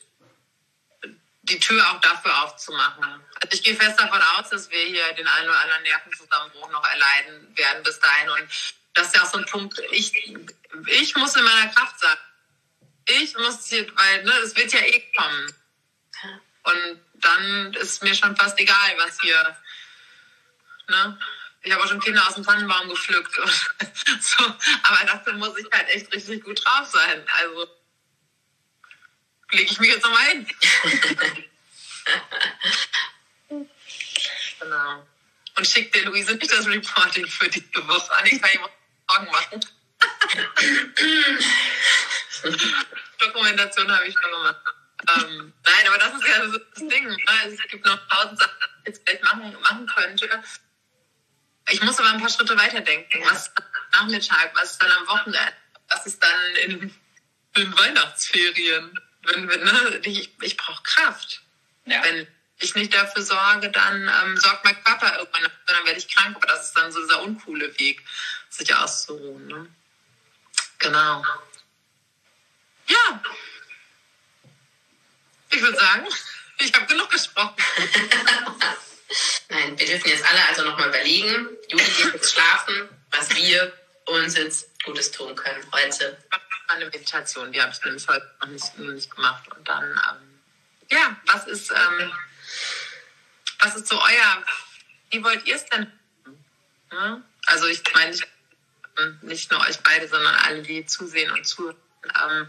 die 1.49 1.59
Tür 1.59 1.91
auch 1.91 2.01
dafür 2.01 2.43
aufzumachen. 2.43 3.05
Also 3.41 3.49
ich 3.53 3.63
gehe 3.63 3.77
fest 3.77 3.99
davon 3.99 4.21
aus, 4.37 4.51
dass 4.51 4.71
wir 4.71 4.81
hier 4.81 5.13
den 5.15 5.27
einen 5.27 5.49
oder 5.49 5.61
anderen 5.61 5.83
Nervenzusammenbruch 5.83 6.71
noch 6.71 6.85
erleiden 6.85 7.57
werden 7.57 7.83
bis 7.83 7.99
dahin. 8.01 8.31
Und 8.31 8.49
das 8.95 9.09
ist 9.09 9.17
ja 9.17 9.23
auch 9.23 9.31
so 9.31 9.39
ein 9.39 9.47
Punkt, 9.47 9.81
ich, 9.91 10.13
ich 10.87 11.17
muss 11.17 11.37
in 11.37 11.45
meiner 11.45 11.73
Kraft 11.73 11.99
sein. 12.01 12.17
Ich 13.09 13.37
muss 13.37 13.69
hier, 13.69 13.87
weil 13.97 14.25
ne, 14.25 14.33
es 14.43 14.57
wird 14.57 14.73
ja 14.73 14.81
eh 14.81 15.13
kommen. 15.17 15.55
Und 16.65 17.01
dann 17.15 17.75
ist 17.75 18.03
mir 18.03 18.15
schon 18.15 18.37
fast 18.37 18.59
egal, 18.59 18.95
was 18.99 19.21
hier. 19.21 19.57
Ne? 20.89 21.19
Ich 21.63 21.73
habe 21.73 21.83
auch 21.83 21.89
schon 21.89 22.01
Kinder 22.01 22.27
aus 22.27 22.35
dem 22.35 22.45
Tannenbaum 22.45 22.89
gepflückt. 22.89 23.35
so. 24.21 24.45
Aber 24.45 25.05
dafür 25.07 25.35
muss 25.35 25.57
ich 25.59 25.67
halt 25.73 25.89
echt 25.91 26.13
richtig 26.13 26.43
gut 26.45 26.65
drauf 26.65 26.87
sein. 26.87 27.25
Also 27.39 27.69
lege 29.53 29.71
ich 29.71 29.81
mich 29.81 29.91
jetzt 29.91 30.03
nochmal 30.03 30.27
hin. 30.29 30.47
genau. 34.61 35.07
Und 35.57 35.67
schickt 35.67 35.95
der 35.95 36.05
Luise 36.05 36.35
nicht 36.35 36.53
das 36.53 36.67
Reporting 36.67 37.27
für 37.27 37.49
diese 37.49 37.89
Woche 37.89 38.13
an. 38.15 38.27
Ich 38.27 38.41
kann 38.41 38.51
ihm 38.53 38.61
morgen 39.09 39.31
machen. 39.31 39.61
Dokumentation 43.19 43.91
habe 43.91 44.07
ich 44.07 44.15
schon 44.15 44.31
gemacht. 44.31 44.61
Ähm, 45.09 45.53
nein, 45.65 45.87
aber 45.87 45.99
das 45.99 46.15
ist 46.15 46.27
ja 46.27 46.49
so 46.49 46.59
das 46.59 46.89
Ding. 46.89 47.07
Ne? 47.07 47.17
Also 47.43 47.57
es 47.57 47.69
gibt 47.69 47.85
noch 47.87 48.09
tausend 48.09 48.39
Sachen, 48.39 48.55
die 48.61 48.91
ich 48.91 48.97
jetzt 48.97 49.03
vielleicht 49.07 49.23
machen, 49.25 49.57
machen 49.61 49.87
könnte. 49.87 50.43
Ich 51.69 51.83
muss 51.83 51.99
aber 51.99 52.11
ein 52.11 52.21
paar 52.21 52.31
Schritte 52.31 52.57
weiterdenken. 52.57 53.23
Was 53.25 53.47
ist 53.47 53.55
dann 53.57 53.67
am 53.93 54.07
Nachmittag? 54.07 54.51
Was 54.55 54.73
ist 54.73 54.83
dann 54.83 54.93
am 54.93 55.07
Wochenende? 55.09 55.53
Was 55.89 56.07
ist 56.07 56.23
dann 56.23 56.57
in 56.65 56.95
den 57.57 57.79
Weihnachtsferien? 57.79 58.99
Wenn, 59.27 59.47
ne? 59.47 60.01
Ich, 60.05 60.31
ich 60.41 60.57
brauche 60.57 60.83
Kraft. 60.83 61.43
Ja. 61.85 62.03
Wenn 62.03 62.27
ich 62.59 62.75
nicht 62.75 62.95
dafür 62.95 63.23
sorge, 63.23 63.71
dann 63.71 64.11
ähm, 64.23 64.37
sorgt 64.37 64.65
mein 64.65 64.83
Körper 64.83 65.19
irgendwann, 65.19 65.51
dann 65.67 65.87
werde 65.87 65.99
ich 65.99 66.09
krank. 66.09 66.37
Aber 66.37 66.47
das 66.47 66.69
ist 66.69 66.77
dann 66.77 66.93
so 66.93 67.01
dieser 67.01 67.23
uncoole 67.23 67.79
Weg, 67.79 68.03
sich 68.51 68.75
auszuruhen. 68.75 69.47
Ne? 69.47 69.69
Genau. 70.79 71.25
Ja. 72.87 73.23
Ich 75.51 75.61
würde 75.61 75.79
sagen, 75.79 76.07
ich 76.59 76.73
habe 76.75 76.87
genug 76.87 77.11
gesprochen. 77.11 77.57
Nein, 79.49 79.79
wir 79.79 79.87
dürfen 79.87 80.09
jetzt 80.09 80.25
alle 80.29 80.45
also 80.49 80.65
nochmal 80.65 80.89
überlegen. 80.89 81.49
Juli 81.69 81.85
geht 81.85 82.15
jetzt 82.15 82.33
schlafen, 82.33 82.89
was 83.11 83.35
wir 83.35 83.73
uns 84.07 84.37
jetzt 84.37 84.69
Gutes 84.87 85.11
tun 85.11 85.35
können 85.35 85.63
heute. 85.73 86.17
Eine 86.69 86.87
Meditation, 86.87 87.53
die 87.53 87.61
habe 87.61 87.73
ich 87.73 87.85
nämlich 87.85 88.07
heute 88.09 88.35
noch 88.41 88.49
nicht, 88.49 88.79
noch 88.79 88.93
nicht 88.93 89.11
gemacht. 89.11 89.47
Und 89.55 89.69
dann, 89.69 89.85
ähm, 89.85 90.41
ja, 90.91 91.17
was 91.27 91.47
ist, 91.47 91.71
ähm, 91.71 92.13
was 93.59 93.77
ist 93.77 93.89
so 93.89 94.01
euer, 94.01 94.45
wie 95.11 95.23
wollt 95.23 95.45
ihr 95.45 95.57
es 95.57 95.67
denn? 95.67 95.93
Ja? 96.93 97.21
Also 97.47 97.67
ich 97.67 97.83
meine, 97.95 98.17
nicht 99.23 99.51
nur 99.51 99.61
euch 99.61 99.79
beide, 99.81 100.09
sondern 100.09 100.35
alle, 100.37 100.63
die 100.63 100.87
zusehen 100.87 101.31
und 101.33 101.45
zuhören. 101.45 101.77
Ähm, 102.05 102.49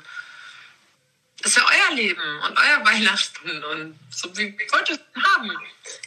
das 1.42 1.52
ist 1.52 1.58
ja 1.58 1.66
euer 1.66 1.96
Leben 1.96 2.40
und 2.40 2.58
euer 2.58 2.86
Weihnachten 2.86 3.64
und 3.64 4.00
so 4.10 4.36
wie 4.36 4.58
wollt 4.72 4.90
ihr 4.90 4.96
es 4.96 5.24
haben. 5.24 5.52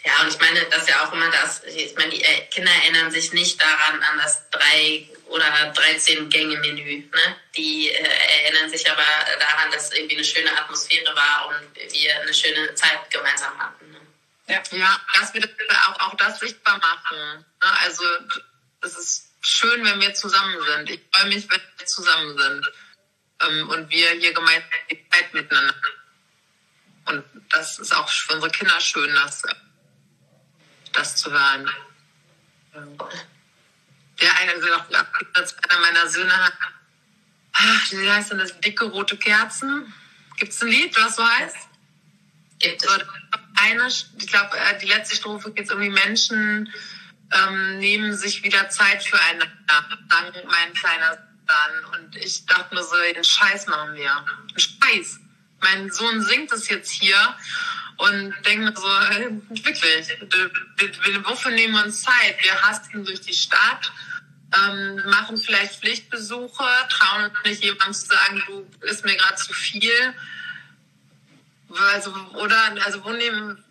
Ja, 0.04 0.22
und 0.22 0.28
ich 0.28 0.38
meine, 0.40 0.64
das 0.66 0.82
ist 0.82 0.88
ja 0.88 1.06
auch 1.06 1.12
immer 1.12 1.30
das, 1.30 1.62
ich 1.64 1.94
meine, 1.94 2.10
die 2.10 2.24
Kinder 2.50 2.72
erinnern 2.82 3.10
sich 3.10 3.32
nicht 3.32 3.60
daran 3.60 4.02
an 4.02 4.18
das 4.18 4.50
drei 4.50 5.08
oder 5.26 5.72
13 5.72 6.28
Gänge 6.28 6.58
Menü. 6.58 6.82
Ne? 6.82 7.36
Die 7.56 7.90
äh, 7.90 8.42
erinnern 8.42 8.68
sich 8.70 8.90
aber 8.90 9.04
daran, 9.38 9.70
dass 9.70 9.92
irgendwie 9.92 10.16
eine 10.16 10.24
schöne 10.24 10.50
Atmosphäre 10.58 11.14
war 11.14 11.48
und 11.48 11.92
wir 11.92 12.20
eine 12.20 12.34
schöne 12.34 12.74
Zeit 12.74 13.08
gemeinsam 13.10 13.56
hatten. 13.56 13.92
Ne? 13.92 14.00
Ja. 14.48 14.62
ja, 14.72 15.00
dass 15.14 15.32
wir 15.32 15.48
auch, 15.86 16.00
auch 16.00 16.16
das 16.16 16.40
sichtbar 16.40 16.78
machen. 16.78 17.16
Ne? 17.16 17.44
Also 17.84 18.02
es 18.80 18.96
ist 18.96 19.28
schön, 19.42 19.84
wenn 19.84 20.00
wir 20.00 20.12
zusammen 20.14 20.56
sind. 20.60 20.90
Ich 20.90 21.00
freue 21.12 21.28
mich, 21.28 21.48
wenn 21.48 21.60
wir 21.78 21.86
zusammen 21.86 22.36
sind 22.36 22.66
ähm, 23.40 23.68
und 23.68 23.90
wir 23.90 24.10
hier 24.10 24.32
gemeinsam 24.32 24.70
die 24.90 25.08
Zeit 25.10 25.32
miteinander. 25.34 25.74
Und 27.06 27.24
das 27.50 27.78
ist 27.78 27.94
auch 27.94 28.08
für 28.08 28.34
unsere 28.34 28.52
Kinder 28.52 28.80
schön, 28.80 29.12
das, 29.14 29.42
das 30.92 31.16
zu 31.16 31.30
hören. 31.30 31.68
Der 34.20 34.36
eine, 34.36 34.52
also 34.52 35.56
einer 35.68 35.80
meiner 35.80 36.08
Söhne 36.08 36.36
hat, 36.36 36.52
ach, 37.52 37.92
wie 37.92 38.10
heißt 38.10 38.30
denn 38.30 38.38
das? 38.38 38.60
Dicke 38.60 38.84
rote 38.84 39.16
Kerzen. 39.16 39.92
Gibt 40.36 40.52
es 40.52 40.62
ein 40.62 40.68
Lied, 40.68 40.96
was 40.96 41.16
so 41.16 41.26
heißt? 41.26 41.56
Gibt 42.58 42.84
es. 42.84 42.88
Eine, 43.62 43.88
ich 43.88 44.26
glaube, 44.26 44.56
äh, 44.56 44.78
die 44.78 44.86
letzte 44.86 45.16
Strophe 45.16 45.52
geht 45.52 45.64
es 45.64 45.70
irgendwie 45.70 45.90
Menschen 45.90 46.72
ähm, 47.32 47.78
nehmen 47.78 48.14
sich 48.14 48.42
wieder 48.42 48.68
Zeit 48.70 49.02
füreinander, 49.04 49.46
dank 50.08 50.44
mein 50.44 50.72
kleiner 50.74 51.18
dann. 51.50 52.02
Und 52.02 52.16
ich 52.16 52.46
dachte 52.46 52.74
mir 52.74 52.82
so, 52.82 52.96
den 53.14 53.24
Scheiß 53.24 53.66
machen 53.66 53.94
wir. 53.94 54.24
Scheiß. 54.56 55.20
Mein 55.60 55.90
Sohn 55.90 56.22
singt 56.22 56.52
es 56.52 56.68
jetzt 56.68 56.90
hier 56.90 57.36
und 57.96 58.34
denke 58.46 58.64
mir 58.64 58.74
so, 58.76 58.88
wirklich, 59.62 60.08
wofür 61.24 61.52
nehmen 61.52 61.74
wir 61.74 61.84
uns 61.84 62.02
Zeit? 62.02 62.42
Wir 62.42 62.60
hasten 62.62 63.04
durch 63.04 63.20
die 63.20 63.34
Stadt, 63.34 63.92
ähm, 64.56 65.02
machen 65.10 65.36
vielleicht 65.36 65.80
Pflichtbesuche, 65.80 66.64
trauen 66.88 67.24
uns 67.24 67.34
nicht 67.44 67.62
jemandem 67.62 67.92
zu 67.92 68.06
sagen, 68.06 68.42
du 68.46 68.86
ist 68.86 69.04
mir 69.04 69.16
gerade 69.16 69.36
zu 69.36 69.52
viel. 69.52 70.14
Also, 71.92 72.12
oder, 72.34 72.74
also 72.84 73.04
wo 73.04 73.10
nehmen, 73.10 73.62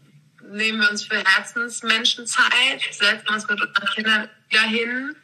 nehmen 0.44 0.80
wir 0.80 0.92
uns 0.92 1.04
für 1.04 1.18
Herzensmenschen 1.18 2.28
Zeit? 2.28 2.82
Setzen 2.92 3.26
wir 3.26 3.34
uns 3.34 3.48
mit 3.48 3.60
unseren 3.60 3.88
Kindern 3.88 4.30
wieder 4.50 4.62
hin? 4.62 5.16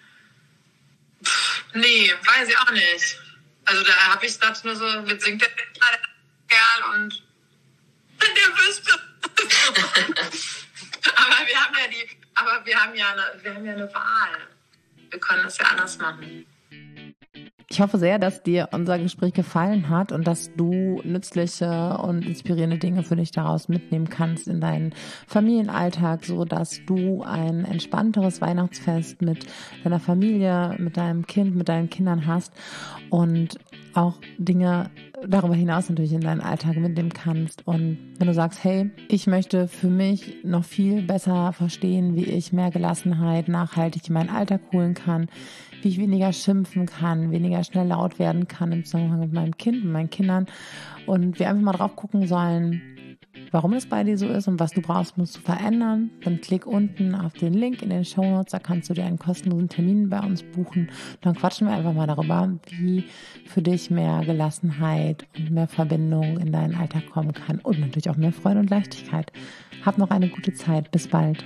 Nee, 1.76 2.14
weiß 2.24 2.48
ich 2.48 2.58
auch 2.58 2.72
nicht. 2.72 3.20
Also 3.66 3.84
da 3.84 3.94
habe 4.14 4.26
ich 4.26 4.40
das 4.40 4.64
nur 4.64 4.76
so, 4.76 5.02
mit 5.02 5.22
singt 5.22 5.42
der 5.42 5.50
Kerl 5.50 6.94
und 6.94 7.22
der 8.22 8.58
wüsste. 8.58 8.98
aber 11.16 11.48
wir 11.48 11.60
haben 11.60 11.76
ja 11.76 11.88
die, 11.90 12.10
aber 12.36 12.66
wir 12.66 12.82
haben 12.82 12.96
ja 12.96 13.12
eine, 13.12 13.44
wir 13.44 13.54
haben 13.54 13.66
ja 13.66 13.74
eine 13.74 13.94
Wahl. 13.94 14.48
Wir 15.10 15.20
können 15.20 15.44
das 15.44 15.58
ja 15.58 15.66
anders 15.66 15.98
machen. 15.98 16.46
Ich 17.76 17.82
hoffe 17.82 17.98
sehr, 17.98 18.20
dass 18.20 18.42
dir 18.42 18.70
unser 18.72 18.98
Gespräch 18.98 19.34
gefallen 19.34 19.90
hat 19.90 20.14
und 20.14 20.26
dass 20.26 20.50
du 20.56 21.02
nützliche 21.04 21.98
und 21.98 22.26
inspirierende 22.26 22.78
Dinge 22.78 23.04
für 23.04 23.18
dich 23.18 23.32
daraus 23.32 23.68
mitnehmen 23.68 24.08
kannst 24.08 24.48
in 24.48 24.62
deinen 24.62 24.94
Familienalltag, 25.28 26.24
so 26.24 26.46
dass 26.46 26.80
du 26.86 27.24
ein 27.24 27.66
entspannteres 27.66 28.40
Weihnachtsfest 28.40 29.22
mit 29.22 29.46
deiner 29.84 30.00
Familie, 30.00 30.78
mit 30.78 30.96
deinem 30.96 31.28
Kind, 31.28 31.58
mit 31.58 31.68
deinen 31.68 31.90
Kindern 31.90 32.28
hast 32.28 32.54
und 33.10 33.60
auch 33.94 34.14
Dinge 34.38 34.90
darüber 35.28 35.56
hinaus 35.56 35.90
natürlich 35.90 36.14
in 36.14 36.22
deinen 36.22 36.42
Alltag 36.42 36.78
mitnehmen 36.78 37.12
kannst. 37.14 37.68
Und 37.68 37.98
wenn 38.18 38.28
du 38.28 38.34
sagst, 38.34 38.64
hey, 38.64 38.92
ich 39.10 39.28
möchte 39.28 39.68
für 39.68 39.90
mich 39.90 40.38
noch 40.44 40.64
viel 40.64 41.02
besser 41.02 41.52
verstehen, 41.54 42.16
wie 42.16 42.26
ich 42.26 42.54
mehr 42.54 42.72
Gelassenheit 42.72 43.50
nachhaltig 43.50 44.08
in 44.08 44.14
meinen 44.14 44.30
Alltag 44.30 44.62
holen 44.72 44.94
kann, 44.94 45.28
wie 45.86 45.90
ich 45.90 46.00
weniger 46.00 46.34
schimpfen 46.34 46.88
kann, 46.88 47.32
weniger 47.32 47.64
schnell 47.64 47.88
laut 47.88 48.18
werden 48.18 48.48
kann 48.48 48.72
im 48.72 48.84
Zusammenhang 48.84 49.20
mit 49.20 49.34
meinem 49.34 49.56
Kind, 49.56 49.84
mit 49.84 49.94
meinen 49.94 50.10
Kindern 50.10 50.48
und 51.06 51.38
wir 51.38 51.48
einfach 51.48 51.62
mal 51.62 51.74
drauf 51.74 51.96
gucken 51.96 52.26
sollen, 52.26 52.82
warum 53.52 53.74
es 53.74 53.86
bei 53.86 54.04
dir 54.04 54.18
so 54.18 54.28
ist 54.28 54.48
und 54.48 54.60
was 54.60 54.72
du 54.72 54.82
brauchst, 54.82 55.16
musst 55.20 55.38
du 55.38 55.42
verändern, 55.42 56.10
dann 56.24 56.42
klick 56.42 56.66
unten 56.66 57.14
auf 57.14 57.34
den 57.34 57.54
Link 57.54 57.84
in 57.84 57.92
den 57.92 58.04
Show 58.04 58.24
Notes, 58.24 58.52
da 58.52 58.58
kannst 58.58 58.90
du 58.90 58.96
dir 58.96 59.06
einen 59.06 59.20
kostenlosen 59.20 59.70
Termin 59.70 60.10
bei 60.10 60.22
uns 60.22 60.42
buchen. 60.42 60.90
Dann 61.22 61.36
quatschen 61.36 61.68
wir 61.68 61.76
einfach 61.76 61.94
mal 61.94 62.08
darüber, 62.08 62.52
wie 62.80 63.04
für 63.46 63.62
dich 63.62 63.92
mehr 63.92 64.24
Gelassenheit 64.26 65.28
und 65.38 65.52
mehr 65.52 65.68
Verbindung 65.68 66.40
in 66.40 66.52
deinen 66.52 66.74
Alltag 66.74 67.12
kommen 67.12 67.34
kann 67.34 67.60
und 67.60 67.80
natürlich 67.80 68.10
auch 68.10 68.18
mehr 68.18 68.32
Freude 68.34 68.60
und 68.60 68.72
Leichtigkeit. 68.72 69.32
Hab 69.86 70.00
noch 70.00 70.10
eine 70.10 70.30
gute 70.30 70.54
Zeit. 70.54 70.90
Bis 70.90 71.08
bald. 71.08 71.46